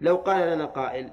[0.00, 1.10] لو قال لنا قائل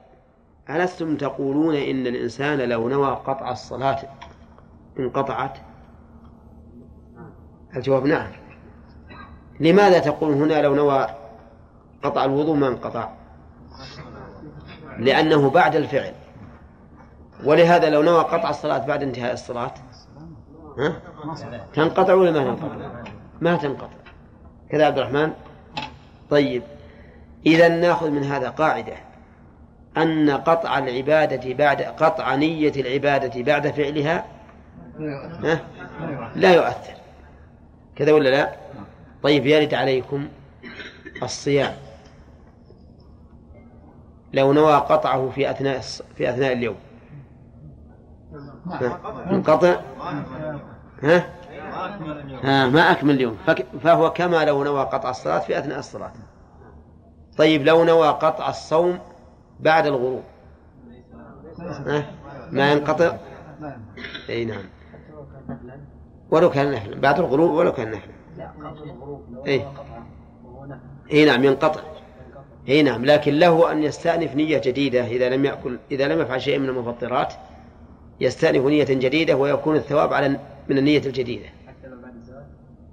[0.69, 3.99] ألستم تقولون إن الإنسان لو نوى قطع الصلاة
[4.99, 5.57] انقطعت
[7.75, 8.31] الجواب نعم.
[9.59, 11.07] لماذا تقول هنا لو نوى
[12.03, 13.09] قطع الوضوء ما انقطع؟
[14.97, 16.13] لأنه بعد الفعل.
[17.43, 19.73] ولهذا لو نوى قطع الصلاة بعد انتهاء الصلاة
[20.77, 21.01] ها؟
[21.73, 23.03] تنقطع ولا ما تنقطع؟
[23.41, 23.97] ما تنقطع.
[24.69, 25.33] كذا عبد الرحمن؟
[26.29, 26.63] طيب.
[27.45, 28.93] إذا نأخذ من هذا قاعدة
[29.97, 34.25] أن قطع العبادة بعد قطع نية العبادة بعد فعلها
[35.43, 35.59] ها؟
[36.35, 36.93] لا يؤثر.
[37.95, 38.55] كذا ولا لا؟
[39.23, 40.27] طيب يرد عليكم
[41.23, 41.73] الصيام.
[44.33, 45.79] لو نوى قطعه في أثناء
[46.17, 46.75] في أثناء اليوم.
[49.31, 49.75] انقطع؟
[51.03, 51.25] ها؟
[52.43, 53.37] ها ما أكمل اليوم.
[53.83, 56.11] فهو كما لو نوى قطع الصلاة في أثناء الصلاة.
[57.37, 58.99] طيب لو نوى قطع الصوم
[59.59, 60.23] بعد الغروب؟
[62.51, 63.17] ما ينقطع؟
[64.29, 64.63] أي نعم.
[66.31, 68.13] ولو كان نحلا بعد الغروب ولو كان نحلا
[69.47, 69.65] أي.
[71.11, 71.81] أي نعم ينقطع.
[72.69, 76.59] أي نعم لكن له أن يستأنف نية جديدة إذا لم يأكل إذا لم يفعل شيء
[76.59, 77.33] من المفطرات
[78.19, 81.45] يستأنف نية جديدة ويكون الثواب على من النية الجديدة.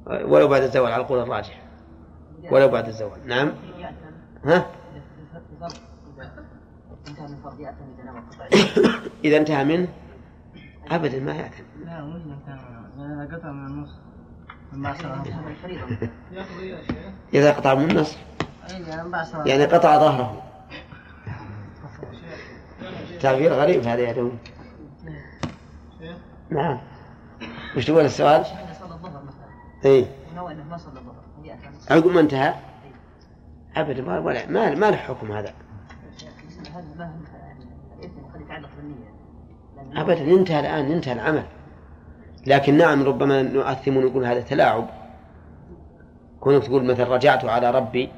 [0.07, 1.63] ولو بعد الزوال على القول الراجح.
[2.51, 3.27] ولو بعد الزوال.
[3.27, 3.53] نعم.
[4.45, 4.67] ها؟
[9.25, 9.89] إذا انتهى منه
[10.91, 12.29] أبدا ما يأثم لا مش
[13.05, 13.87] إذا قطع من النص
[17.35, 18.17] إذا قطع من النص.
[19.47, 20.43] يعني قطع ظهره.
[23.21, 24.39] تعبير غريب هذا يا دوم
[26.51, 26.79] نعم.
[27.77, 28.45] وش تقول السؤال؟
[29.85, 30.07] اي
[31.91, 32.55] عقب ما انتهى؟
[33.77, 35.55] ابدا ما ولا ما ما له حكم هذا.
[39.97, 41.45] ابدا انتهى الآن انتهى العمل.
[42.47, 44.87] لكن نعم ربما نؤثم ونقول هذا تلاعب.
[46.41, 48.09] كونك تقول مثلا رجعت على ربي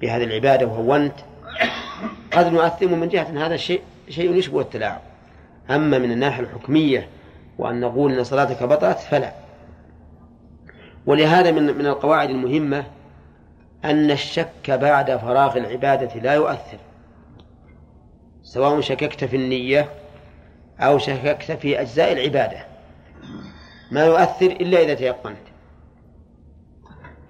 [0.00, 1.14] بهذه العبادة وهونت
[2.32, 5.00] قد نؤثم من جهة هذا الشيء شيء يشبه التلاعب؟
[5.70, 7.08] أما من الناحية الحكمية
[7.58, 9.32] وأن نقول أن صلاتك بطلت فلا.
[11.06, 12.84] ولهذا من من القواعد المهمة
[13.84, 16.78] أن الشك بعد فراغ العبادة لا يؤثر
[18.42, 19.90] سواء شككت في النية
[20.80, 22.66] أو شككت في أجزاء العبادة.
[23.90, 25.36] ما يؤثر إلا إذا تيقنت.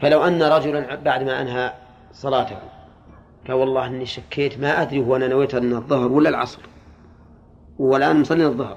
[0.01, 1.73] فلو أن رجلا بعد ما أنهى
[2.13, 2.59] صلاته
[3.47, 6.61] قال والله إني شكيت ما أدري هو أنا نويت أن الظهر ولا العصر
[7.79, 8.77] والآن مصلي الظهر.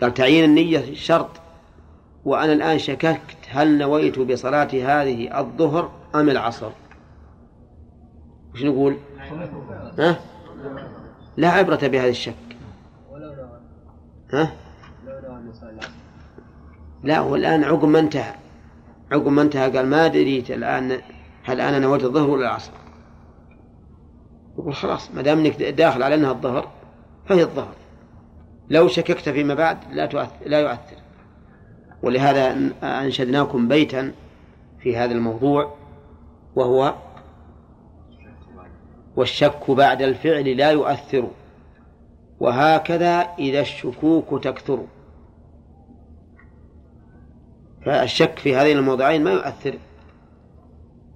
[0.00, 1.30] قال تعيين النية شرط
[2.24, 6.70] وأنا الآن شككت هل نويت بصلاة هذه الظهر أم العصر؟
[8.54, 8.96] وش نقول؟
[9.98, 10.20] ها؟
[11.36, 12.34] لا عبرة بهذا الشك.
[14.32, 14.52] ها؟
[17.02, 18.34] لا والآن عقب ما انتهى.
[19.12, 21.00] عقب ما انتهى قال ما دريت الآن
[21.44, 22.72] هل أنا نويت الظهر ولا العصر.
[24.58, 26.68] يقول خلاص ما دام إنك داخل على أنها الظهر
[27.26, 27.74] فهي الظهر.
[28.70, 30.96] لو شككت فيما بعد لا تؤثر لا يؤثر.
[32.02, 34.12] ولهذا أنشدناكم بيتا
[34.78, 35.74] في هذا الموضوع
[36.56, 36.94] وهو
[39.16, 41.30] والشك بعد الفعل لا يؤثر
[42.40, 44.84] وهكذا إذا الشكوك تكثر.
[47.84, 49.78] فالشك في هذين الموضعين ما يؤثر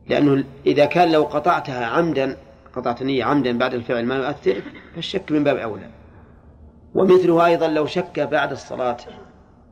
[0.08, 2.36] لأنه إذا كان لو قطعتها عمدا
[2.76, 4.62] قطعت النية عمدا بعد الفعل ما يؤثر
[4.94, 5.90] فالشك من باب أولى.
[6.94, 8.96] ومثله أيضا لو شك بعد الصلاة.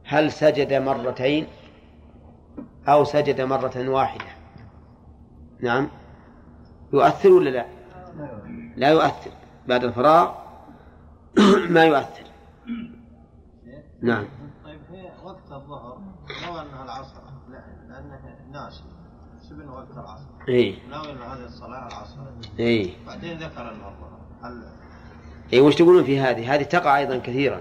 [0.04, 1.46] هل سجد مرتين
[2.88, 4.24] أو سجد مرة واحدة؟
[5.60, 5.88] نعم.
[6.92, 7.66] يؤثر ولا لا؟
[8.76, 9.30] لا يؤثر.
[9.68, 10.34] بعد الفراغ
[11.74, 12.24] ما يؤثر.
[14.02, 14.24] نعم.
[14.64, 15.98] طيب في وقت الظهر
[16.46, 17.20] لو أنها العصر
[17.88, 18.20] لأنه
[18.52, 18.84] ناسي
[19.48, 20.26] سبن وقت العصر.
[20.48, 22.20] اي ناوي ان هذه الصلاة العصر.
[22.60, 24.64] اي بعدين ذكر انه الظهر هل
[25.52, 27.60] اي وش تقولون في هذه؟ هذه تقع أيضا كثيرا.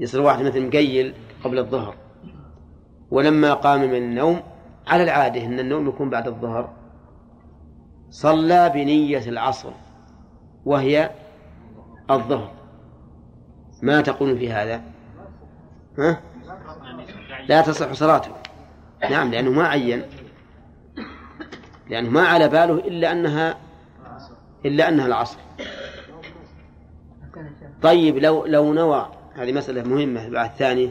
[0.00, 1.14] يصير واحد مثل مقيل
[1.44, 1.94] قبل الظهر.
[3.10, 4.40] ولما قام من النوم
[4.86, 6.72] على العادة أن النوم يكون بعد الظهر
[8.10, 9.70] صلى بنية العصر
[10.64, 11.10] وهي
[12.10, 12.50] الظهر.
[13.82, 14.82] ما تقول في هذا؟
[15.98, 16.20] ها؟
[17.48, 18.30] لا تصح صلاته.
[19.10, 20.02] نعم لأنه ما عين.
[21.90, 23.56] لأنه ما على باله إلا أنها
[24.64, 25.38] إلا أنها العصر.
[27.82, 30.28] طيب لو لو نوى هذه مسألة مهمة.
[30.28, 30.90] بعد الثانية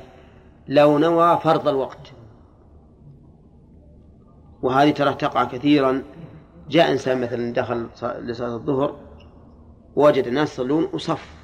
[0.67, 2.11] لو نوى فرض الوقت
[4.61, 6.03] وهذه ترى تقع كثيرا
[6.69, 8.95] جاء إنسان مثلا دخل لصلاة الظهر
[9.95, 11.39] ووجد الناس يصلون وصف.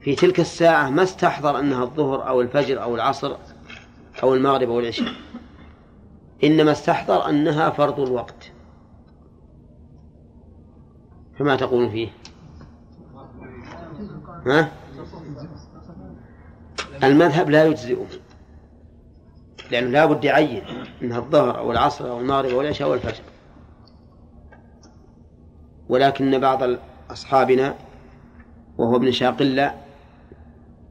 [0.00, 3.36] في تلك الساعة ما استحضر أنها الظهر أو الفجر أو العصر
[4.22, 5.12] أو المغرب أو العشاء.
[6.44, 8.52] إنما استحضر أنها فرض الوقت.
[11.38, 12.08] فما تقول فيه؟
[14.46, 14.83] ها؟
[17.06, 18.06] المذهب لا يجزئه
[19.70, 20.62] لأنه لا بد يعين
[21.02, 23.22] أنها الظهر أو العصر أو المغرب أو العشاء أو الفجر
[25.88, 26.62] ولكن بعض
[27.10, 27.74] أصحابنا
[28.78, 29.74] وهو ابن شاقلة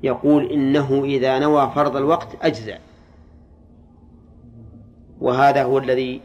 [0.04, 2.78] يقول إنه إذا نوى فرض الوقت أجزع
[5.20, 6.22] وهذا هو الذي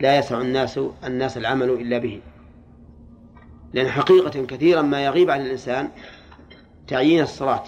[0.00, 2.20] لا يسع الناس الناس العمل إلا به.
[3.72, 5.88] لأن حقيقة كثيرا ما يغيب عن الإنسان
[6.88, 7.64] تعيين الصلاة.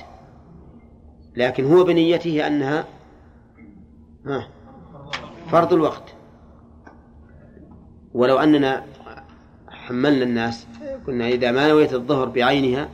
[1.37, 2.85] لكن هو بنيته أنها
[5.51, 6.15] فرض الوقت.
[8.15, 8.85] ولو أننا
[9.69, 10.67] حملنا الناس
[11.07, 12.89] قلنا إذا ما نويت الظهر بعينها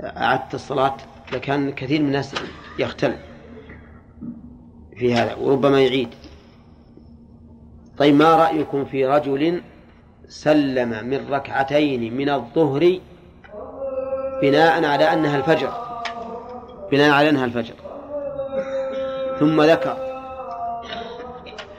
[0.00, 0.96] أعدت الصلاة
[1.32, 2.34] لكان كثير من الناس
[2.78, 3.14] يختل
[4.96, 6.08] في هذا وربما يعيد.
[7.98, 9.62] طيب ما رأيكم في رجل
[10.28, 13.00] سلم من ركعتين من الظهر
[14.42, 15.83] بناء على أنها الفجر؟
[16.92, 17.74] بناء على أنها الفجر.
[19.40, 19.96] ثم ذكر.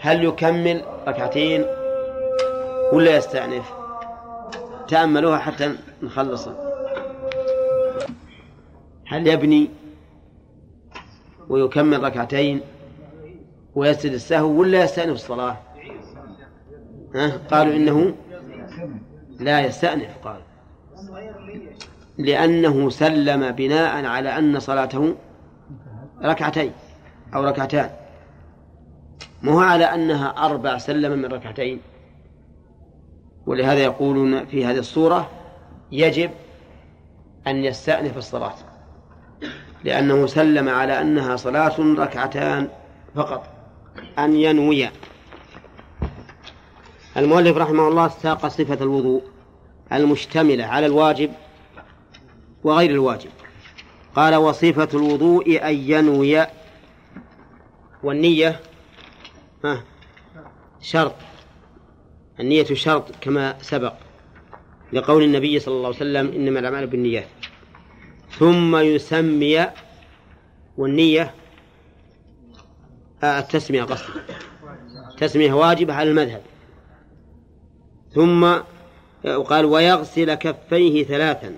[0.01, 1.65] هل يكمل ركعتين
[2.93, 3.73] ولا يستأنف؟
[4.87, 6.55] تأملوها حتى نخلصها.
[9.07, 9.69] هل يبني
[11.49, 12.61] ويكمل ركعتين
[13.75, 15.57] ويسجد السهو ولا يستأنف الصلاة؟
[17.15, 18.15] ها؟ قالوا إنه
[19.39, 20.41] لا يستأنف قال.
[22.17, 25.15] لأنه سلم بناء على أن صلاته
[26.23, 26.71] ركعتين
[27.35, 27.89] أو ركعتان.
[29.41, 31.79] مو على أنها أربع سلم من ركعتين.
[33.45, 35.29] ولهذا يقولون في هذه الصورة
[35.91, 36.31] يجب
[37.47, 38.55] أن يستأنف الصلاة.
[39.83, 42.67] لأنه سلم على أنها صلاة ركعتان
[43.15, 43.47] فقط.
[44.19, 44.89] أن ينوي.
[47.17, 49.23] المؤلف رحمه الله ساق صفة الوضوء
[49.93, 51.31] المشتملة على الواجب
[52.65, 53.29] وغير الواجب.
[54.15, 56.45] قال وصفة الوضوء أن ينوي.
[58.03, 58.59] والنية؟
[59.65, 59.83] ها؟
[60.81, 61.15] شرط.
[62.39, 63.93] النية شرط كما سبق
[64.93, 67.27] لقول النبي صلى الله عليه وسلم إنما الأعمال بالنيات.
[68.39, 69.67] ثم يسمي
[70.77, 71.33] والنية
[73.23, 74.19] آه التسمية قصدي.
[75.17, 76.41] تسمية واجبة على المذهب.
[78.13, 78.43] ثم
[79.25, 81.55] وقال ويغسل كفيه ثلاثا.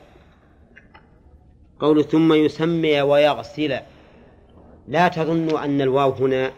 [1.79, 3.79] قول ثم يسمي ويغسل.
[4.88, 6.51] لا تظنوا أن الواو هنا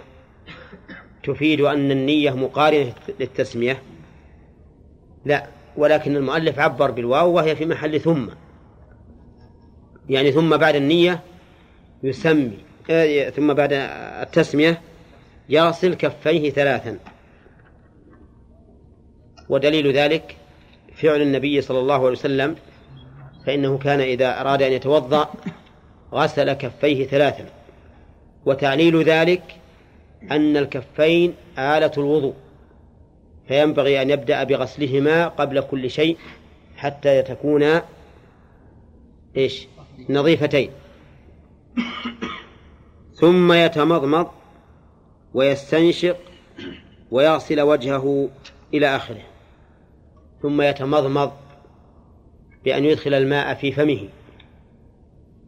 [1.24, 3.82] تفيد أن النية مقارنة للتسمية.
[5.26, 8.28] لا ولكن المؤلف عبر بالواو وهي في محل ثم.
[10.10, 11.20] يعني ثم بعد النية
[12.04, 12.58] يسمي
[12.90, 13.70] آه، ثم بعد
[14.22, 14.82] التسمية
[15.50, 17.00] يغسل كفيه ثلاثا.
[19.50, 20.38] ودليل ذلك
[20.96, 22.56] فعل النبي صلى الله عليه وسلم
[23.50, 25.30] فإنه كان إذا أراد أن يتوضأ
[26.14, 27.46] غسل كفيه ثلاثا.
[28.46, 29.42] وتعليل ذلك
[30.32, 32.34] أن الكفين آلة الوضوء
[33.48, 36.18] فينبغي أن يبدأ بغسلهما قبل كل شيء
[36.78, 37.84] حتى تكونا
[39.38, 39.68] إيش؟
[40.10, 40.72] نظيفتين.
[43.14, 44.28] ثم يتمضمض
[45.34, 46.18] ويستنشق
[47.12, 48.30] ويغسل وجهه
[48.74, 49.24] إلى آخره.
[50.42, 51.32] ثم يتمضمض
[52.64, 54.08] بأن يدخل الماء في فمه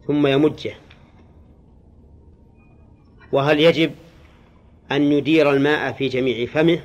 [0.08, 0.74] ثم يمجه.
[3.32, 3.92] وهل يجب
[4.92, 6.80] أن يدير الماء في جميع فمه؟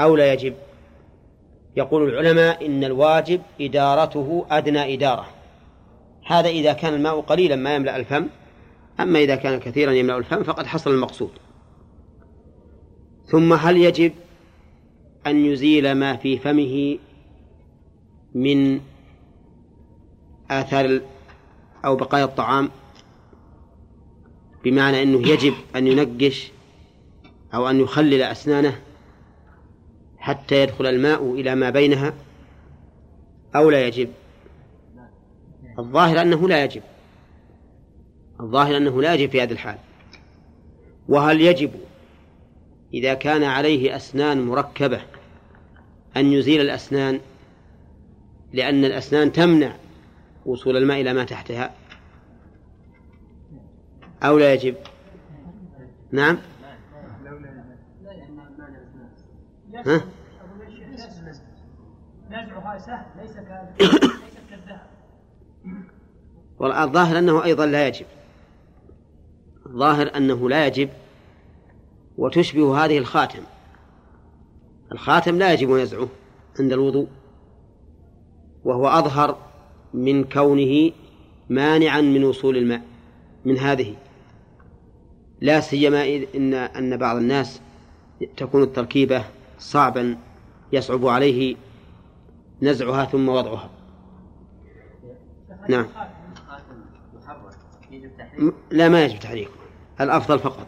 [0.00, 0.54] أو لا يجب؟
[1.76, 5.26] يقول العلماء إن الواجب إدارته أدنى إدارة.
[6.26, 8.26] هذا إذا كان الماء قليلا ما يملأ الفم
[9.00, 11.30] أما إذا كان كثيرا يملأ الفم فقد حصل المقصود.
[13.26, 14.12] ثم هل يجب
[15.26, 16.98] أن يزيل ما في فمه
[18.38, 18.80] من
[20.50, 21.00] آثار
[21.84, 22.70] أو بقايا الطعام
[24.64, 26.52] بمعنى أنه يجب أن ينقش
[27.54, 28.80] أو أن يخلل أسنانه
[30.18, 32.14] حتى يدخل الماء إلى ما بينها
[33.56, 34.08] أو لا يجب.
[35.78, 36.82] الظاهر أنه لا يجب.
[38.40, 39.78] الظاهر أنه لا يجب في هذه الحال.
[41.08, 41.70] وهل يجب
[42.94, 45.00] إذا كان عليه أسنان مركبة
[46.16, 47.20] أن يزيل الأسنان؟
[48.52, 49.76] لأن الأسنان تمنع
[50.46, 51.74] وصول الماء إلى ما تحتها.
[54.22, 54.74] أو لا يجب.
[56.12, 56.38] نعم.
[59.86, 60.02] ها؟
[62.30, 63.36] نزعها سهل ليس
[64.50, 64.80] كالذهب
[66.58, 68.06] والظاهر أنه أيضا لا يجب.
[69.66, 70.90] الظاهر أنه لا يجب
[72.18, 73.42] وتشبه هذه الخاتم.
[74.92, 76.08] الخاتم لا يجب نزعه
[76.60, 77.08] عند الوضوء.
[78.64, 79.36] وهو أظهر
[79.94, 80.92] من كونه
[81.50, 82.82] مانعا من وصول الماء
[83.44, 83.94] من هذه.
[85.40, 87.60] لا سيما إن أن بعض الناس
[88.36, 89.24] تكون التركيبة
[89.58, 90.16] صعبا
[90.72, 91.56] يصعب عليه
[92.62, 93.70] نزعها ثم وضعها.
[95.68, 95.86] نعم.
[98.70, 99.50] لا ما يجب تحريكه.
[100.00, 100.66] الأفضل فقط.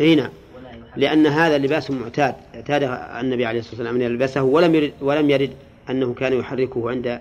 [0.00, 0.30] إي نعم.
[0.96, 2.82] لأن هذا لباس معتاد اعتاد
[3.24, 5.52] النبي عليه الصلاة والسلام أن يلبسه ولم يرد ولم يرد
[5.90, 7.20] أنه كان يحركه عند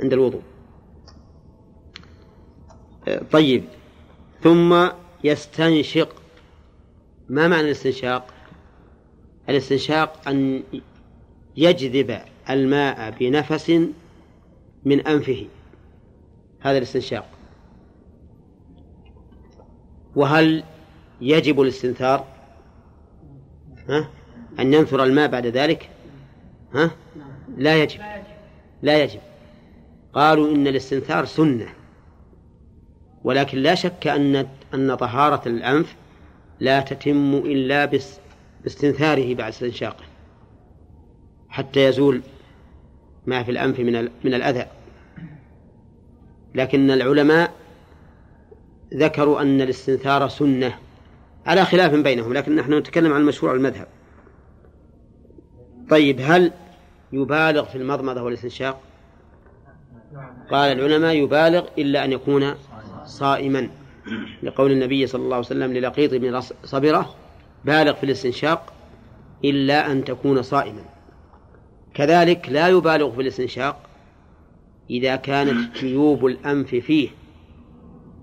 [0.00, 0.42] عند الوضوء.
[3.32, 3.64] طيب.
[4.42, 4.88] ثم
[5.24, 6.22] يستنشق.
[7.28, 8.26] ما معنى الاستنشاق؟
[9.48, 10.62] الاستنشاق أن
[11.56, 12.18] يجذب
[12.50, 13.70] الماء بنفس
[14.84, 15.46] من أنفه.
[16.60, 17.26] هذا الاستنشاق.
[20.16, 20.64] وهل
[21.20, 22.26] يجب الاستنثار؟
[23.90, 24.08] ها؟
[24.60, 25.88] أن ينثر الماء بعد ذلك؟
[26.74, 26.90] ها؟
[27.56, 28.00] لا يجب.
[28.82, 29.20] لا يجب.
[30.12, 31.68] قالوا إن الاستنثار سنة.
[33.24, 35.94] ولكن لا شك أن أن طهارة الأنف
[36.60, 37.84] لا تتم إلا
[38.64, 40.04] باستنثاره بعد استنشاقه.
[41.48, 42.22] حتى يزول
[43.26, 44.66] ما في الأنف من من الأذى.
[46.54, 47.52] لكن العلماء
[48.94, 50.78] ذكروا أن الاستنثار سنة.
[51.46, 53.86] على خلاف بينهم لكن نحن نتكلم عن مشروع المذهب.
[55.90, 56.52] طيب هل
[57.12, 58.80] يبالغ في المضمضة والاستنشاق؟
[60.50, 62.54] قال العلماء يبالغ إلا أن يكون
[63.04, 63.70] صائما.
[64.42, 67.14] لقول النبي صلى الله عليه وسلم للقيط بن صبرة
[67.64, 68.72] بالغ في الاستنشاق
[69.44, 70.82] إلا أن تكون صائما.
[71.94, 73.76] كذلك لا يبالغ في الاستنشاق
[74.90, 77.08] إذا كانت جيوب الأنف فيه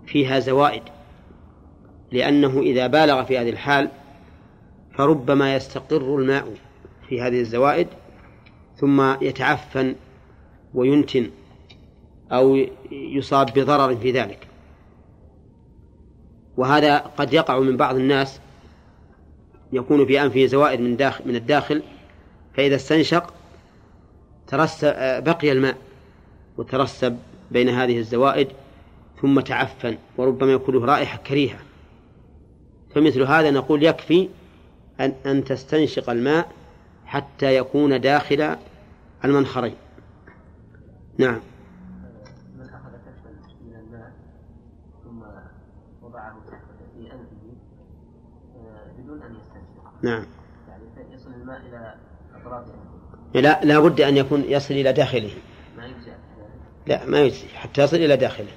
[0.06, 0.84] فيها زوائد.
[2.12, 3.90] لأنه إذا بالغ في هذه الحال
[4.98, 6.54] فربما يستقر الماء
[7.10, 7.88] في هذه الزوائد
[8.76, 9.96] ثم يتعفن
[10.74, 11.30] وينتن
[12.32, 14.48] أو يصاب بضرر في ذلك.
[16.58, 18.40] وهذا قد يقع من بعض الناس
[19.74, 21.84] يكون في أنفه زوائد من داخل من الداخل
[22.54, 23.34] فإذا استنشق
[24.48, 25.78] ترسب بقي الماء
[26.58, 27.18] وترسب
[27.52, 28.48] بين هذه الزوائد
[29.22, 31.67] ثم تعفن وربما يكون له رائحة كريهة.
[32.98, 34.30] فمثل هذا نقول يكفي
[35.00, 36.52] أن أن تستنشق الماء
[37.06, 38.58] حتى يكون داخل
[39.26, 39.76] المنخرين.
[41.18, 41.40] نعم.
[42.58, 43.30] من أخذ كفا
[43.66, 44.12] من الماء
[45.04, 45.22] ثم
[46.04, 46.36] وضعه
[46.98, 47.18] في أنفه
[48.56, 49.94] آه، بدون أن يستنشق.
[50.02, 50.26] نعم.
[50.68, 51.96] يعني يصل الماء إلى
[52.36, 53.42] أطراف أنفه.
[53.42, 55.32] لا لا بد أن يكون يصل إلى داخله.
[55.78, 56.12] ما يجزي
[56.88, 58.52] لا ما يجزي حتى يصل إلى داخله.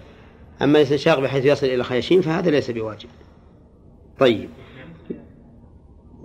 [0.63, 3.09] أما الاستنشاق بحيث يصل إلى الخياشيم فهذا ليس بواجب.
[4.21, 4.51] طيب.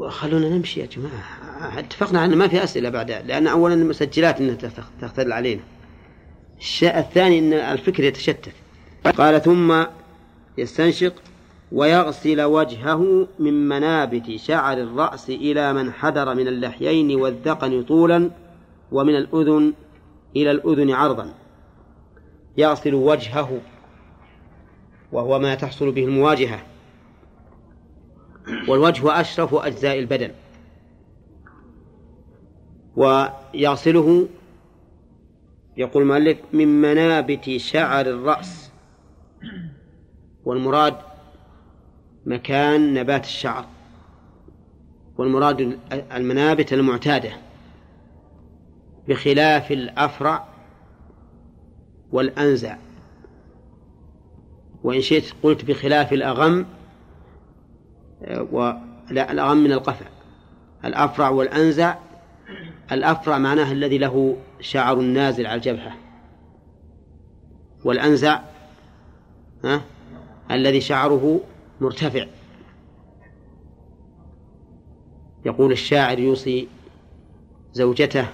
[0.08, 1.80] خلونا نمشي يا جماعة.
[1.80, 4.56] اتفقنا على ما في أسئلة بعد لأن أولا المسجلات أنها
[5.02, 5.62] تختل علينا.
[6.60, 8.54] الشيء الثاني أن الفكر يتشتت.
[9.18, 9.84] قال ثم
[10.58, 11.14] يستنشق
[11.72, 18.32] ويغسل وجهه من منابت شعر الرأس إلى من حدر من اللحيين والذقن طولا
[18.92, 19.74] ومن الأذن
[20.36, 21.34] إلى الأذن عرضا.
[22.58, 23.62] يغسل وجهه
[25.12, 26.75] وهو ما تحصل به المواجهة.
[28.68, 30.32] والوجه أشرف أجزاء البدن.
[32.96, 34.28] ويغسله
[35.78, 38.72] يقول المؤلف من منابت شعر الرأس.
[40.46, 40.96] والمراد
[42.26, 43.66] مكان نبات الشعر.
[45.18, 47.32] والمراد المنابت المعتادة.
[49.08, 50.48] بخلاف الأفرع
[52.12, 52.78] والأنزع.
[54.84, 56.66] وإن شئت قلت بخلاف الأغم
[58.52, 58.72] و
[59.12, 60.06] لا الأغم من القفع.
[60.86, 61.96] الأفرع والأنزع.
[62.92, 65.94] الأفرع معناه الذي له شعر نازل على الجبهة.
[67.84, 68.40] والأنزع
[69.64, 69.82] ها
[70.52, 71.42] الذي شعره
[71.82, 72.26] مرتفع.
[75.46, 76.68] يقول الشاعر يوصي
[77.74, 78.28] زوجته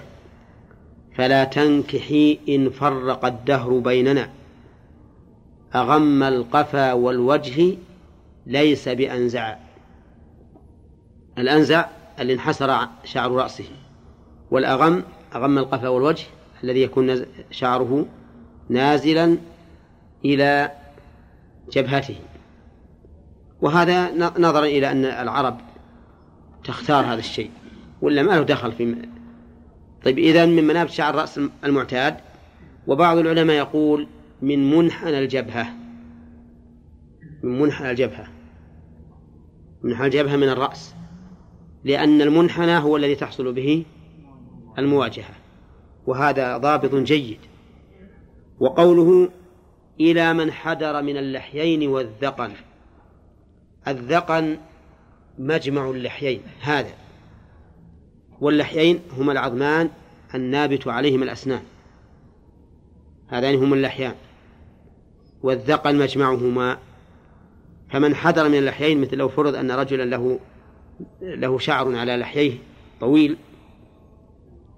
[1.14, 4.30] فلا تنكحي إن فرق الدهر بيننا.
[5.74, 7.76] أغم القفا والوجه
[8.46, 9.56] ليس بأنزع.
[11.38, 11.86] الأنزع
[12.20, 13.68] اللي انحسر شعر رأسه
[14.50, 15.02] والأغم
[15.34, 16.24] أغم القفا والوجه
[16.64, 18.06] الذي يكون شعره
[18.68, 19.38] نازلا
[20.24, 20.72] إلى
[21.72, 22.16] جبهته.
[23.60, 25.60] وهذا نظرا إلى أن العرب
[26.64, 27.50] تختار هذا الشيء
[28.02, 29.08] ولا ما له دخل في
[30.04, 32.16] طيب إذا من منابت شعر الرأس المعتاد
[32.86, 34.08] وبعض العلماء يقول
[34.42, 35.66] من منحنى الجبهة
[37.42, 38.26] من منحنى الجبهة
[39.82, 40.94] منحنى الجبهة من الرأس.
[41.84, 43.84] لأن المنحنى هو الذي تحصل به
[44.78, 45.34] المواجهة
[46.06, 47.38] وهذا ضابط جيد.
[48.60, 49.28] وقوله
[50.00, 52.52] إلى من حدر من اللحيين والذقن
[53.88, 54.58] الذقن
[55.38, 56.94] مجمع اللحيين هذا
[58.40, 59.90] واللحيين هما العظمان
[60.34, 61.62] النابت عليهما الأسنان
[63.28, 64.14] هذان هما اللحيان
[65.42, 66.78] والذقن مجمعهما.
[67.90, 70.40] فمن حذر من اللحيين مثل لو فرض أن رجلا له
[71.20, 72.58] له شعر على لحييه
[73.00, 73.36] طويل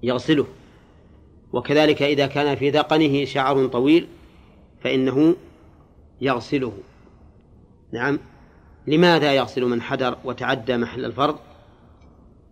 [0.02, 0.46] يغسله.
[1.52, 4.06] وكذلك إذا كان في ذقنه شعر طويل
[4.80, 5.36] فإنه
[6.20, 6.72] يغسله.
[7.92, 8.18] نعم.
[8.86, 11.38] لماذا يغسل من حدر وتعدى محل الفرض؟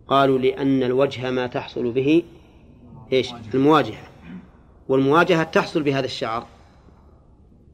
[0.07, 2.23] قالوا لأن الوجه ما تحصل به
[3.13, 4.07] إيش؟ المواجهة.
[4.87, 6.47] والمواجهة تحصل بهذا الشعر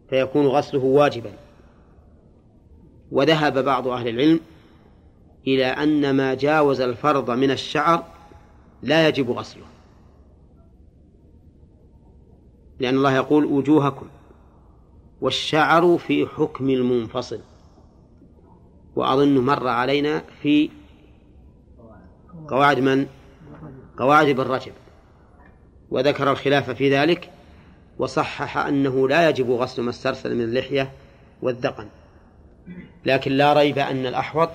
[0.10, 1.32] فيكون غسله واجبا.
[3.12, 4.40] وذهب بعض أهل العلم
[5.56, 8.04] إلى أن ما جاوز الفرض من الشعر
[8.84, 9.66] لا يجب غسله.
[12.80, 14.08] لأن الله يقول وجوهكم
[15.22, 17.40] والشعر في حكم المنفصل.
[18.96, 20.70] وأظن مر علينا في
[22.48, 23.08] قواعد من؟
[23.98, 24.74] قواعد ابن رجب.
[25.90, 27.32] وذكر الخلاف في ذلك
[28.00, 30.92] وصحح أنه لا يجب غسل ما استرسل من اللحية
[31.42, 31.88] والذقن.
[33.06, 34.50] لكن لا ريب أن الأحوط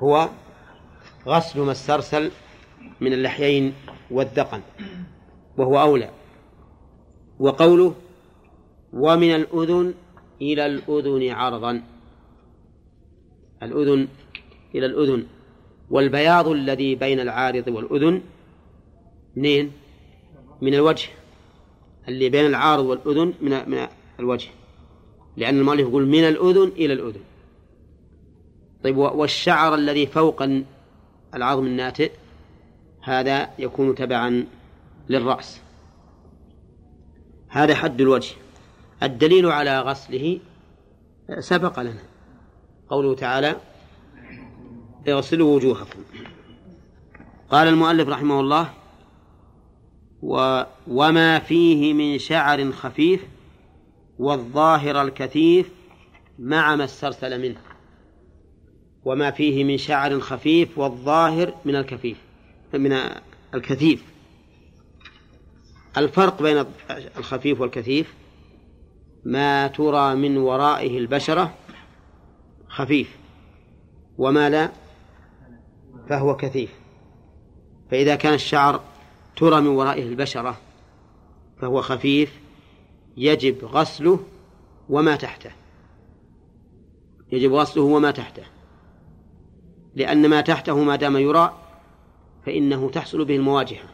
[0.00, 0.28] هو
[1.26, 2.30] غسل ما استرسل
[3.00, 3.74] من اللحيين
[4.10, 4.60] والذقن
[5.56, 6.10] وهو أولى.
[7.38, 7.94] وقوله
[8.92, 9.94] ومن الأذن
[10.42, 11.82] إلى الأذن عرضا.
[13.62, 14.08] الأذن
[14.74, 15.26] إلى الأذن.
[15.90, 18.22] والبياض الذي بين العارض والأذن
[19.36, 19.72] منين؟
[20.60, 21.08] من الوجه.
[22.08, 23.86] اللي بين العارض والأذن من من
[24.20, 24.48] الوجه.
[25.36, 27.20] لأن المؤلف يقول من الأذن إلى الأذن.
[28.84, 30.42] طيب والشعر الذي فوق
[31.34, 32.12] العظم الناتئ
[33.02, 34.46] هذا يكون تبعا
[35.08, 35.60] للرأس.
[37.48, 38.34] هذا حد الوجه.
[39.02, 40.38] الدليل على غسله
[41.38, 42.02] سبق لنا.
[42.88, 43.56] قوله تعالى
[45.08, 46.00] اغسلوا وجوهكم.
[47.50, 48.70] قال المؤلف رحمه الله
[50.22, 53.26] و وما فيه من شعر خفيف
[54.18, 55.70] والظاهر الكثيف
[56.38, 57.69] مع ما استرسل منه.
[59.04, 62.16] وما فيه من شعر خفيف والظاهر من الكفيف
[62.74, 63.00] من
[63.54, 64.04] الكثيف.
[65.96, 66.64] الفرق بين
[67.16, 68.14] الخفيف والكثيف
[69.24, 71.54] ما ترى من ورائه البشرة
[72.68, 73.18] خفيف
[74.18, 74.70] وما لا
[76.08, 76.70] فهو كثيف.
[77.90, 78.80] فإذا كان الشعر
[79.36, 80.60] ترى من ورائه البشرة
[81.60, 82.40] فهو خفيف
[83.16, 84.20] يجب غسله
[84.88, 85.50] وما تحته.
[87.32, 88.59] يجب غسله وما تحته.
[89.94, 91.54] لأن ما تحته ما دام يرى
[92.46, 93.88] فإنه تحصل به المواجهة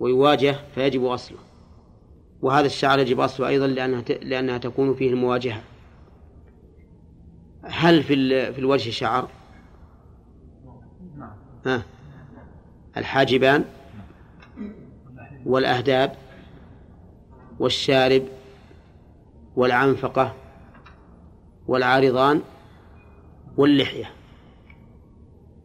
[0.00, 1.38] ويواجه فيجب غسله
[2.42, 5.62] وهذا الشعر يجب غسله أيضا لأنها لأنها تكون فيه المواجهة.
[7.62, 9.28] هل في في الوجه شعر؟
[11.66, 11.82] ها؟
[12.96, 13.64] الحاجبان
[15.46, 16.16] والأهداب
[17.58, 18.22] والشارب
[19.56, 20.34] والعنفقة
[21.66, 22.42] والعارضان
[23.56, 24.10] واللحية.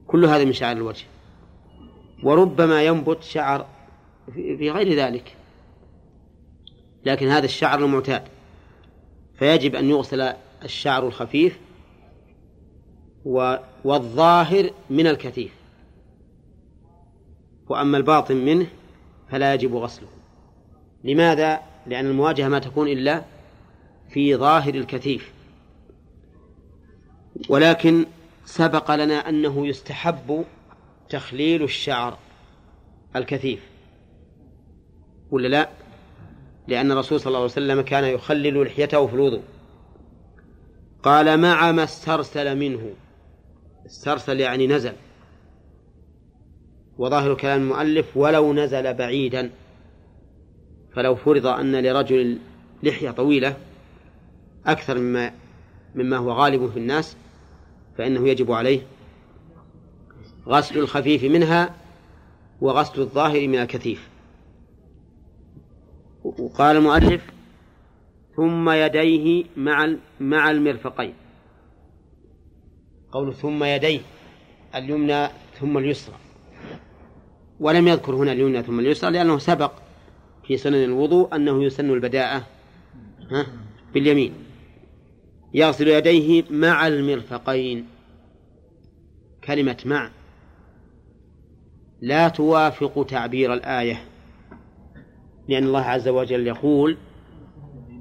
[0.09, 1.05] كل هذا من شعر الوجه.
[2.23, 3.65] وربما ينبت شعر
[4.35, 5.35] في غير ذلك.
[7.05, 8.23] لكن هذا الشعر المعتاد.
[9.35, 11.59] فيجب أن يغسل الشعر الخفيف
[13.85, 15.51] والظاهر من الكثيف.
[17.67, 18.67] وأما الباطن منه
[19.29, 20.07] فلا يجب غسله.
[21.03, 23.23] لماذا؟ لأن المواجهة ما تكون إلا
[24.09, 25.33] في ظاهر الكثيف.
[27.49, 28.05] ولكن
[28.49, 30.45] سبق لنا أنه يستحب
[31.09, 32.17] تخليل الشعر
[33.15, 33.59] الكثيف
[35.31, 35.69] ولا لا؟
[36.67, 39.41] لأن الرسول صلى الله عليه وسلم كان يخلل لحيته في الوضوء.
[41.03, 42.93] قال مع ما استرسل منه.
[43.85, 44.93] استرسل يعني نزل.
[46.97, 49.51] وظاهر كلام المؤلف ولو نزل بعيدا.
[50.95, 52.39] فلو فرض أن لرجل
[52.83, 53.57] لحية طويلة
[54.65, 55.33] أكثر مما
[55.95, 57.15] مما هو غالب في الناس
[57.99, 58.81] فإنه يجب عليه
[60.47, 61.75] غسل الخفيف منها
[62.61, 64.09] وغسل الظاهر من الكثيف.
[66.23, 67.25] وقال المؤلف
[68.35, 71.13] ثم يديه مع مع المرفقين.
[73.11, 73.99] قول ثم يديه
[74.75, 75.27] اليمنى
[75.59, 76.15] ثم اليسرى.
[77.59, 79.71] ولم يذكر هنا اليمنى ثم اليسرى لأنه سبق
[80.47, 82.43] في سنن الوضوء أنه يسن البداءة
[83.93, 84.33] باليمين.
[85.53, 87.87] يغسل يديه مع المرفقين.
[89.43, 90.09] كلمة مع
[92.01, 94.03] لا توافق تعبير الآية
[95.47, 96.97] لأن الله عز وجل يقول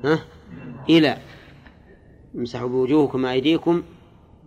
[0.05, 0.19] ها؟
[0.89, 1.19] إلى
[2.35, 3.83] امسحوا بوجوهكم وأيديكم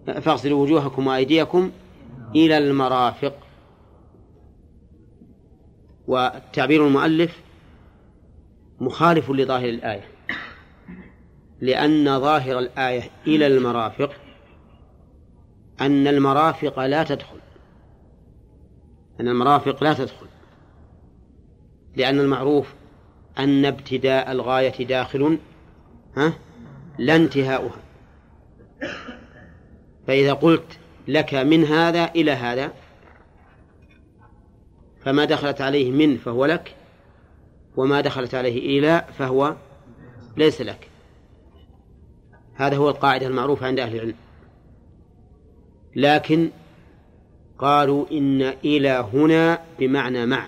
[0.05, 1.71] فاغسلوا وجوهكم وأيديكم
[2.35, 3.33] إلى المرافق.
[6.07, 7.41] وتعبير المؤلف
[8.81, 10.03] مخالف لظاهر الآية.
[11.61, 14.11] لأن ظاهر الآية إلى المرافق
[15.81, 17.37] أن المرافق لا تدخل.
[19.19, 20.27] أن المرافق لا تدخل.
[21.95, 22.73] لأن المعروف
[23.39, 25.37] أن ابتداء الغاية داخل
[26.17, 26.33] ها؟
[26.97, 27.81] لا انتهاؤها.
[30.07, 32.71] فإذا قلت لك من هذا إلى هذا
[35.05, 36.75] فما دخلت عليه من فهو لك
[37.77, 39.55] وما دخلت عليه إلى فهو
[40.37, 40.90] ليس لك.
[42.61, 44.15] هذا هو القاعدة المعروفة عند أهل العلم.
[45.95, 46.49] لكن
[47.59, 50.47] قالوا إن إلى هنا بمعنى مع.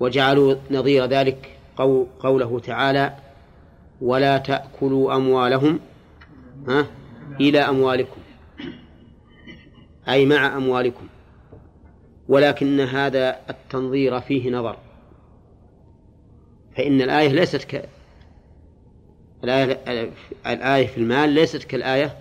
[0.00, 1.58] وجعلوا نظير ذلك
[2.20, 3.16] قوله تعالى
[4.00, 5.80] ولا تأكلوا أموالهم
[6.68, 6.86] ها
[7.40, 8.20] إلى أموالكم.
[10.08, 11.06] أي مع أموالكم.
[12.28, 14.76] ولكن هذا التنظير فيه نظر.
[16.76, 17.64] فإن الآية ليست
[19.46, 20.10] الآية
[20.46, 22.16] الآية في المال ليست كالآية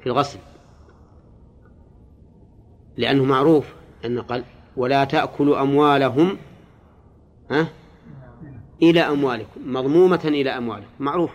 [0.00, 0.38] في الغسل.
[2.96, 4.44] لأنه معروف أن قال
[4.76, 6.38] ولا تأكلوا أموالهم
[7.50, 7.68] ها؟
[8.82, 10.90] إلى أموالكم مضمومة إلى أموالكم.
[11.00, 11.30] معروف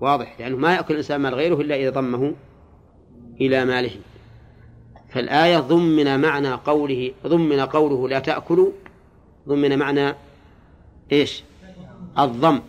[0.00, 2.34] واضح لأنه ما يأكل الإنسان مال غيره إلا إذا ضمه
[3.40, 3.96] إلى ماله.
[5.08, 8.72] فالآية ضمن معنى قوله ضمن قوله لا تأكلوا
[9.48, 10.14] ضمن معنى
[11.12, 11.44] إيش؟
[12.18, 12.60] الضم.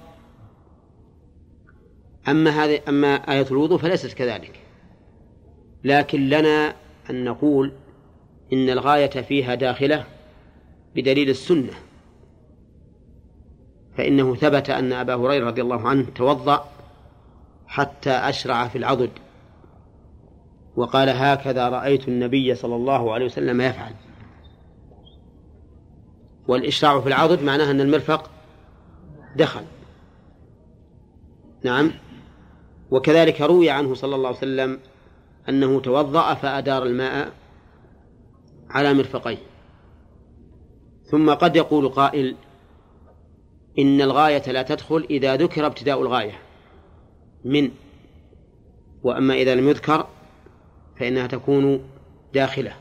[2.29, 4.59] أما هذه أما آية الوضوء فليست كذلك.
[5.83, 6.75] لكن لنا
[7.09, 7.71] أن نقول
[8.53, 10.05] إن الغاية فيها داخلة
[10.95, 11.73] بدليل السنة.
[13.97, 16.69] فإنه ثبت أن أبا هريرة رضي الله عنه توضأ
[17.67, 19.09] حتى أشرع في العضد
[20.75, 23.93] وقال هكذا رأيت النبي صلى الله عليه وسلم يفعل.
[26.47, 28.29] والإشراع في العضد معناه أن المرفق
[29.35, 29.63] دخل.
[31.63, 31.91] نعم؟
[32.91, 34.79] وكذلك روي عنه صلى الله عليه وسلم
[35.49, 37.31] أنه توضأ فأدار الماء
[38.69, 39.37] على مرفقيه.
[41.05, 42.35] ثم قد يقول قائل
[43.79, 46.39] إن الغاية لا تدخل إذا ذكر ابتداء الغاية
[47.45, 47.71] من
[49.03, 50.07] وأما إذا لم يذكر
[50.99, 51.83] فإنها تكون
[52.33, 52.73] داخلة.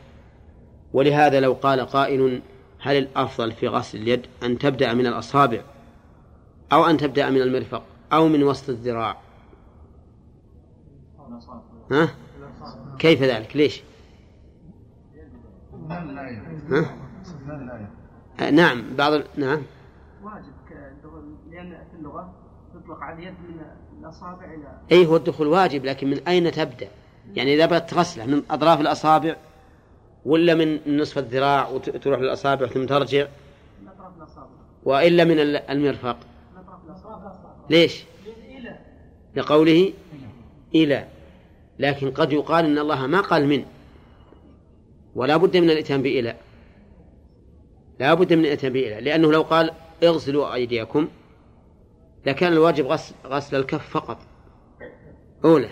[0.92, 2.42] ولهذا لو قال قائل
[2.80, 5.62] هل الأفضل في غسل اليد أن تبدأ من الأصابع
[6.72, 9.27] أو أن تبدأ من المرفق أو من وسط الذراع
[11.92, 12.08] ها؟
[12.98, 13.82] كيف ذلك؟ ليش؟
[16.70, 19.62] ها؟ نعم بعض نعم.
[20.22, 20.52] واجب
[21.50, 22.34] لأن في اللغة
[22.74, 23.60] تطلق على اليد من
[24.00, 26.88] الأصابع إلى أي هو الدخول واجب لكن من أين تبدأ؟
[27.34, 29.36] يعني إذا بدأت تغسله من أطراف الأصابع
[30.24, 33.26] ولا من نصف الذراع وتروح للأصابع ثم ترجع؟
[33.82, 34.48] من أطراف الأصابع
[34.84, 35.38] وإلا من
[35.70, 36.16] المرفق.
[36.52, 37.32] من أطراف الأصابع
[37.70, 38.04] ليش؟
[39.36, 39.92] لقوله
[40.74, 41.08] إلى.
[41.78, 43.64] لكن قد يقال إن الله ما قال من.
[45.14, 46.36] ولا بد من الإتيان بإلى
[48.00, 49.70] لا بد من الإتيان بإلى لأنه لو قال
[50.02, 51.08] اغسلوا أيديكم
[52.26, 54.18] لكان الواجب غسل, غسل الكف فقط.
[55.44, 55.70] أولى.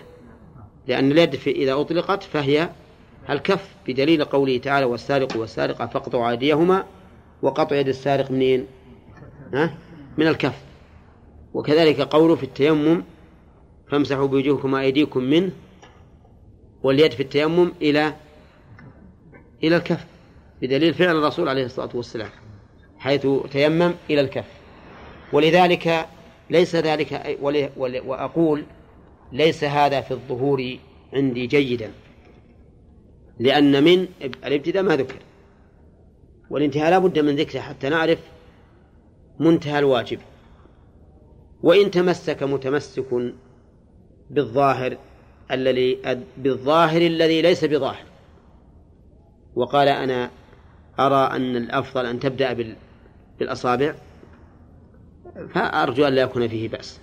[0.87, 2.69] لأن اليد إذا أطلقت فهي
[3.29, 6.85] الكف بدليل قوله تعالى والسارق والسارقة فاقطعوا أيديهما
[7.41, 8.65] وقطع يد السارق منين؟
[9.53, 9.77] ها؟
[10.17, 10.61] من الكف.
[11.53, 13.03] وكذلك قوله في التيمم
[13.89, 15.51] فامسحوا بوجوهكم وأيديكم منه
[16.83, 18.13] واليد في التيمم إلى
[19.63, 20.05] إلى الكف
[20.61, 22.29] بدليل فعل الرسول عليه الصلاة والسلام
[22.97, 24.45] حيث تيمم إلى الكف.
[25.33, 26.07] ولذلك
[26.49, 27.37] ليس ذلك
[28.05, 28.63] وأقول
[29.31, 30.77] ليس هذا في الظهور
[31.13, 31.91] عندي جيدا
[33.39, 34.07] لأن من
[34.45, 35.19] الابتداء ما ذكر.
[36.49, 38.19] والانتهاء لا بد من ذكره حتى نعرف
[39.39, 40.19] منتهى الواجب.
[41.63, 43.33] وإن تمسك متمسك
[44.29, 44.97] بالظاهر
[45.51, 48.05] الذي بالظاهر الذي ليس بظاهر.
[49.55, 50.29] وقال أنا
[50.99, 52.75] أرى أن الأفضل أن تبدأ
[53.39, 53.95] بالأصابع
[55.49, 56.99] فأرجو أن لا يكون فيه بأس.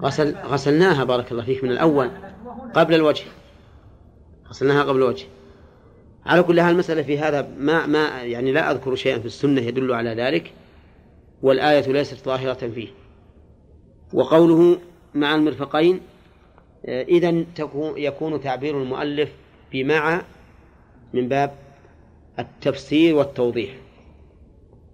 [0.00, 2.10] غسل غسلناها بارك الله فيك من الأول
[2.74, 3.24] قبل الوجه.
[4.48, 5.26] غسلناها قبل الوجه.
[6.26, 9.92] على كل حال المسألة في هذا ما ما يعني لا أذكر شيئا في السنة يدل
[9.92, 10.52] على ذلك
[11.42, 12.88] والآية ليست ظاهرة فيه.
[14.12, 14.78] وقوله
[15.14, 16.00] مع المرفقين
[16.84, 17.44] إذا
[17.96, 19.32] يكون تعبير المؤلف
[19.72, 20.22] بمع
[21.12, 21.54] من باب
[22.38, 23.70] التفسير والتوضيح.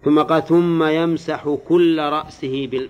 [0.05, 2.89] ثم قال ثم يمسح كل رأسه بال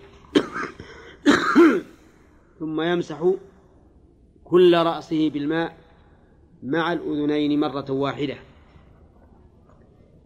[2.59, 3.33] ثم يمسح
[4.45, 5.77] كل رأسه بالماء
[6.63, 8.37] مع الأذنين مرة واحدة.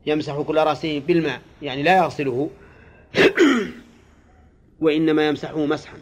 [0.07, 2.51] يمسح كل رأسه بالماء يعني لا يغسله.
[4.83, 5.97] وإنما يمسحه مسحا.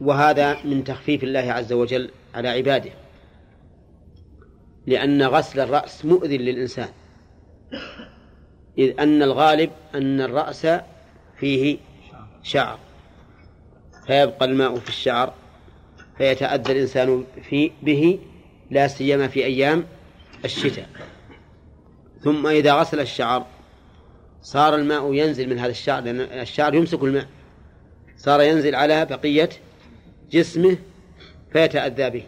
[0.00, 2.90] وهذا من تخفيف الله عز وجل على عباده.
[4.86, 6.88] لأن غسل الرأس مؤذن للإنسان.
[8.78, 10.66] إذ أن الغالب أن الرأس
[11.36, 11.78] فيه
[12.42, 12.78] شعر.
[14.06, 15.34] فيبقى الماء في الشعر.
[16.18, 18.18] فيتأذى الإنسان في به
[18.70, 19.84] لا سيما في أيام
[20.44, 20.88] الشتاء.
[22.20, 23.46] ثم إذا غسل الشعر
[24.46, 27.26] صار الماء ينزل من هذا الشعر لأن الشعر يمسك الماء.
[28.16, 29.48] صار ينزل على بقية
[30.30, 30.76] جسمه
[31.52, 32.24] فيتأذى به.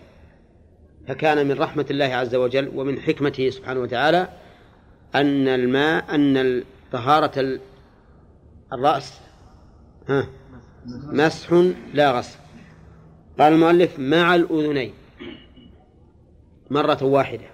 [1.08, 4.28] فكان من رحمة الله عز وجل ومن حكمته سبحانه وتعالى
[5.14, 7.58] أن الماء أن طهارة
[8.72, 9.20] الرأس
[10.08, 10.28] ها
[11.12, 11.52] مسح
[11.94, 12.38] لا غسل
[13.38, 14.92] قال المؤلف مع الأذنين
[16.70, 17.46] مرة واحدة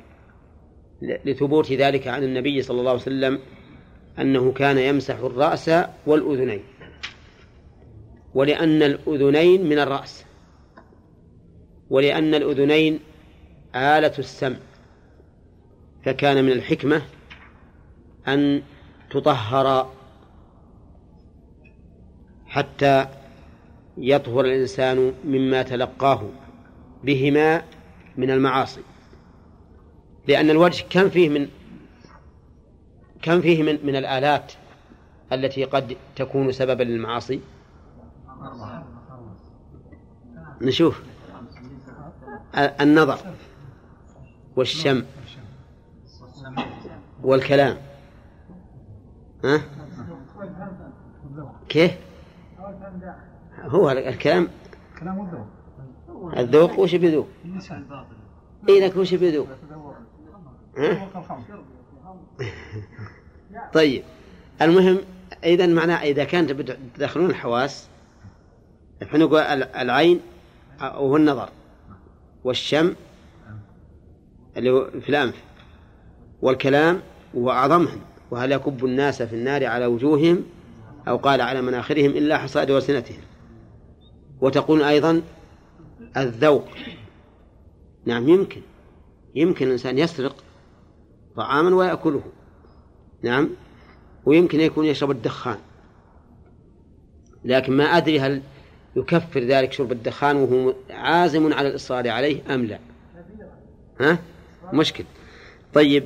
[1.02, 3.38] لثبوت ذلك عن النبي صلى الله عليه وسلم
[4.18, 5.70] أنه كان يمسح الرأس
[6.06, 6.62] والأذنين.
[8.34, 10.24] ولأن الأذنين من الرأس.
[11.90, 13.00] ولأن الأذنين
[13.74, 14.56] آلة السمع.
[16.04, 17.02] فكان من الحكمة
[18.28, 18.62] أن
[19.10, 19.92] تطهر
[22.46, 23.06] حتى
[23.98, 26.28] يطهر الإنسان مما تلقاه
[27.04, 27.62] بهما
[28.16, 28.80] من المعاصي.
[30.28, 31.48] لأن الوجه كم فيه من
[33.24, 34.52] كم فيه من من الآلات
[35.32, 37.40] التي قد تكون سببا للمعاصي
[40.60, 41.02] نشوف
[42.80, 43.18] النظر
[44.56, 45.04] والشم
[47.22, 47.76] والكلام
[49.44, 49.60] ها؟
[51.68, 51.92] كيف؟
[53.62, 54.48] هو الكلام
[56.36, 57.28] الذوق وش بيذوق؟
[58.68, 59.48] اي لك وش بيذوق؟
[63.72, 64.02] طيب.
[64.62, 64.98] المهم
[65.44, 67.88] اذا معناه إذا كانت تدخلون الحواس
[69.02, 70.20] إحنا نقول العين
[70.80, 71.48] وهو النظر
[72.44, 72.94] والشم
[74.56, 75.34] اللي هو في الأنف
[76.42, 77.00] والكلام
[77.34, 78.00] وهو أعظمهم.
[78.30, 80.44] وهل يكب الناس في النار على وجوههم
[81.08, 83.20] أو قال على مناخرهم إلا حصائد ألسنتهم
[84.40, 85.22] وتقول أيضا
[86.16, 86.64] الذوق.
[88.04, 88.60] نعم يمكن.
[89.34, 90.36] يمكن الإنسان يسرق
[91.36, 92.22] طعاما ويأكله.
[93.24, 93.48] نعم.
[94.24, 95.58] ويمكن يكون يشرب الدخان.
[97.44, 98.42] لكن ما أدري هل
[98.96, 102.78] يكفر ذلك شرب الدخان وهو عازم على الإصرار عليه أم لا.
[104.00, 104.18] ها؟
[104.72, 105.04] مشكل.
[105.74, 106.04] طيب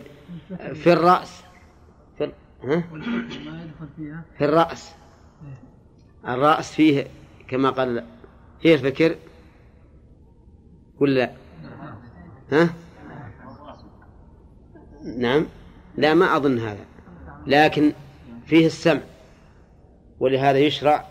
[0.74, 1.42] في الرأس.
[2.18, 2.84] في, ها؟
[4.38, 4.92] في الرأس.
[6.28, 7.06] الرأس فيه
[7.48, 8.04] كما قال
[8.62, 9.16] فيه الفكر
[11.00, 11.32] ولا؟
[12.52, 12.74] ها؟
[15.16, 15.46] نعم.
[15.96, 16.84] لا ما أظن هذا.
[17.48, 17.92] لكن
[18.46, 19.00] فيه السمع
[20.20, 21.06] ولهذا يشرع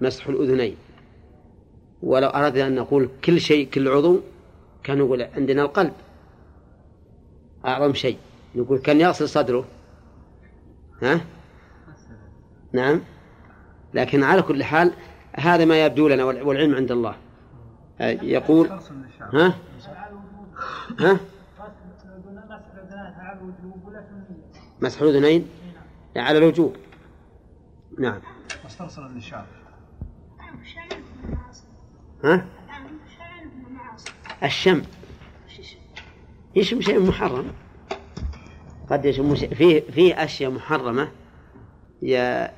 [0.00, 0.76] مسح الأذنين.
[2.02, 4.20] ولو أردنا أن نقول كل شيء كل عضو
[4.84, 5.92] كان نقول عندنا القلب.
[7.64, 8.18] أعظم شيء.
[8.54, 9.64] نقول كان يغسل صدره.
[11.02, 11.20] ها؟
[12.72, 13.00] نعم.
[13.94, 14.92] لكن على كل حال
[15.34, 17.14] هذا ما يبدو لنا والعلم عند الله.
[18.00, 18.68] يقول
[19.20, 19.54] ها؟
[21.00, 21.20] ها؟
[24.80, 25.48] مسح الأذنين؟
[26.20, 26.76] على الوجوب
[27.98, 28.20] نعم.
[28.64, 29.46] واسترسل للشعر
[32.24, 32.46] ها؟
[34.42, 34.82] الشم.
[36.56, 37.52] يشم شيء محرم؟
[38.90, 41.08] قد يشم شيء فيه فيه أشياء محرمة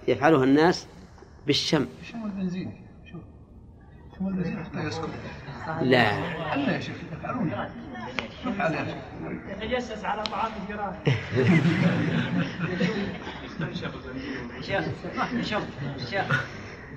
[0.09, 0.87] يفعلها الناس
[1.47, 1.87] بالشم.
[2.03, 2.87] شم البنزين.
[3.13, 3.21] شوف
[4.19, 5.09] شم البنزين حتى يسكت.
[5.67, 5.81] لا.
[6.57, 7.53] لا يا شيخ يفعلون
[8.47, 10.95] يفعل يا شيخ؟ يتجسس على طعام الجيران.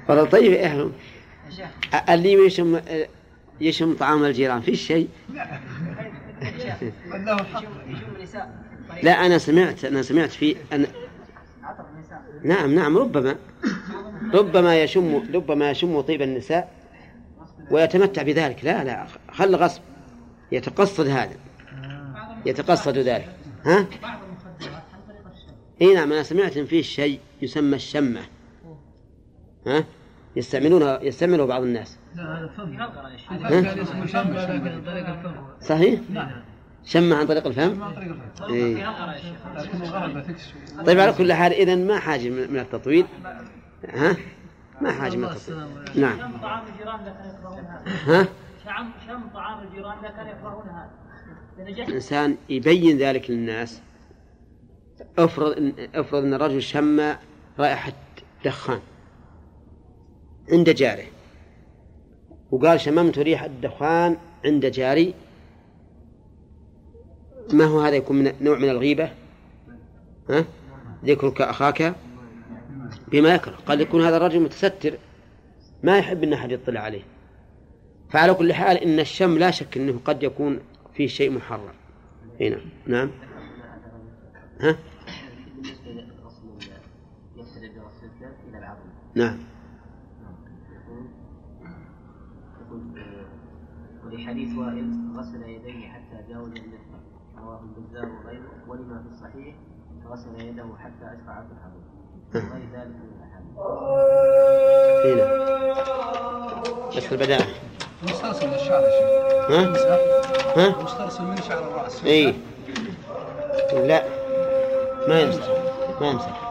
[0.10, 0.92] والله طيب إيه
[2.10, 2.82] اللي يشم
[3.62, 5.08] يشم طعام الجيران في شيء.
[9.04, 10.88] لا أنا سمعت أنا سمعت في أن
[12.44, 13.36] نعم نعم ربما.
[14.34, 16.72] ربما يشم ربما يشم طيب النساء
[17.72, 18.66] ويتمتع بذلك.
[18.66, 19.82] لا لا خل غصب.
[20.52, 21.36] يتقصد هذا.
[22.46, 23.30] يتقصد ذلك.
[23.66, 23.86] ها؟
[25.82, 28.22] اي نعم أنا سمعت إن فيه شيء يسمى الشمة.
[29.68, 29.84] ها؟
[30.36, 31.98] يستعملونه يستعمله بعض الناس.
[35.62, 36.00] صحيح؟
[36.86, 37.84] شمة عن طريق الفم؟
[38.50, 38.86] إيه.
[40.86, 43.06] طيب على كل حال اذا ما حاجة من التطويل؟
[43.90, 44.16] ها؟
[44.82, 45.68] ما حاجة من التطويل.
[45.96, 46.18] نعم.
[46.20, 47.84] شم طعام الجيران لكن يكرهون هذا.
[48.08, 48.28] ها؟
[49.08, 50.90] شم طعام الجيران لكن يكرهون هذا.
[51.60, 53.82] لنجح الإنسان يبين ذلك للناس.
[55.18, 57.16] افرض إن افرض أن الرجل شم
[57.60, 57.94] رائحة
[58.46, 58.80] دخان
[60.52, 61.06] عند جاره.
[62.52, 65.14] وقال شممت ريح الدخان عند جاري.
[67.54, 69.12] ما هو هذا يكون من نوع من الغيبة؟
[70.30, 70.46] ها؟
[71.06, 71.96] ذكرك أخاك
[73.08, 73.56] بما يكره.
[73.66, 74.98] قد يكون هذا الرجل متستر.
[75.84, 77.04] ما يحب أن أحد يطلع عليه.
[78.10, 80.60] فعلى كل حال إن الشم لا شك أنه قد يكون
[80.94, 81.74] فيه شيء محرم.
[82.42, 83.12] هنا نعم.
[84.60, 84.78] ها
[85.56, 86.48] بالنسبة لغسل
[87.36, 89.38] يبتدئ بغسل الدم إلى العظم نعم.
[90.72, 91.06] يقول
[92.62, 93.26] يقول آه،
[94.06, 97.02] ولحديث وائل غسل يديه حتى جاوز المرفق
[97.38, 98.52] رواه البزار وغيره.
[98.68, 99.56] ولما في الصحيح
[100.08, 101.84] غسل يده حتى أشرع في الحضور
[102.36, 103.58] وغير ذلك من الأحاديث.
[105.06, 105.26] هنا
[106.98, 107.48] بس البداءة
[108.04, 109.52] مسترسل من الشعر يا شيخ.
[109.52, 112.06] ها؟ ها؟ مسترسل من شعر الرأس.
[112.06, 112.36] اي
[113.74, 114.04] لا.
[115.08, 115.48] ما يمسح.
[116.02, 116.51] ما يمسح.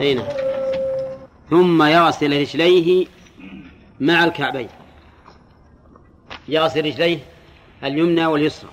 [0.00, 0.26] إي نعم.
[1.50, 3.06] ثم يغسل رجليه
[4.00, 4.68] مع الكعبين.
[6.48, 7.18] يغسل رجليه
[7.84, 8.70] اليمنى واليسرى.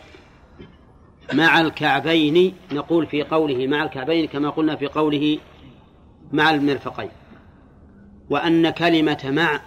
[1.34, 5.40] مع الكعبين نقول في قوله مع الكعبين كما قلنا في قوله
[6.32, 7.10] مع المرفقين.
[8.30, 9.62] وأن كلمة مع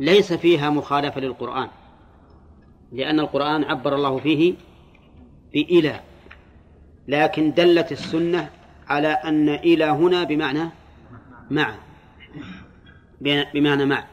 [0.00, 1.68] ليس فيها مخالفة للقرآن.
[2.92, 4.54] لأن القرآن عبر الله فيه
[5.52, 6.00] بإلى
[7.08, 8.50] لكن دلت السنة
[8.88, 10.68] على أن إلى هنا بمعنى
[11.50, 11.74] مع.
[13.54, 14.04] بمعنى مع.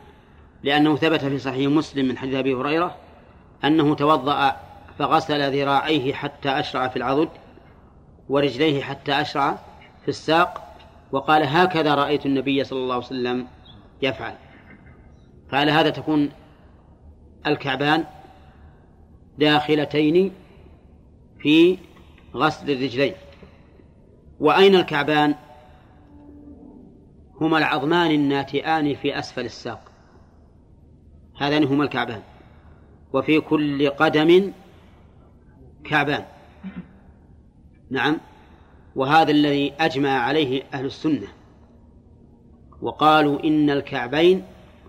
[0.63, 2.95] لأنه ثبت في صحيح مسلم من حديث أبي هريرة
[3.63, 4.55] أنه توضأ
[4.99, 7.29] فغسل ذراعيه حتى أشرع في العضد
[8.29, 9.59] ورجليه حتى أشرع
[10.01, 10.75] في الساق
[11.11, 13.47] وقال هكذا رأيت النبي صلى الله عليه وسلم
[14.01, 14.35] يفعل.
[15.51, 16.29] فعلى هذا تكون
[17.47, 18.05] الكعبان
[19.37, 20.31] داخلتين
[21.39, 21.77] في
[22.35, 23.13] غسل الرجلين.
[24.39, 25.35] وأين الكعبان؟
[27.41, 29.91] هما العظمان الناتئان في أسفل الساق.
[31.37, 32.21] هذان هما الكعبان.
[33.13, 34.51] وفي كل قدم
[35.83, 36.25] كعبان.
[37.89, 38.17] نعم.
[38.95, 41.27] وهذا الذي أجمع عليه أهل السنة.
[42.81, 44.43] وقالوا إن الكعبين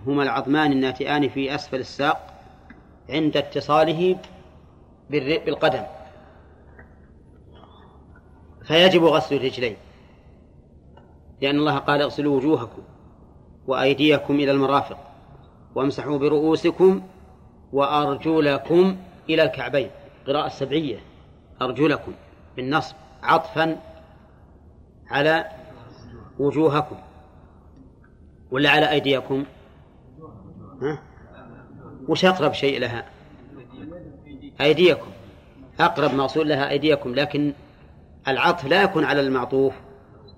[0.07, 2.35] هما العظمان الناتئان في أسفل الساق
[3.09, 4.19] عند اتصاله
[5.11, 5.83] بالقدم.
[8.65, 9.77] فيجب غسل الرجلين
[11.43, 12.83] لأن الله قال اغسلوا وجوهكم
[13.67, 14.99] وأيديكم إلى المرافق
[15.75, 17.03] وامسحوا برؤوسكم
[17.73, 18.97] وأرجلكم
[19.31, 19.91] إلى الكعبين.
[20.27, 20.99] قراءة سبعية
[21.63, 22.13] أرجلكم
[22.57, 23.81] بالنصب عطفا
[25.07, 25.47] على
[26.39, 26.97] وجوهكم
[28.51, 29.45] ولا على أيديكم؟
[30.83, 31.03] ها؟
[32.09, 33.07] وش أقرب شيء لها؟
[34.61, 35.11] أيديكم.
[35.81, 37.53] أقرب موصول لها أيديكم لكن
[38.29, 39.75] العطف لا يكون على المعطوف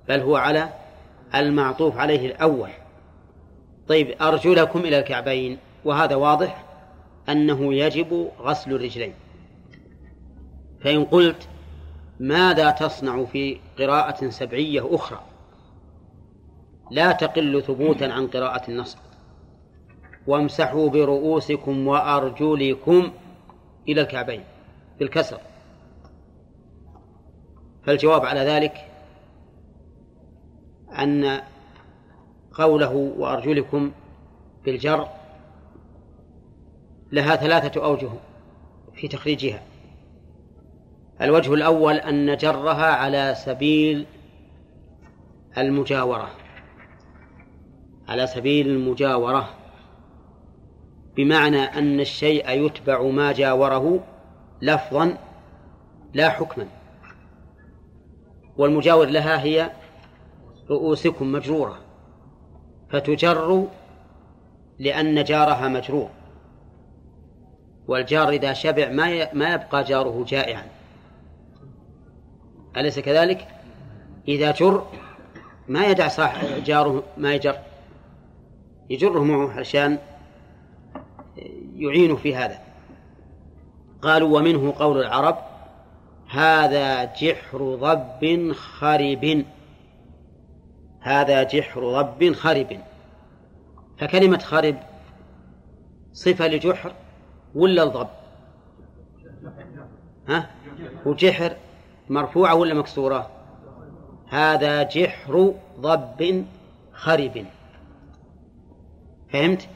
[0.08, 0.68] بل هو على
[1.34, 2.70] المعطوف عليه الأول.
[3.88, 6.64] طيب أرجلكم إلى الكعبين وهذا واضح
[7.28, 9.14] أنه يجب غسل الرجلين.
[10.80, 11.48] فإن قلت
[12.20, 15.20] ماذا تصنع في قراءة سبعية أخرى؟
[16.90, 18.98] لا تقل ثبوتا عن قراءة النصب.
[20.26, 23.12] وامسحوا برؤوسكم وأرجلكم
[23.88, 24.44] إلى الكعبين
[24.98, 25.40] بالكسر.
[27.86, 28.88] فالجواب على ذلك
[30.98, 31.40] أن
[32.54, 33.92] قوله وأرجلكم
[34.64, 35.08] بالجر
[37.12, 38.10] لها ثلاثة أوجه
[38.94, 39.62] في تخريجها.
[41.20, 44.06] الوجه الأول أن جرها على سبيل
[45.58, 46.30] المجاورة
[48.08, 49.48] على سبيل المجاورة
[51.16, 54.04] بمعنى أن الشيء يتبع ما جاوره
[54.62, 55.18] لفظا
[56.14, 56.75] لا حكما.
[58.58, 59.70] والمجاور لها هي
[60.70, 61.78] رؤوسكم مجرورة
[62.90, 63.66] فتجر
[64.78, 66.08] لأن جارها مجرور
[67.88, 70.66] والجار إذا شبع ما ما يبقى جاره جائعا
[72.76, 73.48] أليس كذلك؟
[74.28, 74.86] إذا جر
[75.68, 77.58] ما يدع صاح جاره ما يجر
[78.90, 79.98] يجره معه عشان
[81.76, 82.58] يعينه في هذا
[84.02, 85.38] قالوا ومنه قول العرب
[86.28, 89.44] هذا جحر ضب خرب.
[91.00, 92.80] هذا جحر ضب خرب.
[93.98, 94.76] فكلمة خرب
[96.12, 96.92] صفة لجحر
[97.54, 98.08] ولا الضب؟
[100.28, 100.50] ها؟
[101.06, 101.56] وجحر
[102.08, 103.30] مرفوعة ولا مكسورة؟
[104.28, 106.46] هذا جحر ضب
[106.92, 107.46] خرب.
[109.32, 109.68] فهمت؟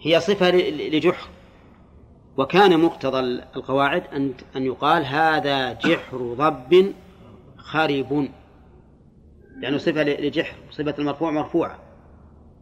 [0.00, 1.28] هي صفة لجحر.
[2.36, 3.18] وكان مقتضى
[3.56, 6.92] القواعد أن أن يقال هذا جحر ضب
[7.56, 8.28] خرب.
[9.56, 11.78] لأنه صفة لجحر صفة المرفوع مرفوعة.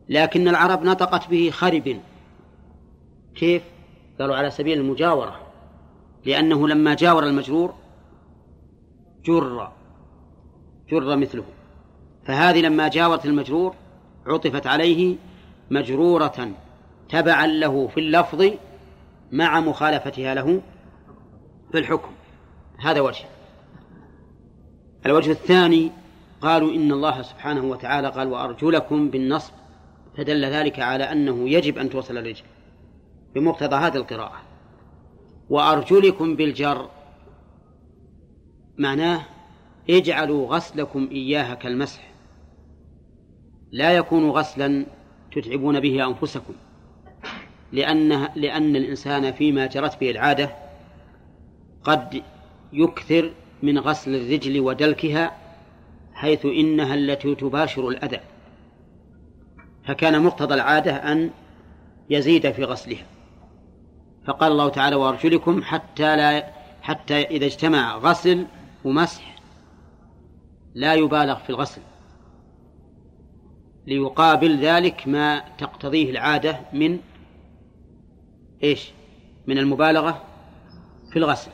[0.08, 2.00] لكن العرب نطقت به خرب.
[3.34, 3.62] كيف؟
[4.20, 5.40] قالوا على سبيل المجاورة.
[6.24, 7.74] لأنه لما جاور المجرور
[9.24, 9.72] جر
[10.90, 11.44] جر مثله.
[12.24, 13.74] فهذه لما جاورت المجرور
[14.26, 15.16] عطفت عليه
[15.70, 16.50] مجرورة
[17.08, 18.52] تبعا له في اللفظ
[19.32, 20.62] مع مخالفتها له
[21.72, 22.10] في الحكم.
[22.78, 23.24] هذا وجه.
[25.06, 25.90] الوجه الثاني
[26.40, 29.52] قالوا إن الله سبحانه وتعالى قال وأرجلكم بالنصب.
[30.16, 32.44] فدل ذلك على أنه يجب أن توصل الرجل
[33.34, 34.42] بمقتضى هذه القراءة.
[35.50, 36.88] وأرجلكم بالجر.
[38.78, 39.22] معناه
[39.90, 42.12] اجعلوا غسلكم إياها كالمسح.
[43.72, 44.86] لا يكون غسلا
[45.32, 46.54] تتعبون به أنفسكم.
[47.72, 50.50] لأن لأن الإنسان فيما جرت به العادة
[51.84, 52.22] قد
[52.72, 55.36] يكثر من غسل الرجل ودلكها
[56.14, 58.20] حيث إنها التي تباشر الأذى.
[59.84, 61.30] فكان مقتضى العادة أن
[62.10, 63.06] يزيد في غسلها.
[64.26, 66.46] فقال الله تعالى وأرجلكم حتى لا
[66.82, 68.46] حتى إذا اجتمع غسل
[68.84, 69.36] ومسح
[70.74, 71.80] لا يبالغ في الغسل
[73.86, 76.98] ليقابل ذلك ما تقتضيه العادة من
[78.62, 78.90] إيش؟
[79.46, 80.22] من المبالغة
[81.12, 81.50] في الغسل.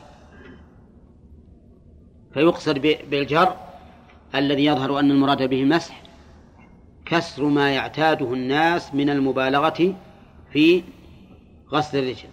[2.33, 2.79] فيقصد
[3.09, 3.55] بالجر
[4.35, 6.01] الذي يظهر أن المراد به المسح
[7.05, 9.95] كسر ما يعتاده الناس من المبالغة
[10.51, 10.83] في
[11.73, 12.29] غسل الرجل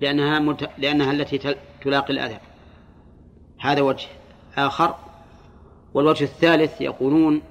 [0.00, 0.70] لأنها مت...
[0.78, 2.38] لأنها التي تلاقي الأذى.
[3.60, 4.08] هذا وجه
[4.56, 4.94] آخر.
[5.94, 7.42] والوجه الثالث يقولون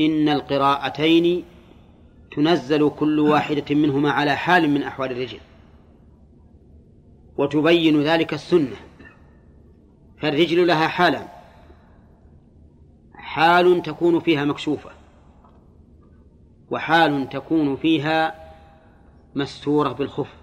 [0.00, 1.44] إن القراءتين
[2.30, 5.38] تنزل كل واحدة منهما على حال من أحوال الرجل
[7.38, 8.76] وتبين ذلك السنة.
[10.18, 11.28] فالرجل لها حالان
[13.14, 14.90] حال تكون فيها مكشوفة
[16.70, 18.34] وحال تكون فيها
[19.34, 20.34] مستورة بالخف.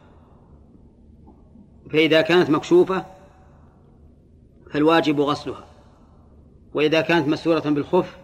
[1.91, 3.05] فإذا كانت مكشوفة
[4.71, 5.65] فالواجب غسلها
[6.73, 8.17] وإذا كانت مستورة بالخف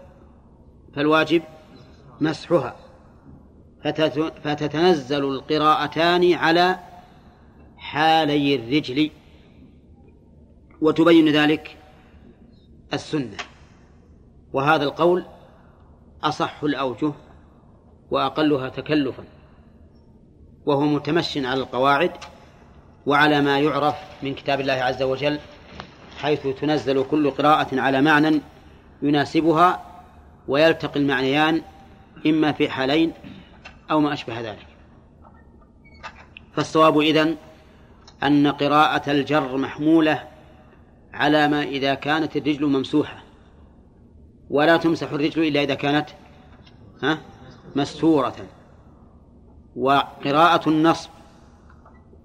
[0.95, 1.41] فالواجب
[2.21, 2.88] مسحها.
[4.43, 6.79] فتتنزل القراءتان على
[7.77, 9.11] حالي الرجل
[10.81, 11.77] وتبين ذلك
[12.93, 13.37] السنة.
[14.53, 15.25] وهذا القول
[16.23, 17.11] أصح الأوجه
[18.11, 19.23] وأقلها تكلفا
[20.65, 22.11] وهو متمش على القواعد
[23.05, 25.39] وعلى ما يعرف من كتاب الله عز وجل
[26.17, 28.41] حيث تنزل كل قراءة على معنى
[29.01, 29.85] يناسبها
[30.47, 31.61] ويلتقي المعنيان
[32.25, 33.13] إما في حالين
[33.91, 34.67] أو ما أشبه ذلك.
[36.53, 37.35] فالصواب إذن
[38.23, 40.27] أن قراءة الجر محمولة
[41.13, 43.23] على ما إذا كانت الرجل ممسوحة.
[44.49, 46.09] ولا تمسح الرجل إلا إذا كانت
[47.03, 47.21] ها
[47.75, 48.35] مستورة.
[49.75, 51.09] وقراءة النصب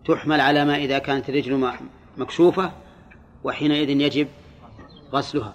[0.04, 1.72] تحمل على ما إذا كانت الرجل
[2.16, 2.72] مكشوفة
[3.44, 4.28] وحينئذ يجب
[5.12, 5.54] غسلها.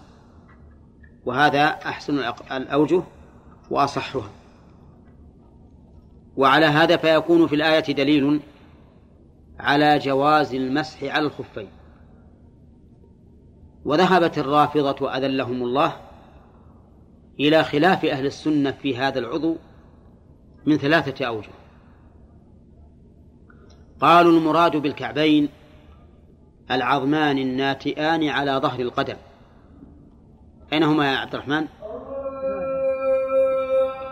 [1.26, 2.20] وهذا أحسن
[2.52, 3.04] الأوجه
[3.70, 4.30] وأصحها.
[6.40, 8.40] وعلى هذا فيكون في الآية دليل
[9.60, 11.70] على جواز المسح على الخفين.
[13.86, 15.96] وذهبت الرافضة أذلهم الله
[17.40, 19.56] إلى خلاف أهل السنة في هذا العضو
[20.66, 21.52] من ثلاثة أوجه.
[24.02, 25.50] قالوا المراد بالكعبين
[26.72, 29.18] العظمان الناتئان على ظهر القدم.
[30.74, 31.68] أين هما يا عبد الرحمن؟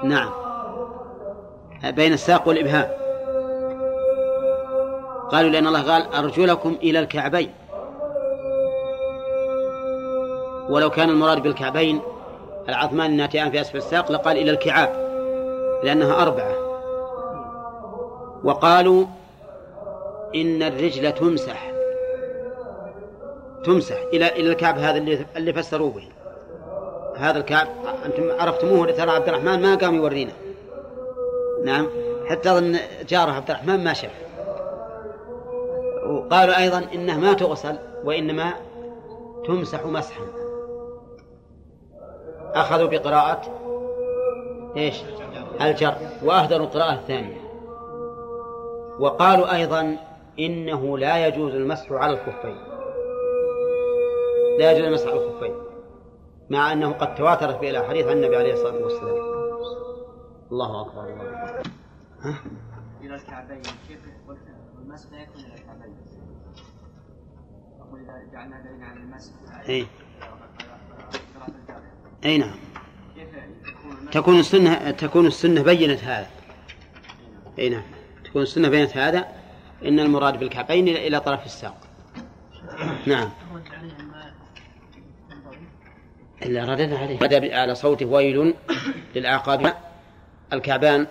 [0.04, 0.47] نعم.
[1.84, 2.90] بين الساق والإبهام.
[5.32, 7.52] قالوا لأن الله قال أرجلكم إلى الكعبين.
[10.70, 12.02] ولو كان المراد بالكعبين
[12.70, 14.90] العظمان الناتئان في أسفل الساق لقال إلى الكعاب
[15.84, 16.56] لأنها أربعة.
[18.44, 19.06] وقالوا
[20.36, 21.72] إن الرجل تمسح.
[23.64, 23.98] تمسح.
[24.14, 26.08] إلى إلى الكعب هذا اللي اللي فسروا به
[27.18, 27.68] هذا الكعب
[28.06, 30.47] أنتم عرفتموه ترى عبد الرحمن ما قام يورينا.
[31.66, 31.88] نعم.
[32.30, 32.78] حتى أظن
[33.10, 34.12] جاره عبد الرحمن ما شاف.
[36.08, 38.54] وقالوا أيضا إنه ما تغسل وإنما
[39.48, 40.24] تمسح مسحا.
[42.54, 43.42] أخذوا بقراءة
[44.78, 44.96] إيش؟
[45.62, 45.94] الجر
[46.24, 47.42] وأهدروا القراءة الثانية.
[49.00, 49.98] وقالوا أيضا
[50.40, 52.58] إنه لا يجوز المسح على الخفين.
[54.60, 55.54] لا يجوز المسح على الخفين
[56.50, 59.37] مع أنه قد تواترت به الأحاديث عن النبي عليه الصلاة والسلام.
[60.52, 61.72] الله أكبر الله أكبر.
[62.22, 62.42] ها؟
[63.02, 63.62] إلى الكعبين.
[63.62, 64.40] كيف قلت؟
[64.82, 65.96] المسح لا يكون إلى الكعبين.
[67.82, 69.32] أقول إذا جعلنا دليل على المسح
[69.70, 69.86] إيه.
[71.48, 71.82] الجر
[72.26, 72.56] أي نعم.
[73.16, 73.30] كيف
[74.12, 76.28] تكون السنة تكون السنة بينت هذا.
[77.60, 77.84] أي نعم.
[78.26, 79.28] تكون السنة بينت هذا.
[79.86, 81.78] إن المراد بالكعبين إلى إلى طرف الساق.
[83.06, 83.30] نعم.
[86.42, 87.20] إلا رددنا عليه.
[87.20, 88.54] بدا على صوته ويل
[89.16, 89.87] للأعقاب.
[90.54, 91.08] الكعبان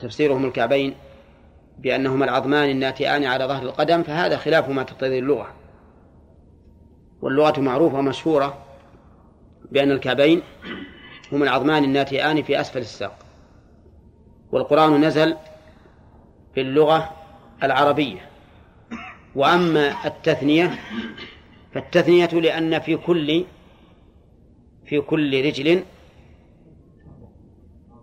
[0.00, 0.94] تفسيرهم الكعبين
[1.78, 5.54] بأنهما العظمان الناتئان على ظهر القدم فهذا خلاف ما تقتضي اللغة.
[7.22, 8.58] واللغة معروفة ومشهورة
[9.70, 10.42] بأن الكعبين
[11.32, 13.18] هما العظمان الناتئان في أسفل الساق.
[14.52, 15.36] والقرآن نزل
[16.54, 17.10] في اللغة
[17.62, 18.28] العربية.
[19.34, 20.78] وأما التثنية
[21.74, 23.44] فالتثنية لأن في كل
[24.84, 25.84] في كل رجل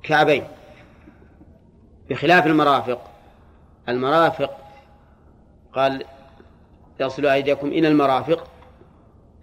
[0.06, 0.44] كعبين
[2.10, 3.02] بخلاف المرافق.
[3.90, 4.58] المرافق
[5.74, 6.04] قال
[7.00, 8.48] تصلوا أيديكم إلى المرافق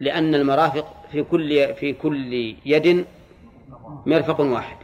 [0.00, 3.06] لأن المرافق في كل في كل يد
[4.06, 4.76] مرفق واحد.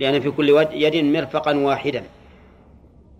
[0.00, 2.04] لأن في كل يد مرفقا واحدا.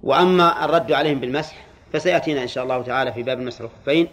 [0.03, 4.09] وأما الرد عليهم بالمسح فسيأتينا إن شاء الله تعالى في باب المسح الخفين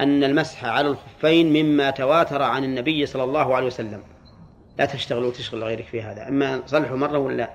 [0.00, 4.02] أن المسح على الخفين مما تواتر عن النبي صلى الله عليه وسلم.
[4.78, 6.28] لا تشتغلوا وتشغل غيرك في هذا.
[6.28, 7.50] إما صلحوا مرة ولا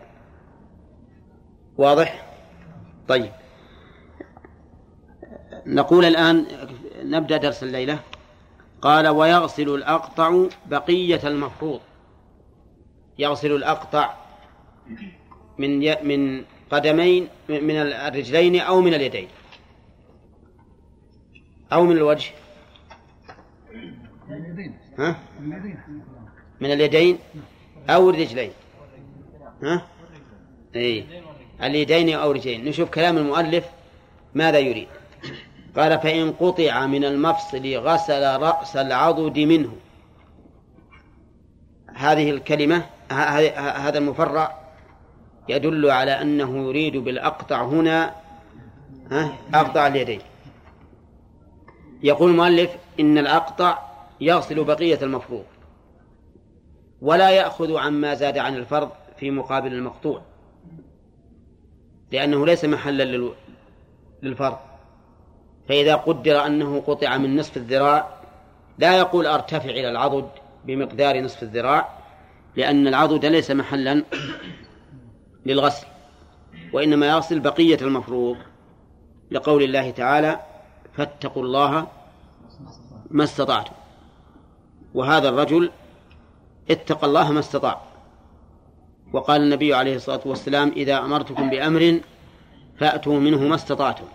[1.77, 2.25] واضح؟
[3.07, 3.31] طيب.
[5.65, 6.45] نقول الآن
[7.03, 7.99] نبدأ درس الليلة.
[8.81, 11.79] قال ويغسل الأقطع بقية المفروض.
[13.19, 14.13] يغسل الأقطع
[15.57, 15.79] من.
[16.07, 19.27] من قدمين من الرجلين أو من اليدين.
[21.73, 22.31] أو من الوجه.
[24.99, 25.15] ها؟
[26.61, 27.19] من اليدين
[27.89, 28.51] أو الرجلين.
[29.63, 29.81] ها؟
[30.75, 31.03] إيه.
[31.63, 32.65] اليدين أو الرجلين.
[32.65, 33.65] نشوف كلام المؤلف
[34.33, 34.87] ماذا يريد.
[35.77, 39.75] قال فإن قطع من المفصل غسل رأس العضد منه.
[41.95, 44.57] هذه الكلمة هذا المفرع
[45.49, 48.15] يدل على أنه يريد بالأقطع هنا
[49.53, 50.21] أقطع اليدين.
[52.03, 53.79] يقول المؤلف إن الأقطع
[54.21, 55.43] يغسل بقية المفروض.
[57.01, 60.21] ولا يأخذ عما زاد عن الفرض في مقابل المقطوع.
[62.11, 63.31] لأنه ليس محلا
[64.23, 64.57] للفرض.
[65.69, 68.17] فإذا قدر أنه قطع من نصف الذراع
[68.77, 70.29] لا يقول أرتفع إلى العضد
[70.65, 71.89] بمقدار نصف الذراع
[72.55, 74.03] لأن العضد ليس محلا
[75.45, 75.87] للغسل
[76.73, 78.37] وإنما يغسل بقية المفروض.
[79.31, 80.39] لقول الله تعالى
[80.93, 81.87] فاتقوا الله
[83.09, 83.73] ما استطعتم.
[84.93, 85.71] وهذا الرجل
[86.71, 87.81] اتقى الله ما استطاع.
[89.13, 91.99] وقال النبي عليه الصلاة والسلام إذا أمرتكم بأمر
[92.79, 94.05] فأتوا منه ما استطعتم.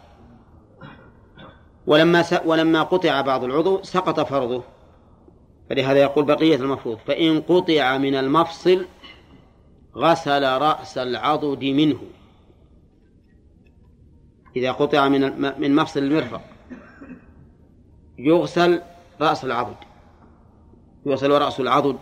[1.87, 2.25] ولما.
[2.45, 4.63] ولما قطع بعض العضو سقط فرضه.
[5.71, 6.99] فلهذا يقول بقية المفروض.
[6.99, 8.87] فإن قطع من المفصل
[9.97, 11.99] غسل رأس العضد منه.
[14.57, 15.21] إذا قطع من
[15.61, 16.41] من مفصل المرفق
[18.19, 18.83] يغسل
[19.21, 19.77] رأس العضد.
[21.07, 21.97] يغسل رأس العضد.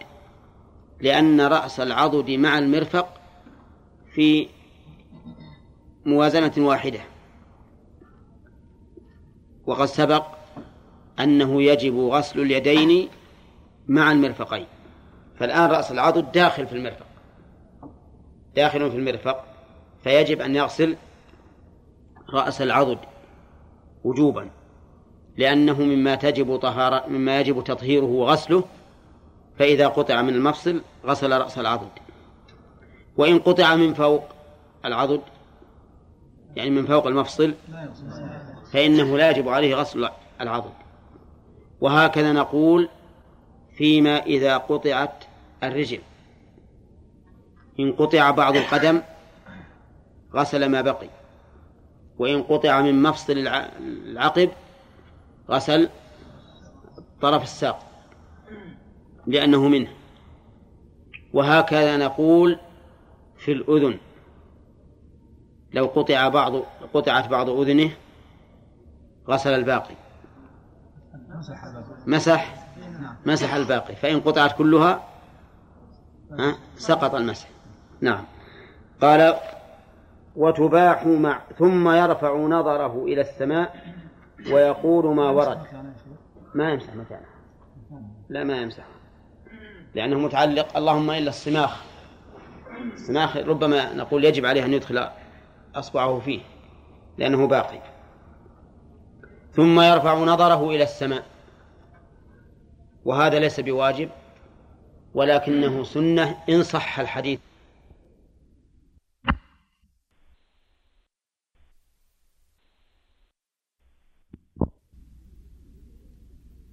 [1.01, 3.21] لأن رأس العضد مع المرفق
[4.15, 4.49] في
[6.07, 7.01] موازنة واحدة.
[9.67, 10.27] وقد سبق
[11.21, 13.09] أنه يجب غسل اليدين
[13.89, 14.67] مع المرفقين.
[15.39, 17.07] فالآن رأس العضد داخل في المرفق.
[18.57, 19.45] داخل في المرفق.
[20.05, 20.97] فيجب أن يغسل
[22.35, 22.99] رأس العضد
[24.05, 24.51] وجوبا.
[25.37, 28.65] لأنه مما تجب طهارة مما يجب تطهيره وغسله
[29.61, 31.89] فإذا قطع من المفصل غسل رأس العضد.
[33.17, 34.25] وإن قطع من فوق
[34.85, 35.21] العضد
[36.57, 37.55] يعني من فوق المفصل
[38.73, 40.09] فإنه لا يجب عليه غسل
[40.41, 40.73] العضد.
[41.81, 42.89] وهكذا نقول
[43.77, 45.25] فيما إذا قطعت
[45.63, 46.01] الرجل.
[47.81, 49.03] إن قطع بعض القدم
[50.35, 51.09] غسل ما بقي.
[52.19, 53.33] وإن قطع من مفصل
[54.07, 54.51] العقب
[55.51, 55.89] غسل
[57.23, 57.90] طرف الساق.
[59.31, 59.89] لأنه منه.
[61.33, 62.59] وهكذا نقول
[63.39, 63.99] في الأذن.
[65.73, 66.53] لو قطع بعض
[66.95, 67.91] قطعت بعض أذنه
[69.29, 69.95] غسل الباقي.
[72.07, 72.55] مسح؟
[73.27, 73.97] مسح الباقي.
[73.97, 75.05] فإن قطعت كلها
[76.39, 77.49] ها سقط المسح.
[78.01, 78.25] نعم.
[79.01, 79.35] قال
[80.37, 83.95] وتباح مع ثم يرفع نظره إلى السماء
[84.53, 85.59] ويقول ما ورد.
[86.55, 87.27] ما يمسح مكانه
[88.29, 88.85] لا ما يمسح.
[89.95, 91.91] لأنه متعلق اللهم إلا الصماخ
[92.95, 95.11] الصماخ ربما نقول يجب عليه أن يدخل
[95.75, 96.41] أصبعه فيه
[97.19, 97.81] لأنه باقي.
[99.53, 101.27] ثم يرفع نظره إلى السماء.
[103.05, 104.11] وهذا ليس بواجب
[105.15, 107.41] ولكنه سنة إن صح الحديث.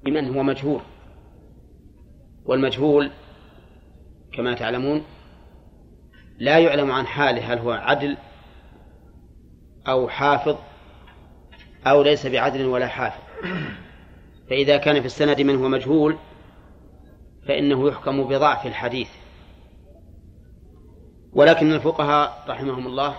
[0.03, 0.81] بمن هو مجهول.
[2.47, 3.11] والمجهول
[4.33, 5.03] كما تعلمون
[6.39, 8.17] لا يعلم عن حاله هل هو عدل
[9.87, 10.57] أو حافظ
[11.87, 13.21] أو ليس بعدل ولا حافظ.
[14.49, 16.17] فإذا كان في السند من هو مجهول
[17.47, 19.09] فإنه يحكم بضعف الحديث.
[21.33, 23.15] ولكن الفقهاء رحمهم الله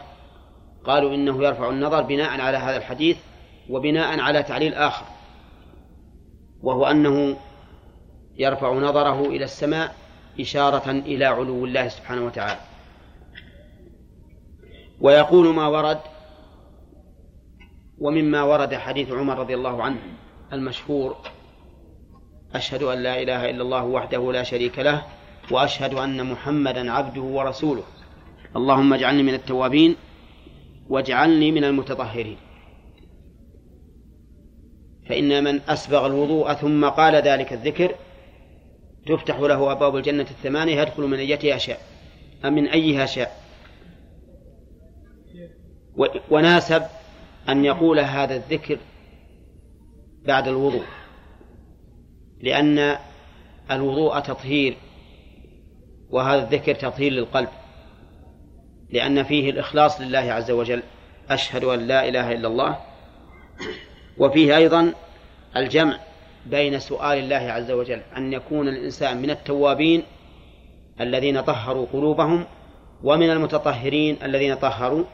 [0.84, 3.16] قالوا إنه يرفع النظر بناء على هذا الحديث
[3.70, 5.06] وبناء على تعليل آخر
[6.62, 7.36] وهو أنه
[8.39, 9.95] يرفع نظره إلى السماء
[10.41, 12.61] إشارة إلى علو الله سبحانه وتعالى.
[15.01, 16.01] ويقول ما ورد
[17.99, 19.99] ومما ورد حديث عمر رضي الله عنه
[20.53, 21.16] المشهور
[22.55, 25.03] أشهد أن لا إله إلا الله وحده لا شريك له
[25.51, 27.84] وأشهد أن محمدا عبده ورسوله.
[28.57, 29.97] اللهم اجعلني من التوابين
[30.89, 32.36] واجعلني من المتطهرين.
[35.09, 37.95] فإن من أسبغ الوضوء ثم قال ذلك الذكر
[39.09, 41.80] تفتح له أبواب الجنة الثمانية يدخل من أيتها شاء
[42.44, 43.42] أم من أيها شاء.
[46.30, 46.82] وناسب
[47.48, 48.78] أن يقول هذا الذكر
[50.24, 50.84] بعد الوضوء
[52.40, 52.96] لأن
[53.70, 54.76] الوضوء تطهير
[56.11, 57.48] وهذا الذكر تطهير للقلب
[58.90, 60.82] لأن فيه الإخلاص لله عز وجل.
[61.30, 62.78] أشهد أن لا إله إلا الله.
[64.18, 64.94] وفيه أيضا
[65.56, 65.98] الجمع
[66.51, 70.03] بين سؤال الله عز وجل أن يكون الإنسان من التوابين
[71.01, 72.44] الذين طهروا قلوبهم
[73.05, 75.05] ومن المتطهرين الذين طهروا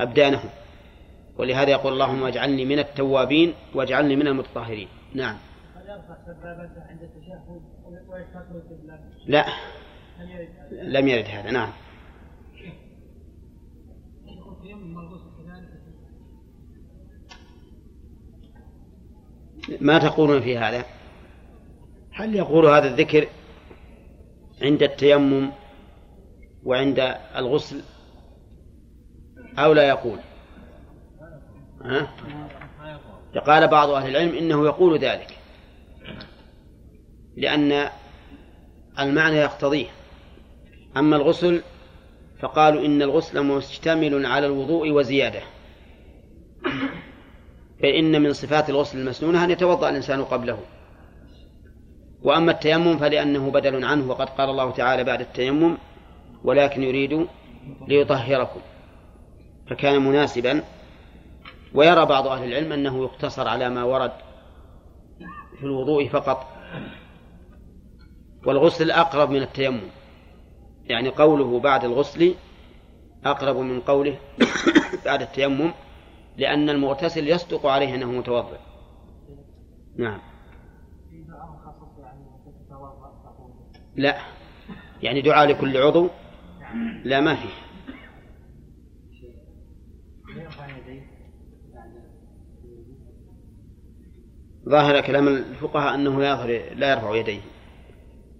[0.00, 0.50] أبدانهم.
[1.38, 4.88] ولهذا يقول اللهم اجعلني من التوابين واجعلني من المتطهرين.
[5.14, 5.36] نعم.
[9.26, 9.44] لا.
[10.70, 11.50] لم يرد هذا.
[11.50, 11.72] نعم.
[19.80, 20.84] ما تقولون في هذا؟
[22.12, 23.28] هل يقول هذا الذكر
[24.62, 25.50] عند التيمم
[26.64, 27.80] وعند الغسل
[29.58, 30.18] أو لا يقول؟
[31.84, 32.10] ها؟
[33.46, 35.38] قال بعض أهل العلم إنه يقول ذلك
[37.36, 37.90] لأن
[38.98, 39.86] المعنى يقتضيه.
[40.96, 41.62] أما الغسل
[42.40, 45.42] فقالوا إن الغسل مشتمل على الوضوء وزيادة.
[47.82, 50.58] فإن من صفات الغسل المسنونة أن يتوضأ الإنسان قبله.
[52.22, 55.76] وأما التيمم فلأنه بدل عنه وقد قال الله تعالى بعد التيمم
[56.44, 57.26] ولكن يريد
[57.88, 58.60] ليطهركم.
[59.70, 60.62] فكان مناسبا.
[61.74, 64.12] ويرى بعض أهل العلم أنه يقتصر على ما ورد
[65.58, 66.46] في الوضوء فقط.
[68.46, 69.90] والغسل أقرب من التيمم.
[70.84, 72.34] يعني قوله بعد الغسل
[73.24, 74.18] أقرب من قوله
[75.04, 75.72] بعد التيمم.
[76.36, 78.58] لأن المغتسل يصدق عليه أنه متوضئ.
[79.96, 80.20] نعم.
[83.96, 84.18] لا.
[85.02, 86.08] يعني دعاء لكل عضو؟
[87.04, 87.48] لا ما فيه.
[94.68, 96.18] ظاهر كلام الفقهاء أنه
[96.74, 97.40] لا يرفع يديه.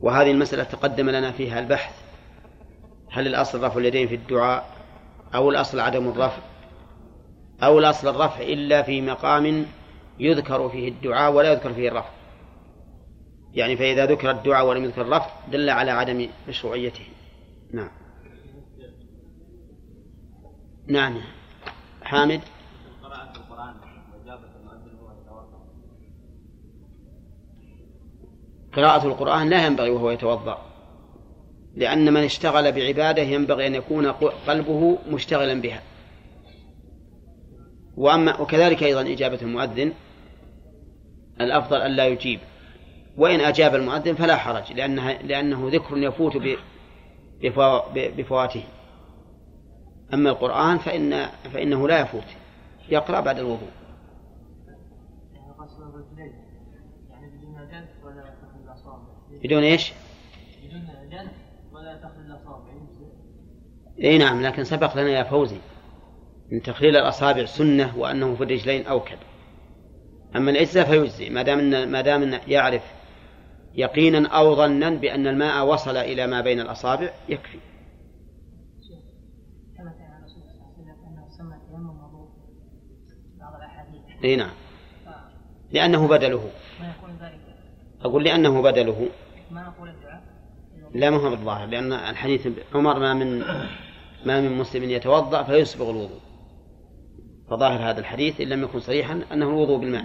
[0.00, 2.10] وهذه المسألة تقدم لنا فيها البحث.
[3.10, 4.76] هل الأصل رفع اليدين في الدعاء
[5.34, 6.49] أو الأصل عدم الرفع؟
[7.62, 9.66] أو الأصل الرفع إلا في مقام
[10.18, 12.10] يذكر فيه الدعاء ولا يذكر فيه الرفع.
[13.54, 17.04] يعني فإذا ذكر الدعاء ولم يذكر الرفع دل على عدم مشروعيته.
[17.72, 17.90] نعم.
[20.86, 21.20] نعم.
[22.02, 22.40] حامد؟
[28.72, 30.58] قراءة القرآن لا ينبغي وهو يتوضأ.
[31.76, 34.06] لأن من اشتغل بعبادة ينبغي أن يكون
[34.46, 35.82] قلبه مشتغلا بها.
[37.96, 39.92] وأما وكذلك أيضا إجابة المؤذن
[41.40, 42.40] الأفضل أن لا يجيب.
[43.16, 46.36] وإن أجاب المؤذن فلا حرج لأنها لأنه ذكر يفوت
[47.94, 48.64] بفواته.
[50.14, 52.24] أما القرآن فإن فإنه لا يفوت.
[52.88, 53.70] يقرأ بعد الوضوء.
[56.16, 56.32] يعني
[57.10, 57.56] يعني بدون
[58.64, 59.02] الأصابع
[59.44, 59.92] بدون يجزئ.
[64.04, 65.56] إي نعم لكن سبق لنا يا فوزي.
[66.52, 69.18] ان تخليل الاصابع سنه وانه في الرجلين أوكد.
[70.36, 72.82] أما الاجزاء فيجزي ما دام ما دام يعرف
[73.74, 77.58] يقينا أو ظنا بأن الماء وصل إلى ما بين الأصابع يكفي.
[84.24, 84.50] إي نعم.
[85.72, 86.50] لأنه بدله.
[88.02, 89.08] أقول لأنه بدله.
[89.50, 90.22] ما نقول الدعاء
[90.94, 93.38] لا ما هو بالظاهر لأن الحديث عمر ما من
[94.24, 96.20] ما من مسلم يتوضأ فيسبغ الوضوء.
[97.50, 100.04] فظاهر هذا الحديث إن لم يكن صريحا أنه الوضوء بالماء.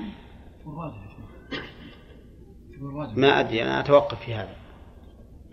[3.15, 4.55] ما أدري أنا أتوقف في هذا.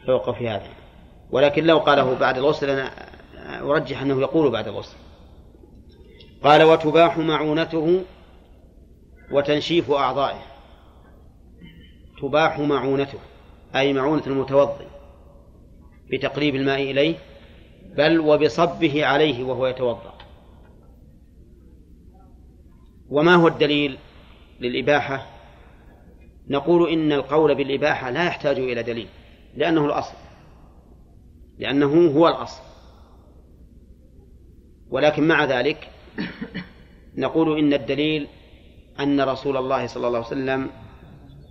[0.03, 0.69] أتوقف في هذا.
[1.31, 2.91] ولكن لو قاله بعد الغسل أنا
[3.63, 4.97] أرجح أنه يقول بعد الغسل.
[6.43, 8.05] قال وتباح معونته
[9.33, 10.43] وتنشيف أعضائه.
[12.23, 13.19] تباح معونته
[13.77, 14.87] أي معونة المتوضي
[16.13, 17.17] بتقريب الماء إليه
[17.97, 20.12] بل وبصبه عليه وهو يتوضأ.
[23.13, 23.99] وما هو الدليل
[24.61, 25.27] للإباحة؟
[26.49, 29.09] نقول إن القول بالإباحة لا يحتاج إلى دليل
[29.57, 30.15] لأنه الأصل
[31.59, 32.63] لأنه هو الأصل.
[34.91, 35.89] ولكن مع ذلك
[37.17, 38.29] نقول إن الدليل
[39.01, 40.71] أن رسول الله صلى الله عليه وسلم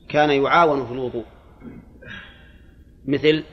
[0.10, 1.26] كان يعاون في الوضوء
[3.06, 3.44] مثل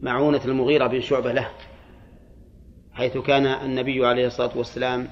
[0.00, 1.48] معونة المغيرة بن شعبة له
[2.92, 5.08] حيث كان النبي عليه الصلاة والسلام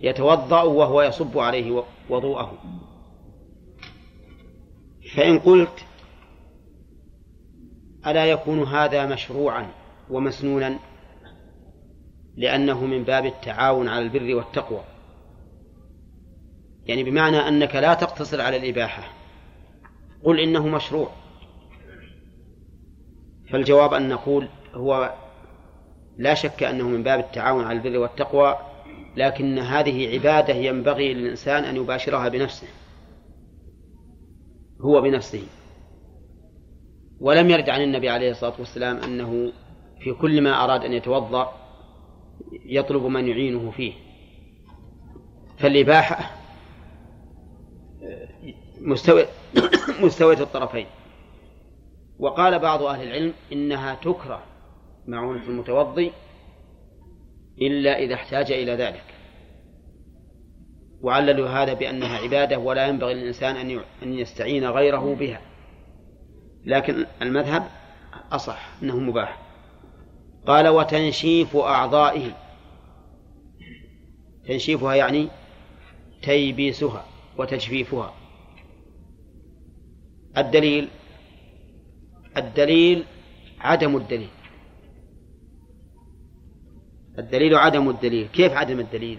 [0.00, 2.52] يتوضأ وهو يصب عليه وضوءه.
[5.16, 5.84] فإن قلت
[8.06, 9.66] ألا يكون هذا مشروعا
[10.10, 10.78] ومسنونا؟
[12.36, 14.80] لأنه من باب التعاون على البر والتقوى.
[16.86, 19.12] يعني بمعنى أنك لا تقتصر على الإباحة.
[20.24, 21.10] قل إنه مشروع.
[23.50, 25.14] فالجواب أن نقول هو
[26.16, 28.73] لا شك أنه من باب التعاون على البر والتقوى.
[29.16, 32.66] لكن هذه عبادة ينبغي للإنسان أن يباشرها بنفسه.
[34.80, 35.42] هو بنفسه.
[37.20, 39.52] ولم يرد عن النبي عليه الصلاة والسلام أنه
[40.00, 41.52] في كل ما أراد أن يتوضأ
[42.64, 43.92] يطلب من يعينه فيه.
[45.58, 46.30] فالإباحة
[48.80, 49.24] مستوى
[50.02, 50.86] مستوية الطرفين.
[52.18, 54.42] وقال بعض أهل العلم إنها تكره
[55.06, 56.12] معونة المتوضي
[57.62, 59.04] إلا إذا احتاج إلى ذلك.
[61.00, 65.40] وعللوا هذا بأنها عبادة ولا ينبغي للإنسان أن أن يستعين غيره بها.
[66.64, 67.68] لكن المذهب
[68.32, 69.38] أصح أنه مباح.
[70.46, 72.30] قال وتنشيف أعضائه
[74.46, 75.28] تنشيفها يعني
[76.22, 77.06] تيبيسها
[77.38, 78.14] وتجفيفها.
[80.38, 80.88] الدليل
[82.36, 83.04] الدليل
[83.60, 84.28] عدم الدليل.
[87.18, 88.28] الدليل عدم الدليل.
[88.28, 89.18] كيف عدم الدليل؟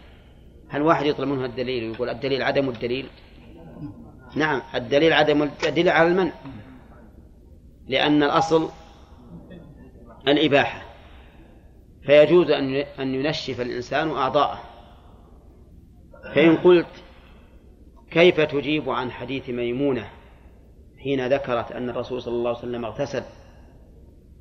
[0.70, 3.06] هل واحد يطلب منه الدليل ويقول الدليل عدم الدليل؟
[4.36, 6.32] نعم الدليل عدم الدليل على المنع.
[7.88, 8.70] لأن الأصل
[10.28, 10.86] الإباحة.
[12.06, 14.60] فيجوز أن أن ينشف الإنسان أعضاءه.
[16.36, 16.88] فإن قلت
[18.12, 20.10] كيف تجيب عن حديث ميمونة
[21.04, 23.24] حين ذكرت أن الرسول صلى الله عليه وسلم اغتسل؟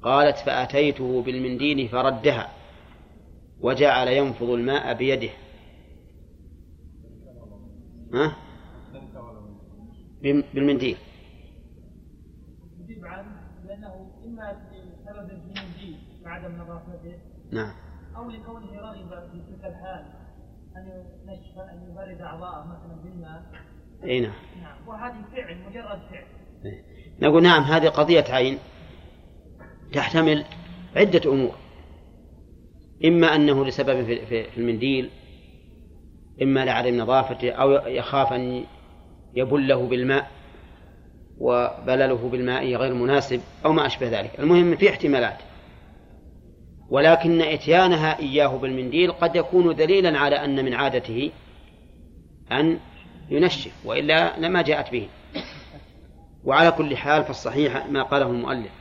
[0.02, 2.48] قالت فأتيته بالمنديل فردها.
[3.64, 5.30] وجعل ينفض الماء بيده.
[8.14, 8.36] ها؟
[10.22, 10.96] بالمنديل.
[12.80, 13.30] يجيب عنه
[13.66, 17.18] لأنه إما بسبب الجنين وعدم نظافته
[17.52, 17.72] نعم.
[18.16, 20.04] أو لكونه رغب في تلك الحال
[20.76, 23.42] أن ينشف أن يبرد أعضاءه مثلا بالماء.
[24.04, 24.34] أي نعم.
[24.60, 24.88] نعم.
[24.88, 26.26] وهذه فعل مجرد فعل.
[27.20, 28.58] نقول نعم هذه قضية عين
[29.92, 30.44] تحتمل
[30.96, 31.63] عدة أمور.
[33.04, 35.10] إما أنه لسبب في المنديل
[36.42, 38.64] إما لعدم نظافته أو يخاف أن
[39.34, 40.30] يبله بالماء
[41.38, 44.40] وبلله بالماء غير مناسب أو ما أشبه ذلك.
[44.40, 45.38] المهم في احتمالات.
[46.88, 51.30] ولكن إتيانها إياه بالمنديل قد يكون دليلا على أن من عادته
[52.52, 52.78] أن
[53.30, 55.08] ينشف وإلا لما جاءت به.
[56.44, 58.72] وعلى كل حال فالصحيح ما قاله المؤلف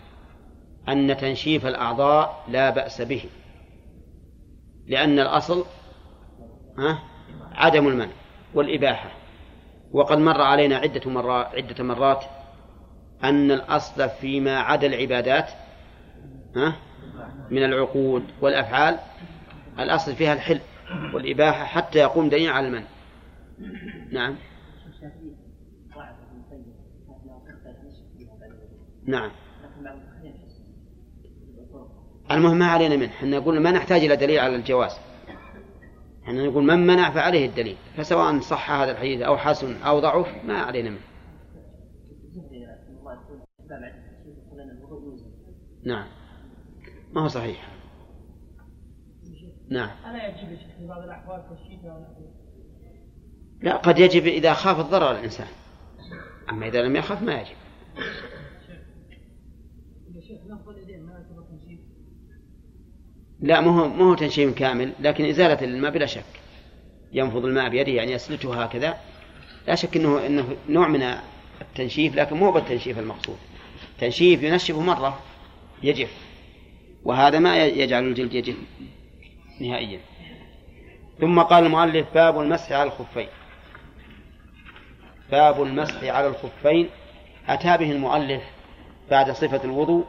[0.90, 3.24] أن تنشيف الأعضاء لا بأس به.
[4.88, 5.66] لأن الأصل
[7.56, 8.12] عدم المنع
[8.54, 9.12] والإباحة.
[9.92, 12.24] وقد مر علينا عدة مرات عدة مرات
[13.24, 15.50] أن الأصل فيما عدا العبادات
[17.52, 19.00] من العقود والأفعال
[19.80, 20.60] الأصل فيها الحل
[21.14, 22.88] والإباحة حتى يقوم دليل على المنع.
[24.12, 24.36] نعم.
[29.06, 29.32] نعم.
[32.32, 33.10] المهم ما علينا منه.
[33.10, 34.92] إحنا نقول ما نحتاج إلى دليل على الجواز.
[36.24, 40.58] إحنا نقول من منع فعليه الدليل؟ فسواء صح هذا الحديث أو حسن أو ضعف ما
[40.58, 41.00] علينا منه.
[45.86, 46.08] نعم.
[47.14, 47.70] ما هو صحيح.
[49.70, 49.90] نعم.
[50.06, 51.44] ألا يجب في بعض الأحوال
[53.62, 55.48] لا قد يجب إذا خاف الضرر الإنسان.
[56.50, 57.56] أما إذا لم يخف ما يجب
[60.16, 61.80] يا شيخ نفض اليدين ما يعتبر تنشيف
[63.44, 66.24] لا ما هو ما هو تنشيف كامل لكن إزالة الماء بلا شك.
[67.14, 68.98] ينفض الماء بيده يعني يسلته هكذا.
[69.68, 71.04] لا شك إنه إنه نوع من
[71.62, 73.38] التنشيف لكن مو بالتنشيف المقصود.
[74.00, 75.20] تنشيف ينشف مرة
[75.84, 76.12] يجف.
[77.04, 78.56] وهذا ما يجعل الجلد يجف
[79.62, 80.00] نهائيا.
[81.20, 83.28] ثم قال المؤلف باب المسح على الخفين.
[85.32, 86.90] باب المسح على الخفين.
[87.48, 88.44] أتى به المؤلف
[89.12, 90.06] بعد صفة الوضوء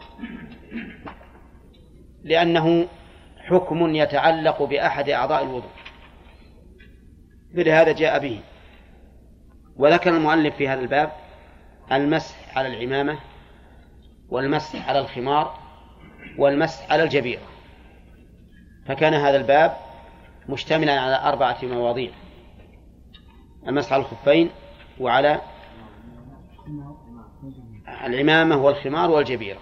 [2.24, 2.89] لأنه
[3.45, 5.70] حكم يتعلق بأحد أعضاء الوضوء.
[7.57, 8.40] فلهذا جاء به.
[9.76, 11.12] وذكر المؤلف في هذا الباب
[11.92, 13.18] المسح على العمامة
[14.28, 15.59] والمسح على الخمار
[16.38, 17.42] والمسح على الجبيرة
[18.86, 19.76] فكان هذا الباب
[20.49, 22.11] مشتملا على أربعة مواضيع.
[23.68, 24.51] المسح على الخفين
[25.01, 25.40] وعلى
[28.05, 29.61] العمامة والخمار والجبيرة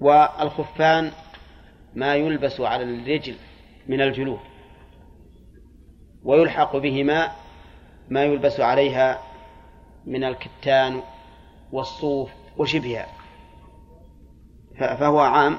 [0.00, 1.12] والخفان
[1.96, 3.34] ما يلبس على الرجل
[3.86, 4.40] من الجلود
[6.24, 7.32] ويلحق بهما
[8.08, 9.20] ما يلبس عليها
[10.06, 11.02] من الكتان
[11.72, 13.06] والصوف وشبهها.
[14.78, 15.58] فهو عام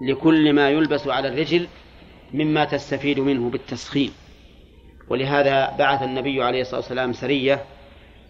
[0.00, 1.68] لكل ما يلبس على الرجل
[2.34, 4.12] مما تستفيد منه بالتسخين.
[5.08, 7.64] ولهذا بعث النبي عليه الصلاة والسلام سرية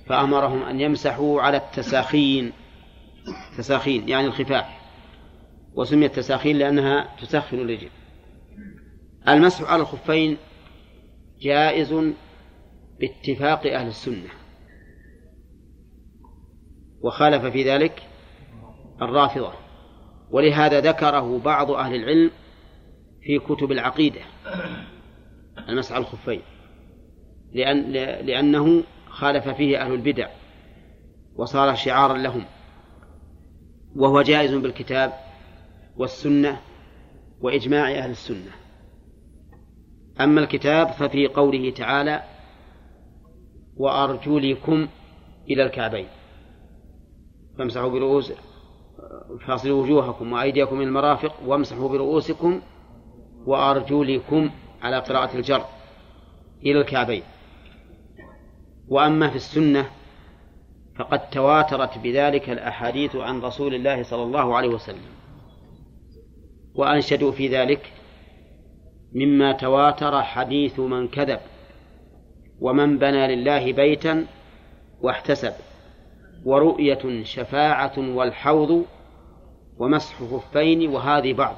[0.07, 2.53] فأمرهم أن يمسحوا على التساخين.
[3.59, 4.76] تساخين يعني الخفاف.
[5.77, 7.89] وسميت تساخين لأنها تسخن الرجل
[9.29, 10.37] المسح على الخفين
[11.41, 11.95] جائز
[13.01, 14.29] باتفاق أهل السنة.
[17.01, 18.03] وخالف في ذلك
[19.03, 19.53] الرافضة.
[20.31, 22.31] ولهذا ذكره بعض أهل العلم
[23.22, 24.20] في كتب العقيدة
[25.68, 26.43] المسح على الخفين.
[27.53, 27.93] لأن
[28.27, 30.29] لأنه خالف فيه أهل البدع
[31.35, 32.45] وصار شعارا لهم.
[33.97, 35.26] وهو جائز بالكتاب
[35.99, 36.61] والسنة
[37.40, 38.51] وإجماع أهل السنة.
[40.20, 42.22] أما الكتاب ففي قوله تعالى
[43.76, 44.88] وأرجلكم
[45.51, 46.07] إلى الكعبين
[47.59, 48.32] فامسحوا برؤوس
[49.47, 52.61] فاصلوا وجوهكم وأيديكم إلى المرافق وامسحوا برؤوسكم
[53.47, 54.51] وأرجلكم
[54.82, 55.64] على قراءة الجر
[56.62, 57.22] إلى الكعبين.
[58.88, 59.90] وأما في السنة
[60.99, 65.16] فقد تواترت بذلك الأحاديث عن رسول الله صلى الله عليه وسلم.
[66.77, 67.93] وأنشدوا في ذلك
[69.12, 71.41] مما تواتر حديث من كذب
[72.61, 74.27] ومن بنى لله بيتا
[75.01, 75.53] واحتسب
[76.45, 78.85] ورؤية شفاعة والحوض
[79.79, 81.57] ومسح خفين وهذه بعض.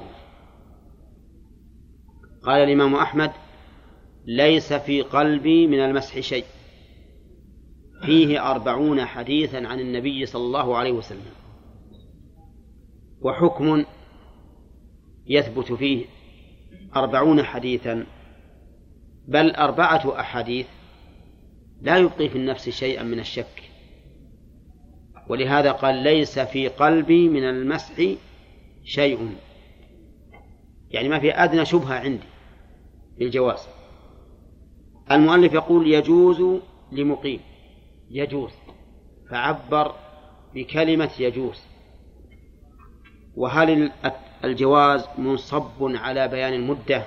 [2.43, 3.31] قال الإمام أحمد
[4.25, 6.45] ليس في قلبي من المسح شيء.
[8.05, 11.33] فيه أربعون حديثا عن النبي صلى الله عليه وسلم.
[13.21, 13.85] وحكم
[15.29, 16.05] يثبت فيه
[16.95, 18.05] أربعون حديثا
[19.27, 20.67] بل أربعة أحاديث
[21.81, 23.63] لا يبقي في النفس شيئا من الشك.
[25.27, 28.03] ولهذا قال ليس في قلبي من المسح
[28.83, 29.35] شيء.
[30.91, 32.27] يعني ما في أدنى شبهة عندي
[33.17, 33.67] بالجواز
[35.11, 36.61] المؤلف يقول يجوز
[36.91, 37.39] لمقيم
[38.09, 38.51] يجوز
[39.29, 39.95] فعبر
[40.53, 41.61] بكلمة يجوز.
[43.35, 43.91] وهل
[44.43, 47.03] الجواز منصب على بيان المدة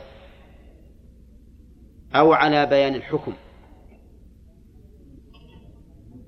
[2.15, 3.33] أو على بيان الحكم.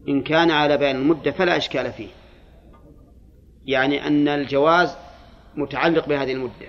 [0.08, 2.08] إن كان على بيان المدة فلا إشكال فيه.
[3.64, 4.96] يعني أن الجواز
[5.56, 6.68] متعلق بهذه المدة.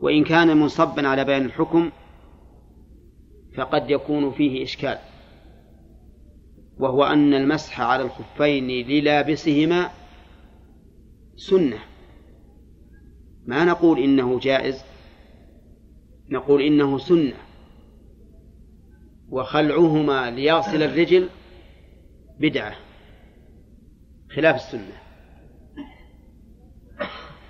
[0.00, 1.90] وإن كان منصبا على بيان الحكم
[3.56, 4.98] فقد يكون فيه إشكال.
[6.78, 9.90] وهو أن المسح على الخفين للابسهما
[11.36, 11.78] سنة.
[13.48, 14.84] ما نقول إنه جائز؟
[16.28, 17.34] نقول إنه سنة.
[19.28, 21.28] وخلعهما ليغسل الرجل
[22.40, 22.74] بدعة
[24.34, 24.92] خلاف السنة.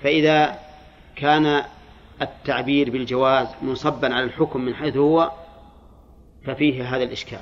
[0.02, 0.58] فإذا
[1.16, 1.62] كان
[2.22, 5.30] التعبير بالجواز منصبا على الحكم من حيث هو
[6.44, 7.40] ففيه هذا الإشكال.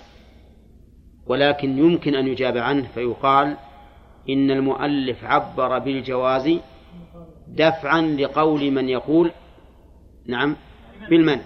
[1.27, 3.57] ولكن يمكن أن يجاب عنه فيقال
[4.29, 6.59] إن المؤلف عبر بالجواز
[7.49, 9.31] دفعا لقول من يقول
[10.27, 10.57] نعم
[11.11, 11.43] بالمنع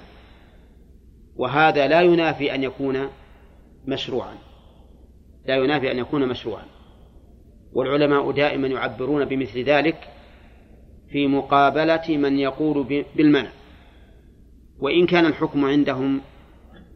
[1.36, 3.08] وهذا لا ينافي أن يكون
[3.86, 4.34] مشروعا.
[5.46, 6.64] لا ينافي أن يكون مشروعا.
[7.72, 10.08] والعلماء دائما يعبرون بمثل ذلك
[11.10, 13.50] في مقابلة من يقول بالمنع
[14.80, 16.20] وإن كان الحكم عندهم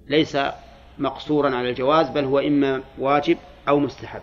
[0.09, 0.39] ليس
[0.99, 3.39] مقصورا على الجواز بل هو إما واجب
[3.69, 4.23] أو مستحب.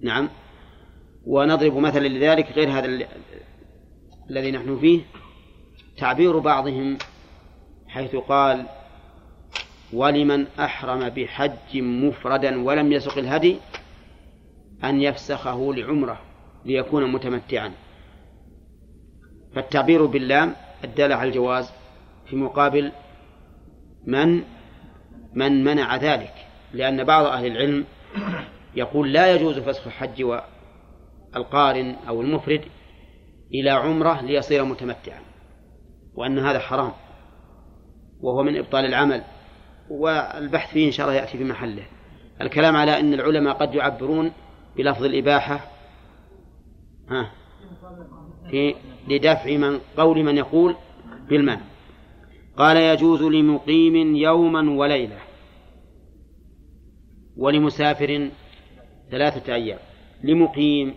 [0.00, 0.28] نعم.
[1.26, 3.06] ونضرب مثلا لذلك غير هذا
[4.30, 5.00] الذي نحن فيه.
[5.96, 6.98] تعبير بعضهم
[7.88, 8.66] حيث قال
[9.92, 13.56] ولمن أحرم بحج مفردا ولم يسق الهدي
[14.84, 16.20] أن يفسخه لعمرة
[16.64, 17.72] ليكون متمتعا.
[19.54, 20.54] فالتعبير باللام
[20.84, 21.70] الدالة على الجواز
[22.26, 22.92] في مقابل
[24.06, 24.42] من
[25.34, 26.34] من منع ذلك
[26.72, 27.84] لأن بعض أهل العلم
[28.76, 30.24] يقول لا يجوز فسخ الحج
[31.36, 32.60] والقارن أو المفرد
[33.54, 35.20] إلى عمرة ليصير متمتعا
[36.14, 36.92] وأن هذا حرام
[38.20, 39.22] وهو من إبطال العمل
[39.90, 41.82] والبحث فيه إن شاء الله يأتي في محله.
[42.40, 44.32] الكلام على أن العلماء قد يعبرون
[44.76, 45.60] بلفظ الإباحة
[47.10, 47.32] ها
[48.50, 48.74] في
[49.08, 50.76] لدفع من قول من يقول
[51.28, 51.60] بالمنع
[52.56, 55.18] قال يجوز لمقيم يوما وليلة
[57.36, 58.30] ولمسافر
[59.10, 59.78] ثلاثة أيام.
[60.24, 60.94] لمقيم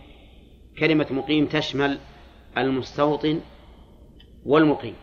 [0.80, 1.99] كلمة مقيم تشمل
[2.57, 3.41] المستوطن
[4.45, 4.95] والمقيم.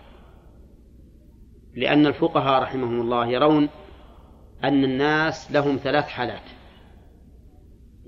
[1.74, 3.68] لأن الفقهاء رحمهم الله يرون
[4.64, 6.42] أن الناس لهم ثلاث حالات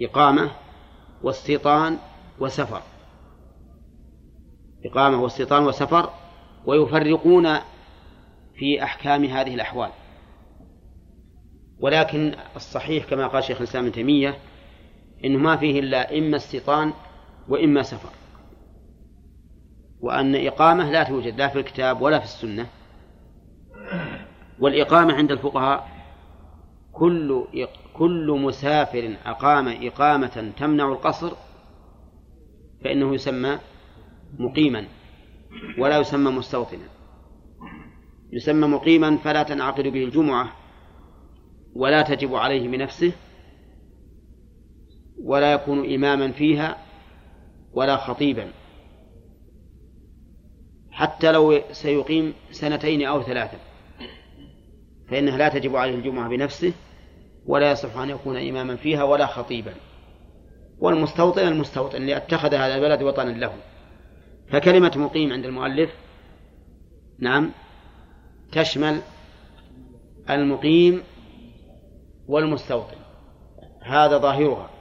[0.02, 0.50] إقامة
[1.22, 1.98] واستيطان
[2.40, 2.82] وسفر.
[4.84, 6.10] إقامة واستيطان وسفر
[6.66, 7.58] ويفرقون
[8.54, 9.90] في أحكام هذه الأحوال.
[11.80, 14.38] ولكن الصحيح كما قال شيخ الإسلام ابن تيمية
[15.24, 16.92] إنه ما فيه إلا إما استيطان
[17.48, 18.10] وإما سفر.
[20.00, 22.66] وأن إقامة لا توجد لا في الكتاب ولا في السنة.
[24.58, 25.88] والإقامة عند الفقهاء
[26.92, 27.46] كل
[27.94, 31.32] كل مسافر أقام إقامة تمنع القصر
[32.84, 33.58] فإنه يسمى
[34.38, 34.84] مقيما
[35.78, 36.88] ولا يسمى مستوطنا.
[38.32, 40.52] يسمى مقيما فلا تنعقد به الجمعة
[41.74, 43.12] ولا تجب عليه بنفسه
[45.24, 46.87] ولا يكون إماما فيها
[47.78, 48.50] ولا خطيبا.
[50.90, 53.58] حتى لو سيقيم سنتين أو ثلاثة.
[55.08, 56.72] فإنها لا تجب عليه الجمعة بنفسه
[57.46, 59.74] ولا يصح أن يكون إماما فيها ولا خطيبا.
[60.78, 63.52] والمستوطن المستوطن لأتخذ هذا البلد وطنا له.
[64.48, 65.90] فكلمة مقيم عند المؤلف
[67.18, 67.50] نعم
[68.52, 69.00] تشمل
[70.30, 71.02] المقيم
[72.28, 72.96] والمستوطن.
[73.82, 74.77] هذا ظاهرها.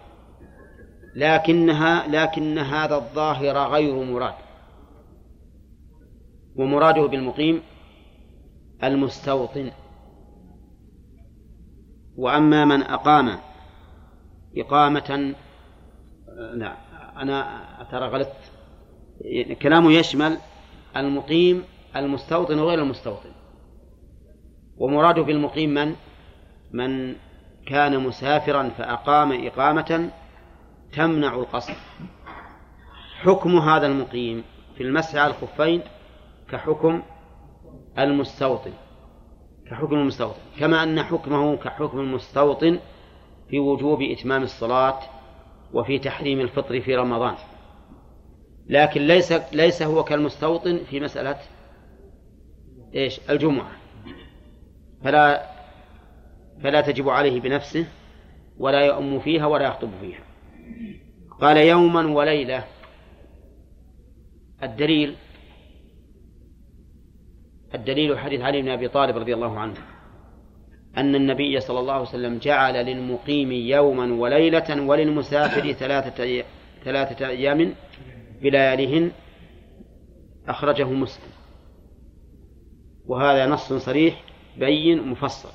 [1.17, 4.33] لكنها لكن هذا الظاهر غير مراد.
[6.55, 7.61] ومراده بالمقيم
[8.83, 9.71] المستوطن.
[12.17, 13.37] وأما من أقام
[14.57, 15.33] إقامة
[16.53, 16.77] لا
[17.21, 18.51] أنا ترى غلطت
[19.61, 20.37] كلامه يشمل
[20.97, 21.63] المقيم
[21.95, 23.29] المستوطن وغير المستوطن.
[24.77, 25.95] ومراده بالمقيم من؟
[26.71, 27.15] من
[27.67, 30.09] كان مسافرا فأقام إقامة
[30.93, 31.73] تمنع القصر.
[33.21, 34.43] حكم هذا المقيم
[34.77, 35.81] في المسح على الخفين
[36.51, 37.03] كحكم
[37.99, 38.71] المستوطن.
[39.69, 40.39] كحكم المستوطن.
[40.59, 42.79] كما أن حكمه كحكم المستوطن
[43.49, 44.99] في وجوب إتمام الصلاة
[45.73, 47.35] وفي تحريم الفطر في رمضان.
[48.69, 51.37] لكن ليس ليس هو كالمستوطن في مسألة
[52.95, 53.71] إيش؟ الجمعة.
[55.03, 55.57] فلا
[56.63, 57.87] فلا تجب عليه بنفسه
[58.57, 60.26] ولا يؤم فيها ولا يخطب فيها.
[61.41, 62.63] قال يوما وليلة.
[64.63, 65.15] الدليل
[67.75, 69.73] الدليل حديث علي بن أبي طالب رضي الله عنه
[70.97, 76.43] أن النبي صلى الله عليه وسلم جعل للمقيم يوما وليلة وللمسافر ثلاثة
[76.83, 77.73] ثلاثة أيام
[78.41, 79.11] بلياليهن
[80.47, 81.31] أخرجه مسلم.
[83.05, 84.23] وهذا نص صريح
[84.57, 85.49] بين مفصل.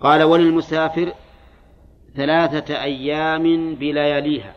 [0.00, 1.12] قال وللمسافر
[2.16, 4.54] ثلاثة أيام بلياليها.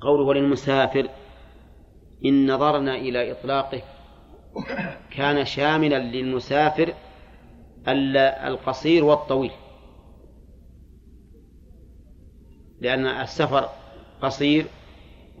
[0.00, 1.08] قوله وللمسافر
[2.24, 3.82] إن نظرنا إلى إطلاقه
[5.16, 6.94] كان شاملا للمسافر
[8.46, 9.50] القصير والطويل.
[12.80, 13.68] لأن السفر
[14.22, 14.66] قصير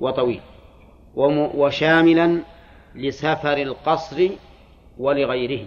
[0.00, 0.40] وطويل
[1.54, 2.42] وشاملا
[2.94, 4.28] لسفر القصر
[4.98, 5.66] ولغيره.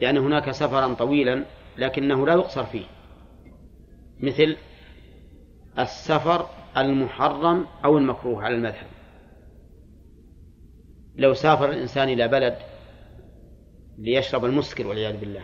[0.00, 1.44] لأن هناك سفرا طويلا
[1.80, 2.86] لكنه لا يقصر فيه.
[4.20, 4.56] مثل
[5.78, 8.86] السفر المحرم أو المكروه على المذهب.
[11.16, 12.58] لو سافر الإنسان إلى بلد
[13.98, 15.42] ليشرب المسكر والعياذ بالله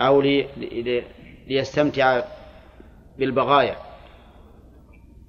[0.00, 1.04] أو لي لي
[1.46, 2.22] ليستمتع
[3.18, 3.76] بالبغايا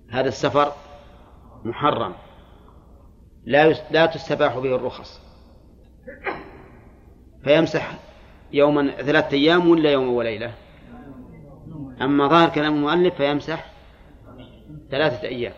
[0.10, 0.74] هذا السفر
[1.66, 2.14] محرم.
[3.46, 5.22] لا لا تستباح به الرخص.
[7.44, 8.11] فيمسح
[8.54, 10.54] يوما ثلاثة أيام ولا يوم وليلة
[12.02, 13.66] أما ظاهر كلام المؤلف فيمسح
[14.92, 15.54] ثلاثة أيام.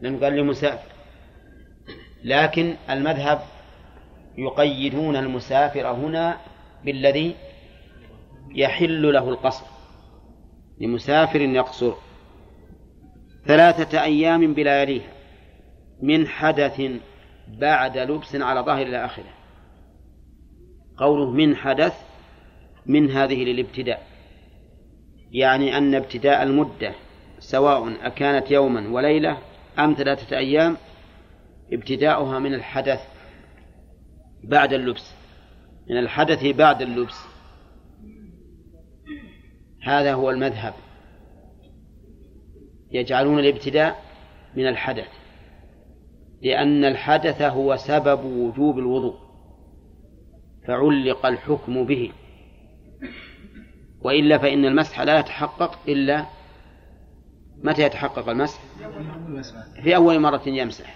[0.00, 0.90] لأنه قال لمسافر
[2.24, 3.40] لكن المذهب
[4.38, 6.38] يقيدون المسافر هنا
[6.84, 7.34] بالذي
[8.54, 9.66] يحل له القصر.
[10.80, 11.92] لمسافر يقصر
[13.46, 15.12] ثلاثة أيام بلا يليها
[16.02, 16.82] من حدث
[17.48, 19.30] بعد لبس على ظاهر إلى آخره.
[20.96, 22.09] قوله من حدث
[22.86, 24.06] من هذه للابتداء.
[25.30, 26.94] يعني أن ابتداء المدة
[27.38, 29.38] سواء أكانت يوما وليلة
[29.78, 30.76] أم ثلاثة أيام
[31.72, 33.00] ابتداؤها من الحدث
[34.44, 35.14] بعد اللبس
[35.90, 37.26] من الحدث بعد اللبس.
[39.82, 40.74] هذا هو المذهب.
[42.92, 44.02] يجعلون الابتداء
[44.56, 45.08] من الحدث
[46.42, 49.16] لأن الحدث هو سبب وجوب الوضوء
[50.66, 52.12] فعلق الحكم به.
[54.00, 56.26] وإلا فإن المسح لا يتحقق إلا
[57.62, 58.60] متى يتحقق المسح؟
[59.82, 60.94] في أول مرة يمسح.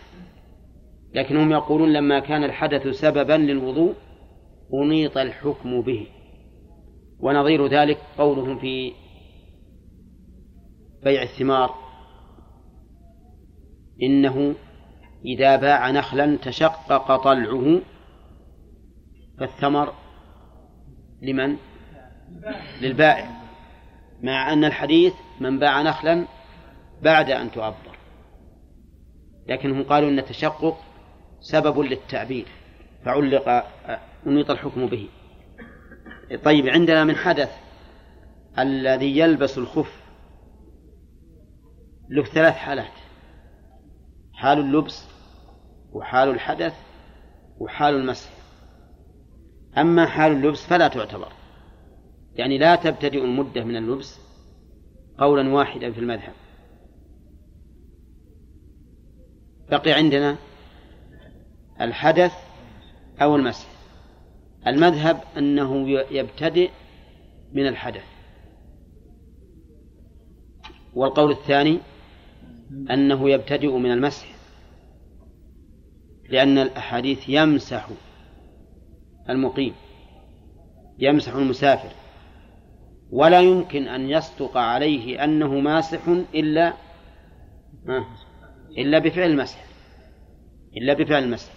[1.15, 3.95] لكن هم يقولون لما كان الحدث سببا للوضوء
[4.75, 6.07] أنيط الحكم به.
[7.21, 8.93] ونظير ذلك قولهم في
[11.05, 11.75] بيع الثمار.
[14.03, 14.55] إنه
[15.25, 17.81] إذا باع نخلا تشقق طلعه
[19.39, 19.93] فالثمر
[21.23, 21.57] لمن؟
[22.81, 23.31] للبائع
[24.23, 26.27] مع أن الحديث من باع نخلا
[27.03, 27.99] بعد أن تعبر
[29.49, 30.77] لكنهم قالوا أن التشقق
[31.41, 32.47] سبب للتعبير
[33.05, 33.49] فعلق
[34.27, 35.09] أنيط الحكم به.
[36.45, 37.51] طيب عندنا من حدث
[38.59, 40.05] الذي يلبس الخف
[42.09, 42.93] له ثلاث حالات
[44.33, 45.09] حال اللبس
[45.93, 46.75] وحال الحدث
[47.59, 48.31] وحال المسح.
[49.79, 51.33] أما حال اللبس فلا تعتبر.
[52.37, 54.21] يعني لا تبتدئ المدة من اللبس
[55.19, 56.33] قولا واحدا في المذهب.
[59.71, 60.37] بقي عندنا
[61.81, 62.33] الحدث
[63.23, 63.69] أو المسح.
[64.67, 66.71] المذهب أنه يبتدئ
[67.53, 68.05] من الحدث.
[70.95, 71.79] والقول الثاني
[72.91, 74.35] أنه يبتدئ من المسح
[76.29, 77.89] لأن الأحاديث يمسح
[79.31, 79.75] المقيم
[80.99, 82.04] يمسح المسافر.
[83.15, 86.75] ولا يمكن أن يصدق عليه أنه ماسح إلا
[88.79, 89.65] إلا بفعل المسح.
[90.77, 91.53] إلا بفعل المسح.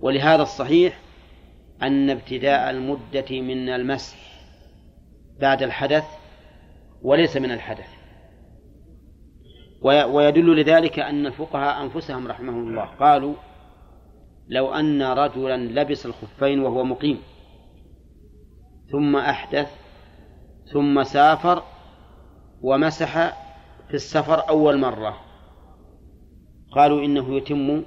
[0.00, 1.00] ولهذا الصحيح
[1.82, 4.16] أن ابتداء المدة من المسح
[5.40, 6.04] بعد الحدث
[7.02, 7.88] وليس من الحدث.
[9.82, 13.34] ويدل لذلك أن الفقهاء أنفسهم رحمهم الله قالوا
[14.48, 17.18] لو أن رجلا لبس الخفين وهو مقيم
[18.92, 19.83] ثم أحدث
[20.72, 21.62] ثم سافر
[22.60, 23.34] ومسح
[23.88, 25.20] في السفر أول مرة.
[26.72, 27.82] قالوا إنه يتم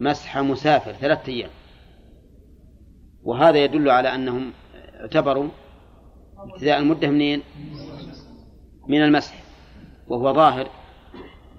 [0.00, 1.50] مسح مسافر ثلاثة أيام.
[3.22, 4.52] وهذا يدل على أنهم
[5.00, 5.48] اعتبروا
[6.38, 7.42] ابتداء المدة منين؟
[8.88, 9.44] من المسح.
[10.08, 10.68] وهو ظاهر.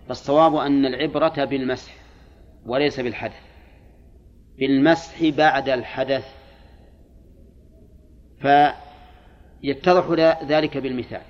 [0.07, 1.95] فالصواب أن العبرة بالمسح
[2.65, 3.41] وليس بالحدث.
[4.59, 6.25] بالمسح بعد الحدث.
[9.61, 10.09] فيتضح
[10.43, 11.21] ذلك بالمثال.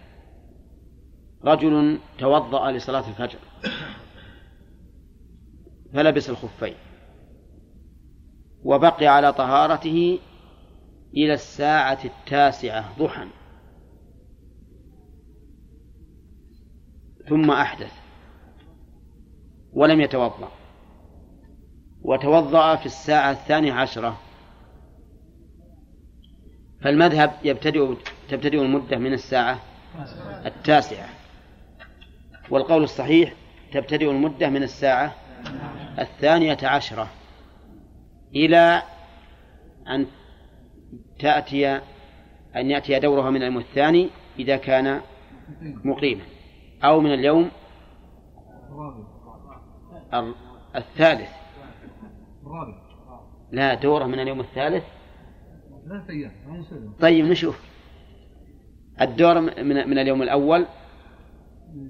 [1.46, 3.40] رجل توضأ لصلاة الفجر.
[5.94, 6.76] فلبس الخفين.
[8.64, 10.20] وبقي على طهارته
[11.14, 13.28] إلى الساعة التاسعة ضحى.
[17.30, 17.94] ثم أحدث.
[19.74, 20.52] ولم يتوضأ.
[22.02, 24.18] وتوضأ في الساعة الثانية عشرة.
[26.82, 27.96] فالمذهب يبتدئ
[28.30, 29.60] تبتدئ المدة من الساعة
[30.46, 31.10] التاسعة.
[32.50, 33.34] والقول الصحيح
[33.74, 35.16] تبتدئ المدة من الساعة
[36.00, 37.08] الثانية عشرة
[38.36, 38.82] إلى
[39.88, 40.06] أن
[41.20, 41.68] تأتي
[42.56, 45.02] أن يأتي دورها من اليوم الثاني إذا كان
[45.84, 46.24] مقيما
[46.84, 47.52] أو من اليوم
[50.14, 50.36] ال-
[50.76, 51.30] الثالث.
[53.52, 54.84] لا دوره من اليوم الثالث.
[57.02, 57.75] طيب نشوف.
[59.02, 60.66] الدور من من اليوم الأول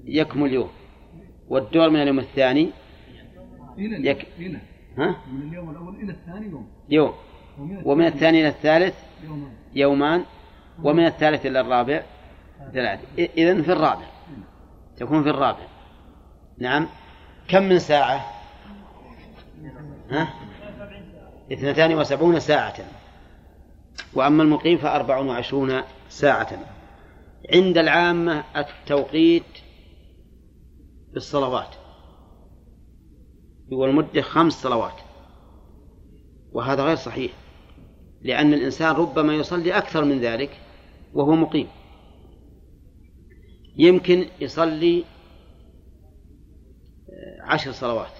[0.04, 0.70] يكمل يوم
[1.48, 2.70] والدور من اليوم الثاني.
[3.78, 4.26] يك-
[4.98, 6.68] ها؟ من اليوم الأول إلى الثاني يوم.
[6.88, 7.12] يوم.
[7.84, 9.52] ومن الثاني إلى الثالث يومان.
[9.74, 10.24] يومان.
[10.82, 12.02] ومن الثالث إلى الرابع
[12.72, 14.06] ثلاثة إذن في الرابع.
[14.96, 15.66] تكون في الرابع.
[16.58, 16.86] نعم.
[17.48, 18.20] كم من ساعة؟
[20.10, 20.28] ها؟
[21.52, 22.74] اثنتان وسبعون ساعة.
[24.14, 26.48] وأما المقيم فأربع وعشرون ساعة.
[27.54, 29.42] عند العامة التوقيت
[31.12, 31.74] بالصلوات.
[33.72, 35.00] والمدة خمس صلوات.
[36.52, 37.32] وهذا غير صحيح
[38.22, 40.60] لأن الإنسان ربما يصلي أكثر من ذلك
[41.14, 41.68] وهو مقيم.
[43.76, 45.04] يمكن يصلي
[47.40, 48.12] عشر صلوات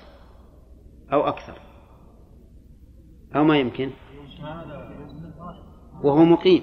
[1.13, 1.61] أو أكثر
[3.37, 3.91] أو ما يمكن.
[6.05, 6.63] وهو مقيم.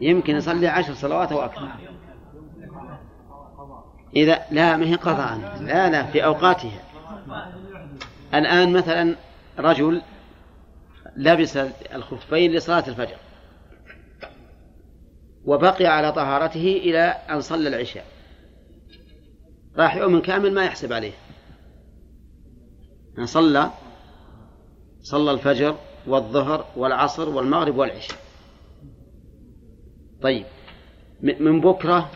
[0.00, 1.68] يمكن يصلي عشر صلوات أو أكثر.
[4.16, 5.58] إذا لا ما هي قضاء.
[5.60, 6.80] لا لا في أوقاتها.
[8.34, 9.16] الآن مثلا
[9.58, 10.02] رجل
[11.16, 11.56] لبس
[11.94, 13.16] الخفين لصلاة الفجر
[15.44, 18.04] وبقي على طهارته إلى أن صلى العشاء.
[19.76, 21.12] راح يوم كامل ما يحسب عليه.
[23.14, 23.70] يعني صلى
[25.02, 28.25] صلى الفجر والظهر والعصر والمغرب والعشاء.
[30.22, 30.46] طيب.
[31.20, 32.10] من بكرة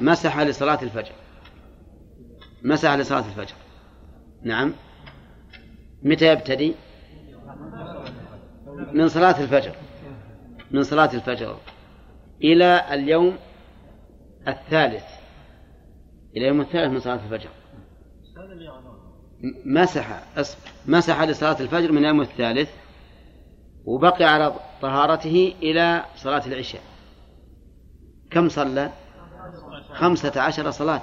[0.00, 1.12] مسح لصلاة الفجر.
[2.62, 3.54] مسح لصلاة الفجر.
[4.42, 4.72] نعم.
[6.02, 6.74] متى يبتدي؟
[8.92, 9.74] من صلاة الفجر.
[10.70, 11.56] من صلاة الفجر
[12.42, 13.36] إلى اليوم
[14.48, 15.04] الثالث.
[16.36, 17.50] إلى اليوم الثالث من صلاة الفجر.
[19.64, 20.22] مسح
[20.86, 22.70] مسح لصلاة الفجر من اليوم الثالث
[23.86, 24.52] وبقي على
[24.82, 26.82] طهارته إلى صلاة العشاء.
[28.30, 28.90] كم صلى؟
[29.92, 31.02] خمسة عشر صلاة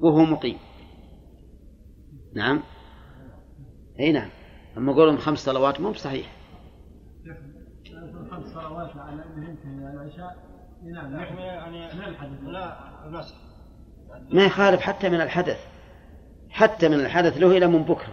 [0.00, 0.58] وهو مقيم.
[2.34, 2.62] نعم.
[4.00, 4.30] أي نعم.
[4.76, 6.36] أما قولهم خمس صلوات مو بصحيح.
[8.30, 10.36] خمس صلوات على ينتهي من العشاء.
[10.94, 11.16] نعم.
[11.16, 11.88] نحن يعني
[12.42, 13.34] لا المسح
[14.32, 15.66] ما يخالف حتى من الحدث.
[16.50, 18.12] حتى من الحدث له إلى من بكرة.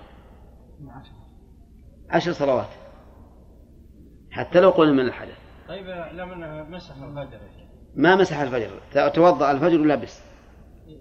[2.09, 2.82] عشر صلوات.
[4.33, 5.37] حتى لو قلنا من الحدث.
[5.67, 7.39] طيب لما مسح الفجر.
[7.95, 8.69] ما مسح الفجر.
[9.09, 10.21] توضأ الفجر ولبس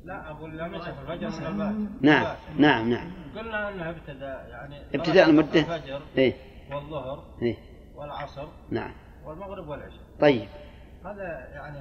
[0.04, 3.10] لا أقول لا مسح الفجر من الباكر نعم نعم نعم.
[3.36, 5.60] قلنا أنه ابتدى يعني ابتداء المدة.
[5.60, 6.34] الفجر إيه.
[6.70, 7.56] والظهر إيه.
[7.94, 8.92] والعصر نعم.
[9.24, 10.00] والمغرب والعشاء.
[10.20, 10.48] طيب.
[11.04, 11.78] هذا يعني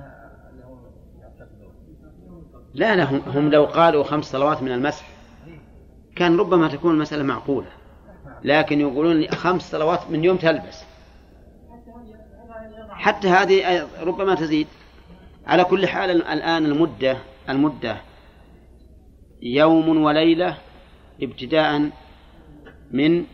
[0.49, 0.81] اللي هم
[1.21, 1.73] يعتقدون.
[2.73, 5.07] لا لا هم, هم لو قالوا خمس صلوات من المسح
[6.15, 7.69] كان ربما تكون المسألة معقولة.
[8.43, 10.85] لكن يقولون خمس صلوات من يوم تلبس.
[12.91, 14.67] حتى هذه ربما تزيد.
[15.45, 17.17] على كل حال الآن المدة
[17.49, 18.01] المدة
[19.41, 20.57] يوم وليلة
[21.21, 21.91] ابتداء
[22.91, 23.25] من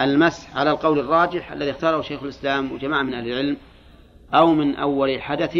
[0.00, 3.56] المسح على القول الراجح الذي اختاره شيخ الإسلام وجماعة من أهل العلم
[4.34, 5.58] أو من أول حدث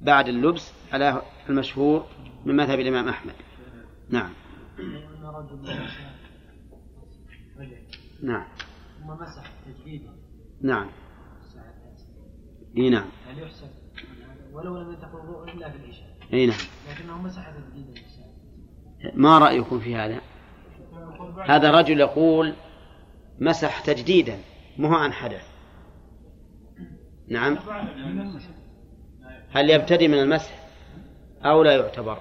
[0.00, 2.06] بعد اللبس على المشهور
[2.44, 3.34] من مذهب الإمام أحمد.
[4.10, 4.30] نعم.
[8.22, 8.46] نعم.
[9.00, 10.10] ثم مسح تجديدا
[10.62, 10.88] نعم.
[12.76, 13.08] إي نعم.
[13.28, 13.68] هل يحسب؟
[14.52, 16.58] ولو لم ينتقل الوضوء إلا في العشاء إي نعم.
[16.90, 18.00] لكنه مسح تجديدا
[19.14, 20.20] ما رأيكم في هذا؟
[21.44, 22.54] هذا رجل يقول
[23.40, 24.38] مسح تجديدا
[24.78, 25.46] مو عن حدث.
[27.28, 27.58] نعم.
[29.50, 30.68] هل يبتدي من المسح
[31.44, 32.18] أو لا يعتبر؟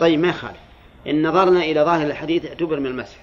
[0.00, 0.60] طيب ما يخالف.
[1.06, 3.16] إن نظرنا إلى ظاهر الحديث اعتبر من المسح.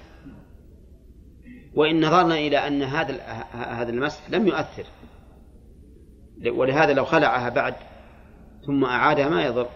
[1.73, 3.21] وإن نظرنا إلى أن هذا
[3.51, 4.83] هذا المسح لم يؤثر.
[6.45, 7.75] ولهذا لو خلعها بعد
[8.65, 9.69] ثم أعادها ما يضر.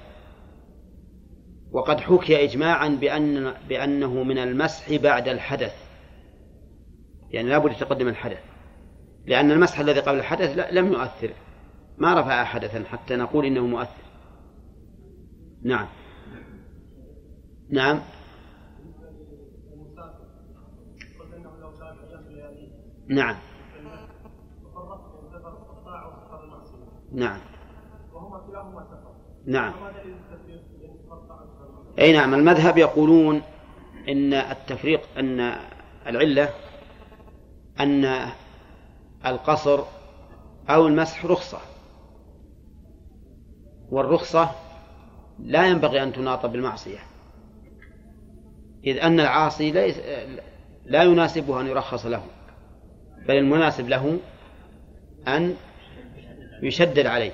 [1.71, 5.75] وقد حكي إجماعا بأن بأنه من المسح بعد الحدث.
[7.29, 8.43] يعني لابد يتقدم الحدث.
[9.25, 11.33] لأن المسح الذي قبل الحدث لم يؤثر.
[11.97, 14.05] ما رفع حدثا حتى نقول إنه مؤثر.
[15.63, 15.87] نعم.
[17.69, 18.01] نعم.
[23.09, 23.35] نعم.
[27.15, 27.39] نعم.
[29.45, 29.73] نعم.
[31.99, 33.41] أي نعم المذهب يقولون
[34.09, 35.55] إن التفريق أن
[36.07, 36.49] العلة
[37.79, 38.29] أن
[39.25, 39.83] القصر
[40.69, 41.59] أو المسح رخصة.
[43.89, 44.51] والرخصة
[45.39, 46.99] لا ينبغي أن تناط بالمعصية.
[48.85, 49.97] إذ أن العاصي ليس
[50.85, 52.23] لا يناسبه أن يرخص له
[53.27, 54.19] بل المناسب له
[55.27, 55.55] أن
[56.63, 57.31] يشدد عليه.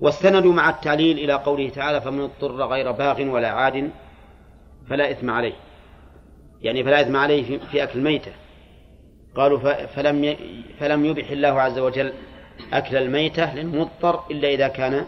[0.00, 3.90] واستندوا مع التعليل إلى قوله تعالى فمن اضطر غير باغ ولا عاد
[4.90, 5.54] فلا إثم عليه.
[6.62, 8.32] يعني فلا إثم عليه في أكل الميتة
[9.36, 10.36] قالوا فلم
[10.78, 12.12] فلم يبح الله عز وجل
[12.72, 15.06] أكل الميتة للمضطر إلا إذا كان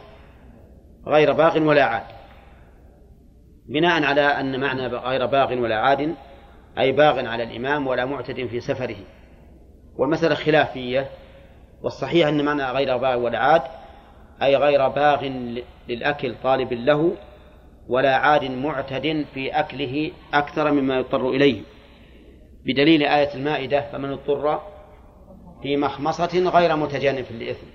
[1.07, 2.07] غير باغ ولا عاد.
[3.69, 6.15] بناء على أن معنى غير باغ ولا عاد
[6.79, 8.97] أي باغ على الإمام ولا معتد في سفره.
[9.97, 11.09] والمسألة خلافية.
[11.82, 13.62] والصحيح أن معنى غير باغ ولا عاد
[14.43, 15.24] أي غير باغ
[15.89, 17.16] للأكل طالب له
[17.89, 21.62] ولا عاد معتد في أكله أكثر مما يضطر إليه.
[22.65, 24.61] بدليل آية المائدة فمن اضطر
[25.62, 27.66] في مخمصة غير متجانف للإثم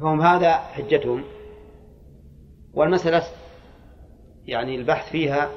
[0.00, 1.24] فهم هذا حجتهم.
[2.74, 3.22] والمسألة
[4.46, 5.50] يعني البحث فيها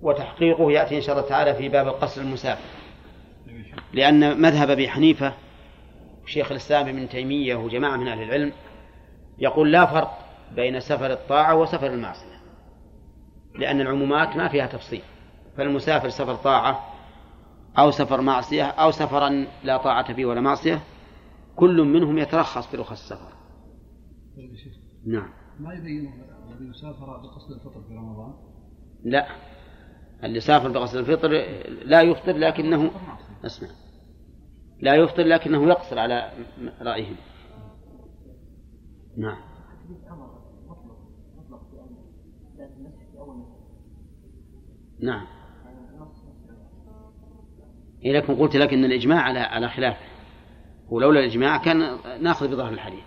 [0.00, 2.75] وتحقيقه يأتي إن شاء الله تعالى في باب القصر المسافر.
[3.96, 5.32] لأن مذهب أبي حنيفة
[6.26, 8.52] شيخ الإسلام ابن تيمية وجماعة من أهل العلم
[9.38, 10.18] يقول لا فرق
[10.54, 12.36] بين سفر الطاعة وسفر المعصية
[13.54, 15.02] لأن العمومات ما فيها تفصيل.
[15.56, 16.84] فالمسافر سفر طاعة
[17.78, 20.80] أو سفر معصية أو سفرا لا طاعة فيه ولا معصية
[21.56, 23.32] كل منهم يترخص في رخص السفر.
[25.06, 25.28] نعم.
[25.60, 26.12] ما يبين
[26.52, 28.34] الذي يسافر بقصد الفطر في رمضان؟
[29.04, 29.26] لا.
[30.24, 31.28] اللي سافر بقصد الفطر
[31.84, 32.90] لا يفطر لكنه
[33.44, 33.68] اسمع.
[34.80, 36.32] لا يفطر لكنه يقصر على
[36.80, 37.16] رأيهم.
[39.16, 39.38] نعم.
[45.00, 45.26] نعم.
[48.04, 50.06] إيه لكن قلت لك أن الإجماع على على خلافه
[50.88, 53.04] ولولا الإجماع كان نأخذ بظهر الحديث.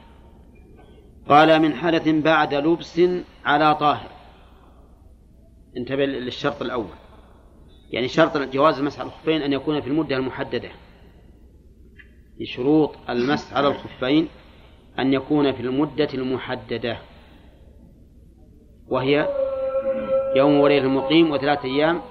[1.28, 3.02] قال من حدث بعد لبس
[3.46, 4.12] على طاهر.
[5.78, 6.96] انتبه للشرط الأول.
[7.92, 10.70] يعني شرط جواز على الخفين أن يكون في المدة المحددة.
[12.46, 14.28] شروط المسح على الخفين
[15.00, 16.98] أن يكون في المدة المحددة
[18.88, 19.30] وهي
[20.36, 22.02] يوم وليلة المقيم وثلاثة أيام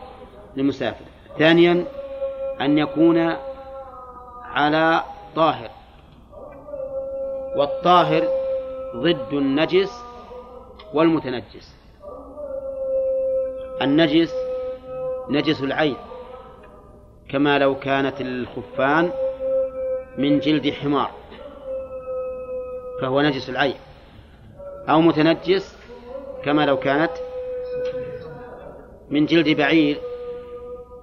[0.56, 1.04] للمسافر.
[1.38, 1.84] ثانيا
[2.60, 3.18] أن يكون
[4.42, 5.02] على
[5.36, 5.70] طاهر
[7.56, 8.28] والطاهر
[8.96, 10.04] ضد النجس
[10.94, 11.76] والمتنجس.
[13.82, 14.34] النجس
[15.30, 15.96] نجس العين
[17.28, 19.10] كما لو كانت الخفان
[20.18, 21.10] من جلد حمار
[23.00, 23.76] فهو نجس العين
[24.88, 25.76] أو متنجس
[26.44, 27.12] كما لو كانت
[29.10, 30.00] من جلد بعير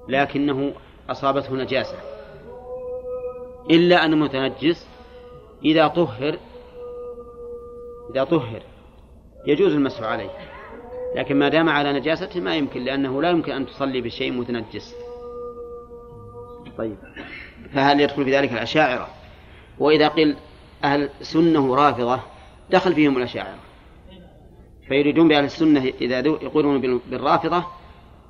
[0.07, 0.73] لكنه
[1.09, 1.97] أصابته نجاسة.
[3.71, 4.87] إلا أن المتنجس
[5.65, 6.37] إذا طهر
[8.11, 8.61] إذا طهر
[9.47, 10.29] يجوز المسح عليه
[11.15, 14.95] لكن ما دام على نجاسته ما يمكن لأنه لا يمكن أن تصلي بشيء متنجس.
[16.77, 16.97] طيب.
[17.73, 19.07] فهل يدخل في ذلك الأشاعرة؟
[19.79, 20.35] وإذا قيل
[20.83, 22.19] أهل سنة رافضة
[22.69, 23.59] دخل فيهم الأشاعرة.
[24.87, 27.65] فيريدون بأهل السنة إذا يقولون بالرافضة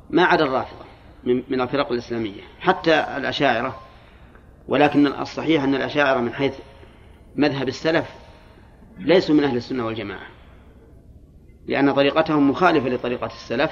[0.10, 0.86] ما عدا الرافضة
[1.24, 3.80] من الفرق الإسلامية حتى الأشاعرة.
[4.68, 6.53] ولكن الصحيح أن الأشاعرة من حيث
[7.36, 8.06] مذهب السلف
[8.98, 10.28] ليسوا من أهل السنة والجماعة.
[11.68, 13.72] لأن طريقتهم مخالفة لطريقة السلف.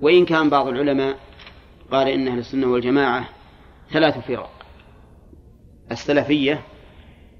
[0.00, 1.18] وإن كان بعض العلماء
[1.90, 3.28] قال إن أهل السنة والجماعة
[3.90, 4.59] ثلاث فرق.
[5.90, 6.60] السلفية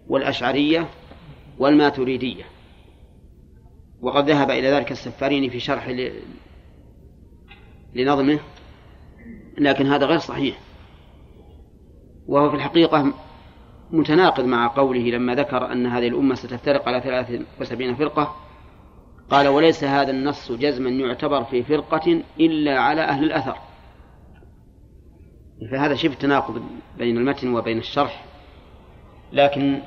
[0.08, 0.88] والأشعرية
[1.58, 2.44] والماتريدية.
[4.00, 5.88] وقد ذهب إلى ذلك السفاريني في شرح
[7.94, 8.38] لنظمه
[9.58, 10.58] لكن هذا غير صحيح.
[12.26, 13.12] وهو في الحقيقة
[13.90, 18.36] متناقض مع قوله لما ذكر أن هذه الأمة ستفترق على 73 فرقة
[19.30, 23.56] قال وليس هذا النص جزما يعتبر في فرقة إلا على أهل الأثر.
[25.70, 26.62] فهذا شبه تناقض
[26.98, 28.24] بين المتن وبين الشرح.
[29.32, 29.80] لكن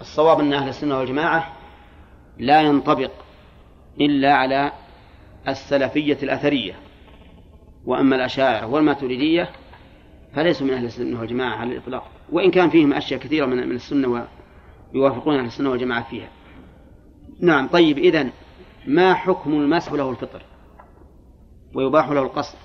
[0.00, 1.52] الصواب أن أهل السنة والجماعة
[2.38, 3.10] لا ينطبق
[4.00, 4.72] إلا على
[5.48, 6.74] السلفية الأثرية
[7.84, 9.50] وأما الأشاعرة والماتريدية
[10.34, 14.26] فليسوا من أهل السنة والجماعة على الإطلاق وإن كان فيهم أشياء كثيرة من من السنة
[14.94, 16.28] ويوافقون أهل السنة والجماعة فيها.
[17.40, 18.30] نعم طيب إذن
[18.86, 20.42] ما حكم المسح له الفطر؟
[21.74, 22.58] ويباح له القصر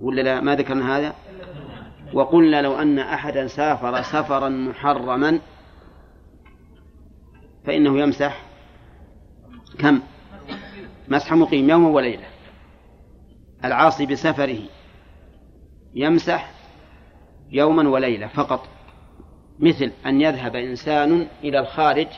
[0.00, 1.14] ولا لا؟ ما ذكرنا هذا؟
[2.12, 5.40] وقلنا لو أن أحدا سافر سفرا محرما
[7.66, 8.42] فإنه يمسح
[9.78, 10.00] كم؟
[11.08, 12.26] مسح مقيم يوم وليلة.
[13.64, 14.58] العاصي بسفره
[15.94, 16.50] يمسح
[17.50, 18.68] يوما وليلة فقط.
[19.58, 22.08] مثل أن يذهب إنسان إلى الخارج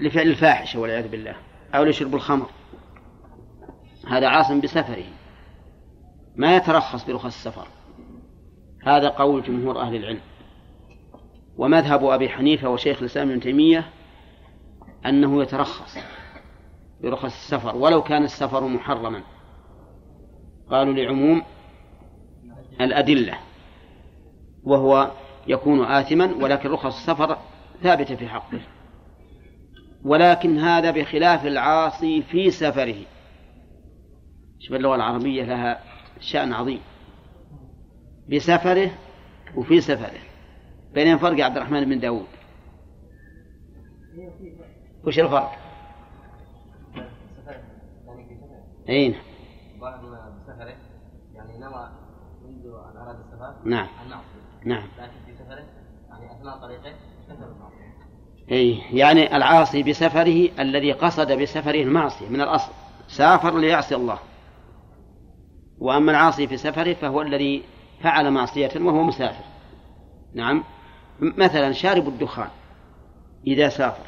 [0.00, 1.36] لفعل الفاحشة والعياذ بالله
[1.74, 2.50] أو لشرب الخمر.
[4.08, 5.04] هذا عاصم بسفره.
[6.36, 7.66] ما يترخص برخص السفر.
[8.84, 10.20] هذا قول جمهور أهل العلم.
[11.56, 13.88] ومذهب أبي حنيفة وشيخ الإسلام ابن تيمية
[15.06, 15.98] أنه يترخص
[17.02, 19.22] برخص السفر ولو كان السفر محرما.
[20.70, 21.42] قالوا لعموم
[22.80, 23.38] الأدلة
[24.64, 25.10] وهو
[25.46, 27.38] يكون آثما ولكن رخص السفر
[27.82, 28.60] ثابتة في حقه.
[30.04, 32.96] ولكن هذا بخلاف العاصي في سفره.
[34.60, 35.80] شوف اللغة العربية لها
[36.20, 36.80] شأن عظيم.
[38.28, 38.90] بسفره
[39.56, 40.20] وفي سفره
[40.94, 42.26] بينهم فرق يا عبد الرحمن بن داود
[45.04, 45.58] وش الفرق؟
[48.88, 49.20] أين؟ نعم.
[49.80, 50.00] بعض
[50.46, 50.76] سفره
[51.34, 51.88] يعني نوى
[52.44, 53.88] منذ ان اراد السفر نعم
[54.64, 55.64] نعم لكن في سفره
[56.10, 56.94] يعني اثناء طريقه
[58.52, 62.72] أي يعني العاصي بسفره الذي قصد بسفره المعصية من الأصل
[63.08, 64.18] سافر ليعصي الله
[65.78, 67.62] وأما العاصي في سفره فهو الذي
[68.04, 69.44] فعل معصية وهو مسافر.
[70.34, 70.64] نعم.
[71.20, 72.48] مثلا شارب الدخان
[73.46, 74.06] إذا سافر.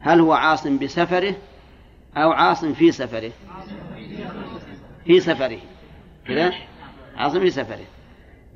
[0.00, 1.34] هل هو عاص بسفره
[2.16, 3.32] أو عاص في سفره؟
[5.04, 5.58] في سفره.
[6.26, 6.52] كذا؟
[7.16, 7.84] عاص في سفره.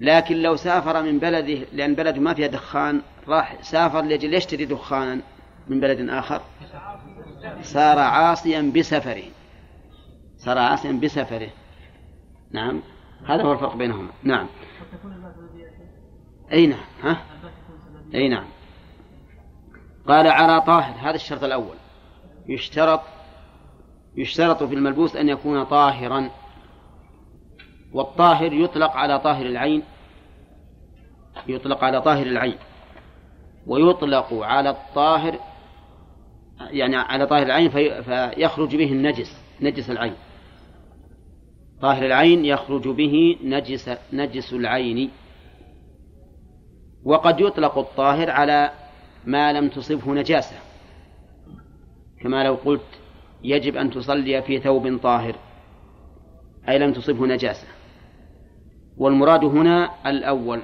[0.00, 5.20] لكن لو سافر من بلده لأن بلده ما فيها دخان راح سافر لأجل يشتري دخانا
[5.68, 6.40] من بلد آخر.
[7.62, 9.22] صار عاصيا بسفره.
[10.38, 11.50] صار عاصيا بسفره.
[12.50, 12.82] نعم.
[13.26, 14.08] هذا هو الفرق بينهما.
[14.22, 14.46] نعم.
[16.52, 17.24] أي نعم ها؟
[18.14, 18.44] أي نعم.
[20.08, 21.76] قال على طاهر هذا الشرط الأول.
[22.48, 23.00] يشترط
[24.16, 26.30] يشترط في الملبوس أن يكون طاهرا.
[27.92, 29.82] والطاهر يطلق على طاهر العين
[31.48, 32.58] يطلق على طاهر العين.
[33.66, 35.38] ويطلق على الطاهر
[36.60, 40.14] يعني على طاهر العين في فيخرج به النجس نجس العين.
[41.80, 45.10] طاهر العين يخرج به نجس نجس العين.
[47.04, 48.70] وقد يطلق الطاهر على
[49.24, 50.56] ما لم تصبه نجاسة.
[52.20, 53.00] كما لو قلت
[53.42, 55.36] يجب أن تصلي في ثوب طاهر
[56.68, 57.66] أي لم تصبه نجاسة.
[58.96, 60.62] والمراد هنا الأول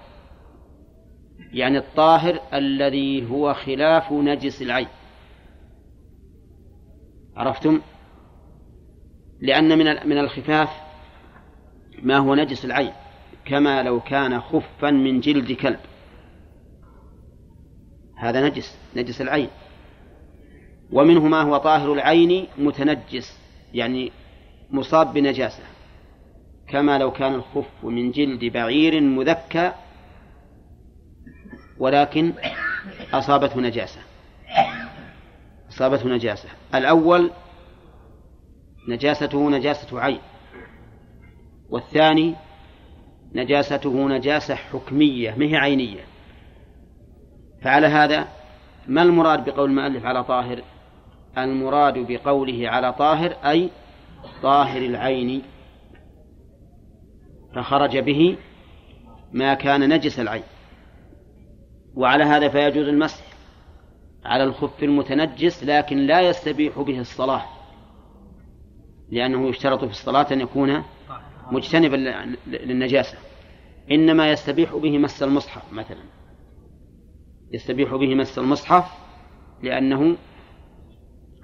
[1.53, 4.89] يعني الطاهر الذي هو خلاف نجس العين.
[7.37, 7.81] عرفتم؟
[9.41, 10.86] لأن من من الخفاف
[12.03, 12.93] ما هو نجس العين
[13.45, 15.81] كما لو كان خفا من جلد كلب.
[18.17, 19.49] هذا نجس نجس العين.
[20.93, 23.39] ومنه ما هو طاهر العين متنجس
[23.75, 24.13] يعني
[24.71, 25.63] مصاب بنجاسة.
[26.69, 29.73] كما لو كان الخف من جلد بعير مذكى
[31.79, 32.33] ولكن
[33.13, 34.01] أصابته نجاسة.
[35.71, 36.49] أصابته نجاسة.
[36.75, 37.31] الأول
[38.89, 40.21] نجاسته نجاسة عين.
[41.71, 42.35] والثاني
[43.35, 46.05] نجاسته نجاسة حكمية مه عينية.
[47.63, 48.29] فعلى هذا
[48.89, 50.63] ما المراد بقول المؤلف على طاهر؟
[51.39, 53.71] المراد بقوله على طاهر أي
[54.43, 55.43] طاهر العين.
[57.55, 58.37] فخرج به
[59.33, 60.45] ما كان نجس العين.
[61.95, 63.25] وعلى هذا فيجوز المسح
[64.25, 67.43] على الخف المتنجس لكن لا يستبيح به الصلاة
[69.11, 70.83] لأنه يشترط في الصلاة أن يكون
[71.51, 71.97] مجتنبا
[72.47, 73.19] للنجاسة.
[73.91, 76.03] إنما يستبيح به مس المصحف مثلا.
[77.53, 78.85] يستبيح به مس المصحف
[79.63, 80.17] لأنه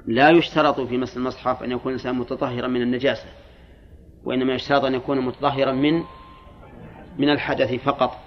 [0.06, 3.28] لا يشترط في مس المصحف أن يكون الإنسان متطهرا من النجاسة
[4.24, 6.02] وإنما يشترط أن يكون متطهرا من
[7.18, 8.18] من الحدث فقط.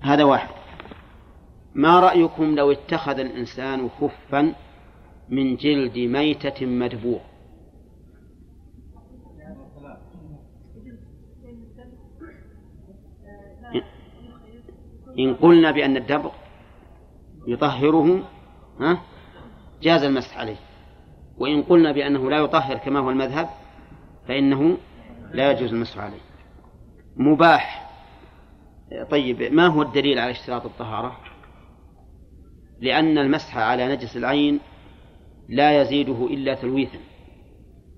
[0.00, 0.54] هذا واحد.
[1.74, 4.54] ما رأيكم لو اتخذ الإنسان خفا
[5.28, 7.20] من جلد ميتة مدبوغ؟
[15.18, 16.30] إن قلنا بأن الدبغ
[17.46, 18.22] يطهره
[18.80, 19.02] ها
[19.82, 20.56] جاز المسح عليه.
[21.38, 23.48] وإن قلنا بأنه لا يطهر كما هو المذهب
[24.28, 24.76] فإنه
[25.32, 26.20] لا يجوز المسح عليه.
[27.16, 27.90] مباح.
[29.10, 31.16] طيب ما هو الدليل على اشتراط الطهارة؟
[32.80, 34.60] لأن المسح على نجس العين
[35.48, 36.98] لا يزيده إلا تلويثا.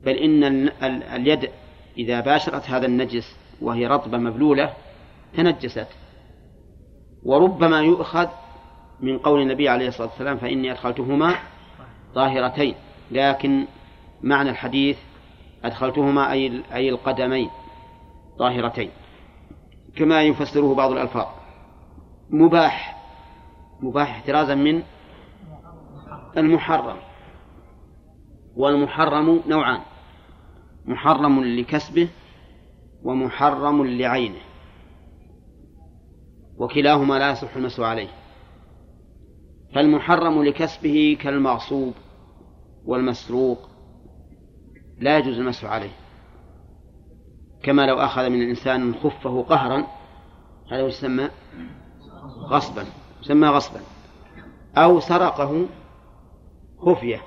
[0.05, 0.69] بل إن
[1.15, 1.51] اليد
[1.99, 4.74] إذا باشرت هذا النجس وهي رطبة مبلولة
[5.36, 5.89] تنجست.
[7.25, 8.29] وربما يؤخذ
[9.01, 11.35] من قول النبي عليه الصلاة والسلام فإني أدخلتهما
[12.15, 12.75] طاهرتين
[13.11, 13.67] لكن
[14.23, 14.99] معنى الحديث
[15.65, 17.51] أدخلتهما أي أي القدمين
[18.39, 18.91] طاهرتين
[19.97, 21.27] كما يفسره بعض الألفاظ.
[22.31, 22.97] مباح
[23.81, 24.83] مباح احترازا من
[26.37, 26.97] المحرم
[28.57, 29.81] والمحرم نوعان
[30.85, 32.09] محرم لكسبه
[33.03, 34.41] ومحرم لعينه.
[36.59, 38.09] وكلاهما لا يصح المس عليه.
[39.74, 41.94] فالمحرم لكسبه كالمغصوب
[42.85, 43.68] والمسروق
[44.98, 45.93] لا يجوز المسح عليه.
[47.62, 49.86] كما لو أخذ من الإنسان خفه قهرا
[50.72, 51.31] هذا يسمى
[52.51, 52.85] غصبا
[53.22, 53.81] يسمى غصبا.
[54.76, 55.66] أو سرقه
[56.78, 57.22] خفية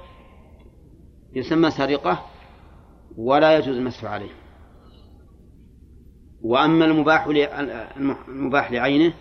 [1.34, 2.26] يسمى سرقة
[3.18, 4.47] ولا يجوز المسح عليه.
[6.44, 7.26] وأما المباح
[8.28, 9.14] المباح لعينه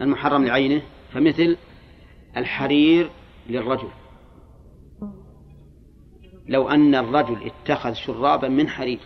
[0.00, 0.82] المحرم لعينه
[1.12, 1.56] فمثل
[2.36, 3.10] الحرير
[3.48, 3.88] للرجل.
[6.48, 9.00] لو أن الرجل اتخذ شرابا من حرير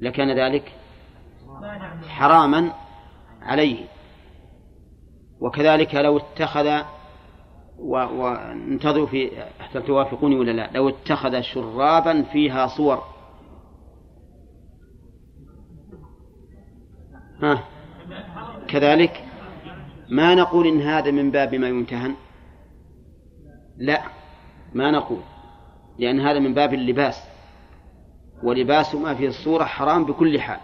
[0.00, 0.72] لكان ذلك
[2.08, 2.72] حراما
[3.42, 3.84] عليه.
[5.40, 6.82] وكذلك لو اتخذ
[7.78, 9.30] وانتظروا في
[9.60, 13.15] حتى توافقوني ولا لا؟ لو اتخذ شرابا فيها صور
[17.42, 17.64] ها.
[18.68, 19.24] كذلك
[20.08, 22.14] ما نقول إن هذا من باب ما يمتهن
[23.76, 24.02] لا
[24.74, 25.20] ما نقول
[25.98, 27.22] لأن هذا من باب اللباس.
[28.42, 30.60] ولباس ما فيه الصورة حرام بكل حال.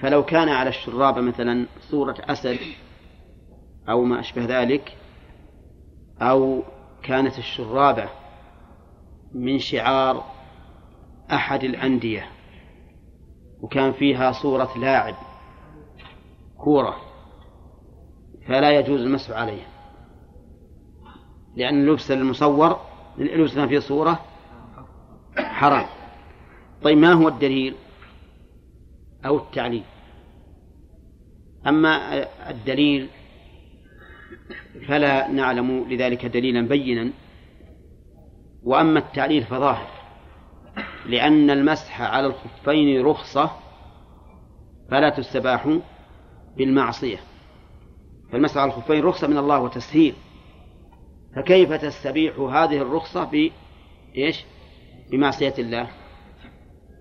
[0.00, 2.58] فلو كان على الشراب مثلا صورة أسد
[3.88, 4.96] أو ما أشبه ذلك
[6.22, 6.62] أو
[7.02, 8.08] كانت الشرابة
[9.34, 10.24] من شعار
[11.32, 12.26] أحد الأندية
[13.62, 15.14] وكان فيها صورة لاعب
[16.58, 16.96] كورة
[18.46, 19.68] فلا يجوز المسح عليها
[21.56, 22.80] لأن اللبس المصور
[23.18, 24.24] اللبس ما فيه صورة
[25.36, 25.86] حرام.
[26.82, 27.74] طيب ما هو الدليل
[29.26, 29.84] أو التعليل؟
[31.66, 33.08] أما الدليل
[34.88, 37.10] فلا نعلم لذلك دليلا بينا.
[38.64, 39.97] وأما التعليل فظاهر.
[41.06, 43.50] لأن المسح على الخفين رخصة
[44.90, 45.78] فلا تستباح
[46.56, 47.18] بالمعصية
[48.32, 50.14] فالمسح على الخفين رخصة من الله وتسهيل
[51.36, 53.50] فكيف تستبيح هذه الرخصة ب
[54.16, 54.44] إيش؟
[55.10, 55.88] بمعصية الله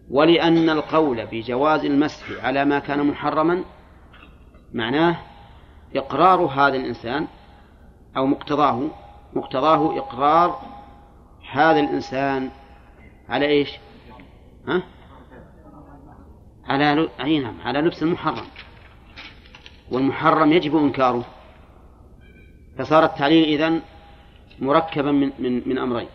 [0.10, 3.64] ولأن القول بجواز المسح على ما كان محرما
[4.74, 5.18] معناه
[5.96, 7.28] إقرار هذا الإنسان
[8.18, 8.90] أو مقتضاه
[9.34, 10.62] مقتضاه إقرار
[11.52, 12.50] هذا الإنسان
[13.30, 13.70] على إيش؟
[14.68, 14.84] ها؟
[16.66, 18.46] على أي نعم على لبس المحرم.
[19.92, 21.26] والمحرم يجب إنكاره.
[22.78, 23.82] فصار التعليل إذن
[24.60, 26.08] مركبا من من من أمرين.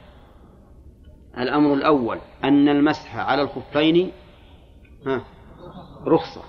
[1.38, 4.12] الأمر الأول أن المسح على الخفين
[5.06, 5.24] ها
[6.06, 6.42] رخصة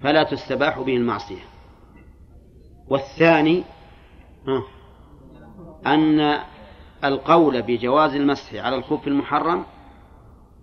[0.00, 1.44] فلا تستباح به المعصية.
[2.88, 3.64] والثاني
[4.48, 4.62] ها
[5.86, 6.38] أن
[7.04, 9.64] القول بجواز المسح على الخف المحرم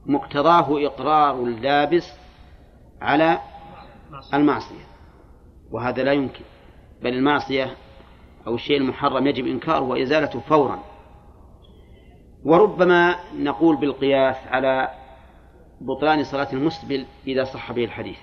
[0.09, 2.13] مقتضاه إقرار اللابس
[3.01, 3.39] على
[4.33, 4.85] المعصية
[5.71, 6.43] وهذا لا يمكن
[7.01, 7.75] بل المعصية
[8.47, 10.79] أو الشيء المحرم يجب إنكاره وإزالته فورا.
[12.43, 14.89] وربما نقول بالقياس على
[15.81, 18.17] بطلان صلاة المسبل إذا صح به الحديث.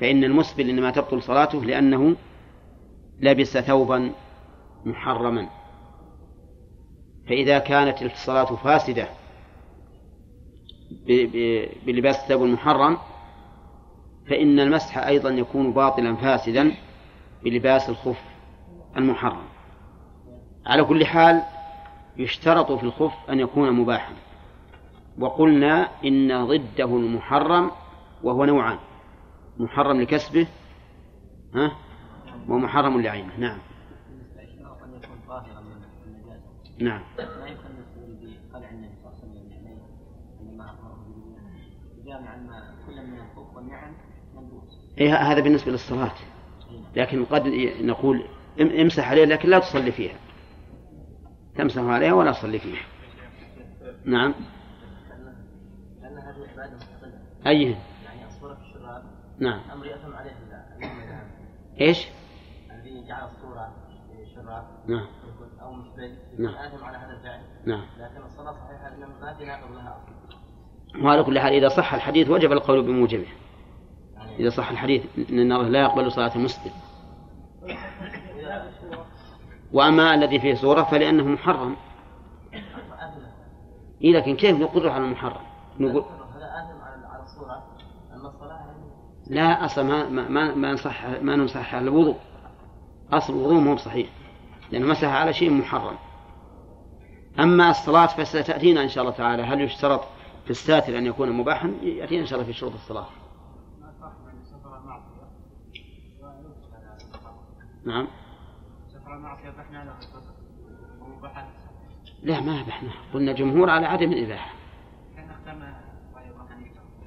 [0.00, 2.16] فإن المسبل إنما تبطل صلاته لأنه
[3.20, 4.12] لبس ثوبا
[4.84, 5.48] محرما.
[7.28, 9.21] فإذا كانت الصلاة فاسدة
[11.86, 12.98] بلباس الثوب المحرم
[14.30, 16.74] فإن المسح أيضا يكون باطلا فاسدا
[17.44, 18.22] بلباس الخف
[18.96, 19.44] المحرم.
[20.66, 21.42] على كل حال
[22.16, 24.12] يشترط في الخف أن يكون مباحا.
[25.18, 27.70] وقلنا إن ضده المحرم
[28.22, 28.78] وهو نوعان
[29.58, 30.46] محرم لكسبه
[31.54, 31.72] ها؟
[32.48, 33.36] ومحرم لعينه.
[33.38, 33.58] نعم.
[36.78, 37.02] نعم.
[42.12, 43.92] جامعا ما كل من الخوف والنعم
[44.34, 46.12] ملبوس إيه هذا بالنسبة للصلاة
[46.96, 47.46] لكن قد
[47.80, 48.24] نقول
[48.60, 50.14] ام- امسح عليه لكن لا تصلي فيها.
[51.56, 52.82] تمسح عليها ولا تصلي فيها.
[54.04, 54.34] نعم.
[56.02, 57.18] لأن هذه عبادة مستقلة.
[57.46, 57.62] أي
[58.04, 59.02] يعني الصورة في الشراب
[59.38, 59.60] نعم.
[59.72, 60.32] أمر يأثم عليه
[61.80, 62.06] إيش؟
[62.70, 63.72] الذي جعل الصورة
[64.16, 65.06] في الشراب نعم.
[65.62, 66.54] أو مسبل نعم.
[66.54, 67.40] آثم على هذا الفعل.
[67.66, 67.86] نعم.
[67.98, 70.21] لكن الصلاة صحيحة لأنه ما في لها أصلا
[71.00, 73.26] وعلى كل حال إذا صح الحديث وجب القول بموجبه.
[74.38, 76.72] إذا صح الحديث إن الله لا يقبل صلاة مسلم
[79.72, 81.76] وأما الذي فيه صورة فلأنه محرم.
[84.04, 85.40] إيه لكن كيف نقر على المحرم؟
[85.80, 86.04] نقول
[89.26, 92.16] لا أصلا ما ما ما- نصح ما نصح على الوضوء.
[93.12, 94.08] أصل الوضوء مو صحيح
[94.72, 95.96] لأنه مسح على شيء محرم.
[97.40, 99.42] أما الصلاة فستأتينا إن شاء الله تعالى.
[99.42, 100.00] هل يشترط
[100.44, 103.06] في الساتر أن يكون مباحا يأتينا إن شاء الله في شروط الصلاة.
[107.84, 108.08] نعم.
[112.22, 114.54] لا ما أبحنا قلنا جمهور على عدم الإباحة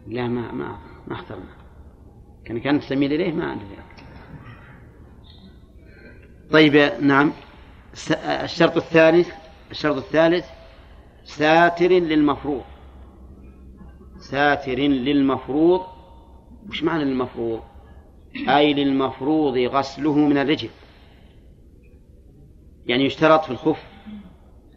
[0.07, 1.56] لا ما ما ما اخترنا.
[2.45, 3.78] كان كانت تميل إليه ما أدري
[6.52, 7.32] طيب نعم.
[8.44, 9.30] الشرط الثالث
[9.72, 10.45] الشرط الثالث
[11.24, 12.64] ساتر للمفروض.
[14.31, 15.81] ساتر للمفروض.
[16.69, 17.61] وش معنى للمفروض؟
[18.49, 20.69] أي للمفروض غسله من الرجل.
[22.85, 23.84] يعني يشترط في الخف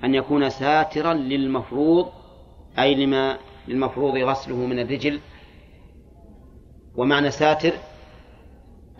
[0.05, 2.09] أن يكون ساترا للمفروض
[2.79, 3.39] أي لما
[3.69, 5.21] للمفروض غسله من الرجل.
[6.97, 7.73] ومعنى ساتر؟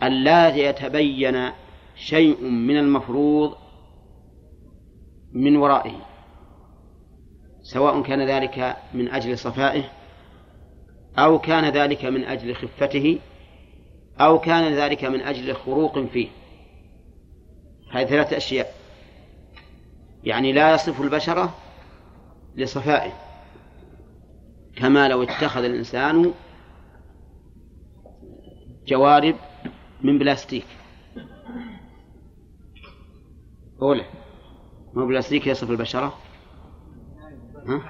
[0.03, 1.51] أن لا يتبين
[1.95, 3.55] شيء من المفروض
[5.33, 5.95] من ورائه
[7.61, 9.98] سواء كان ذلك من أجل صفائه
[11.19, 13.19] أو كان ذلك من أجل خفته
[14.19, 16.27] أو كان ذلك من أجل خروق فيه.
[17.91, 18.73] هذه ثلاثة أشياء.
[20.23, 21.55] يعني لا يصف البشرة
[22.55, 23.13] لصفائه.
[24.75, 26.33] كما لو اتخذ الإنسان
[28.87, 29.35] جوارب
[30.01, 30.65] من بلاستيك.
[33.81, 34.05] أولى
[34.93, 36.17] ما بلاستيك يصف البشرة
[37.67, 37.81] ها؟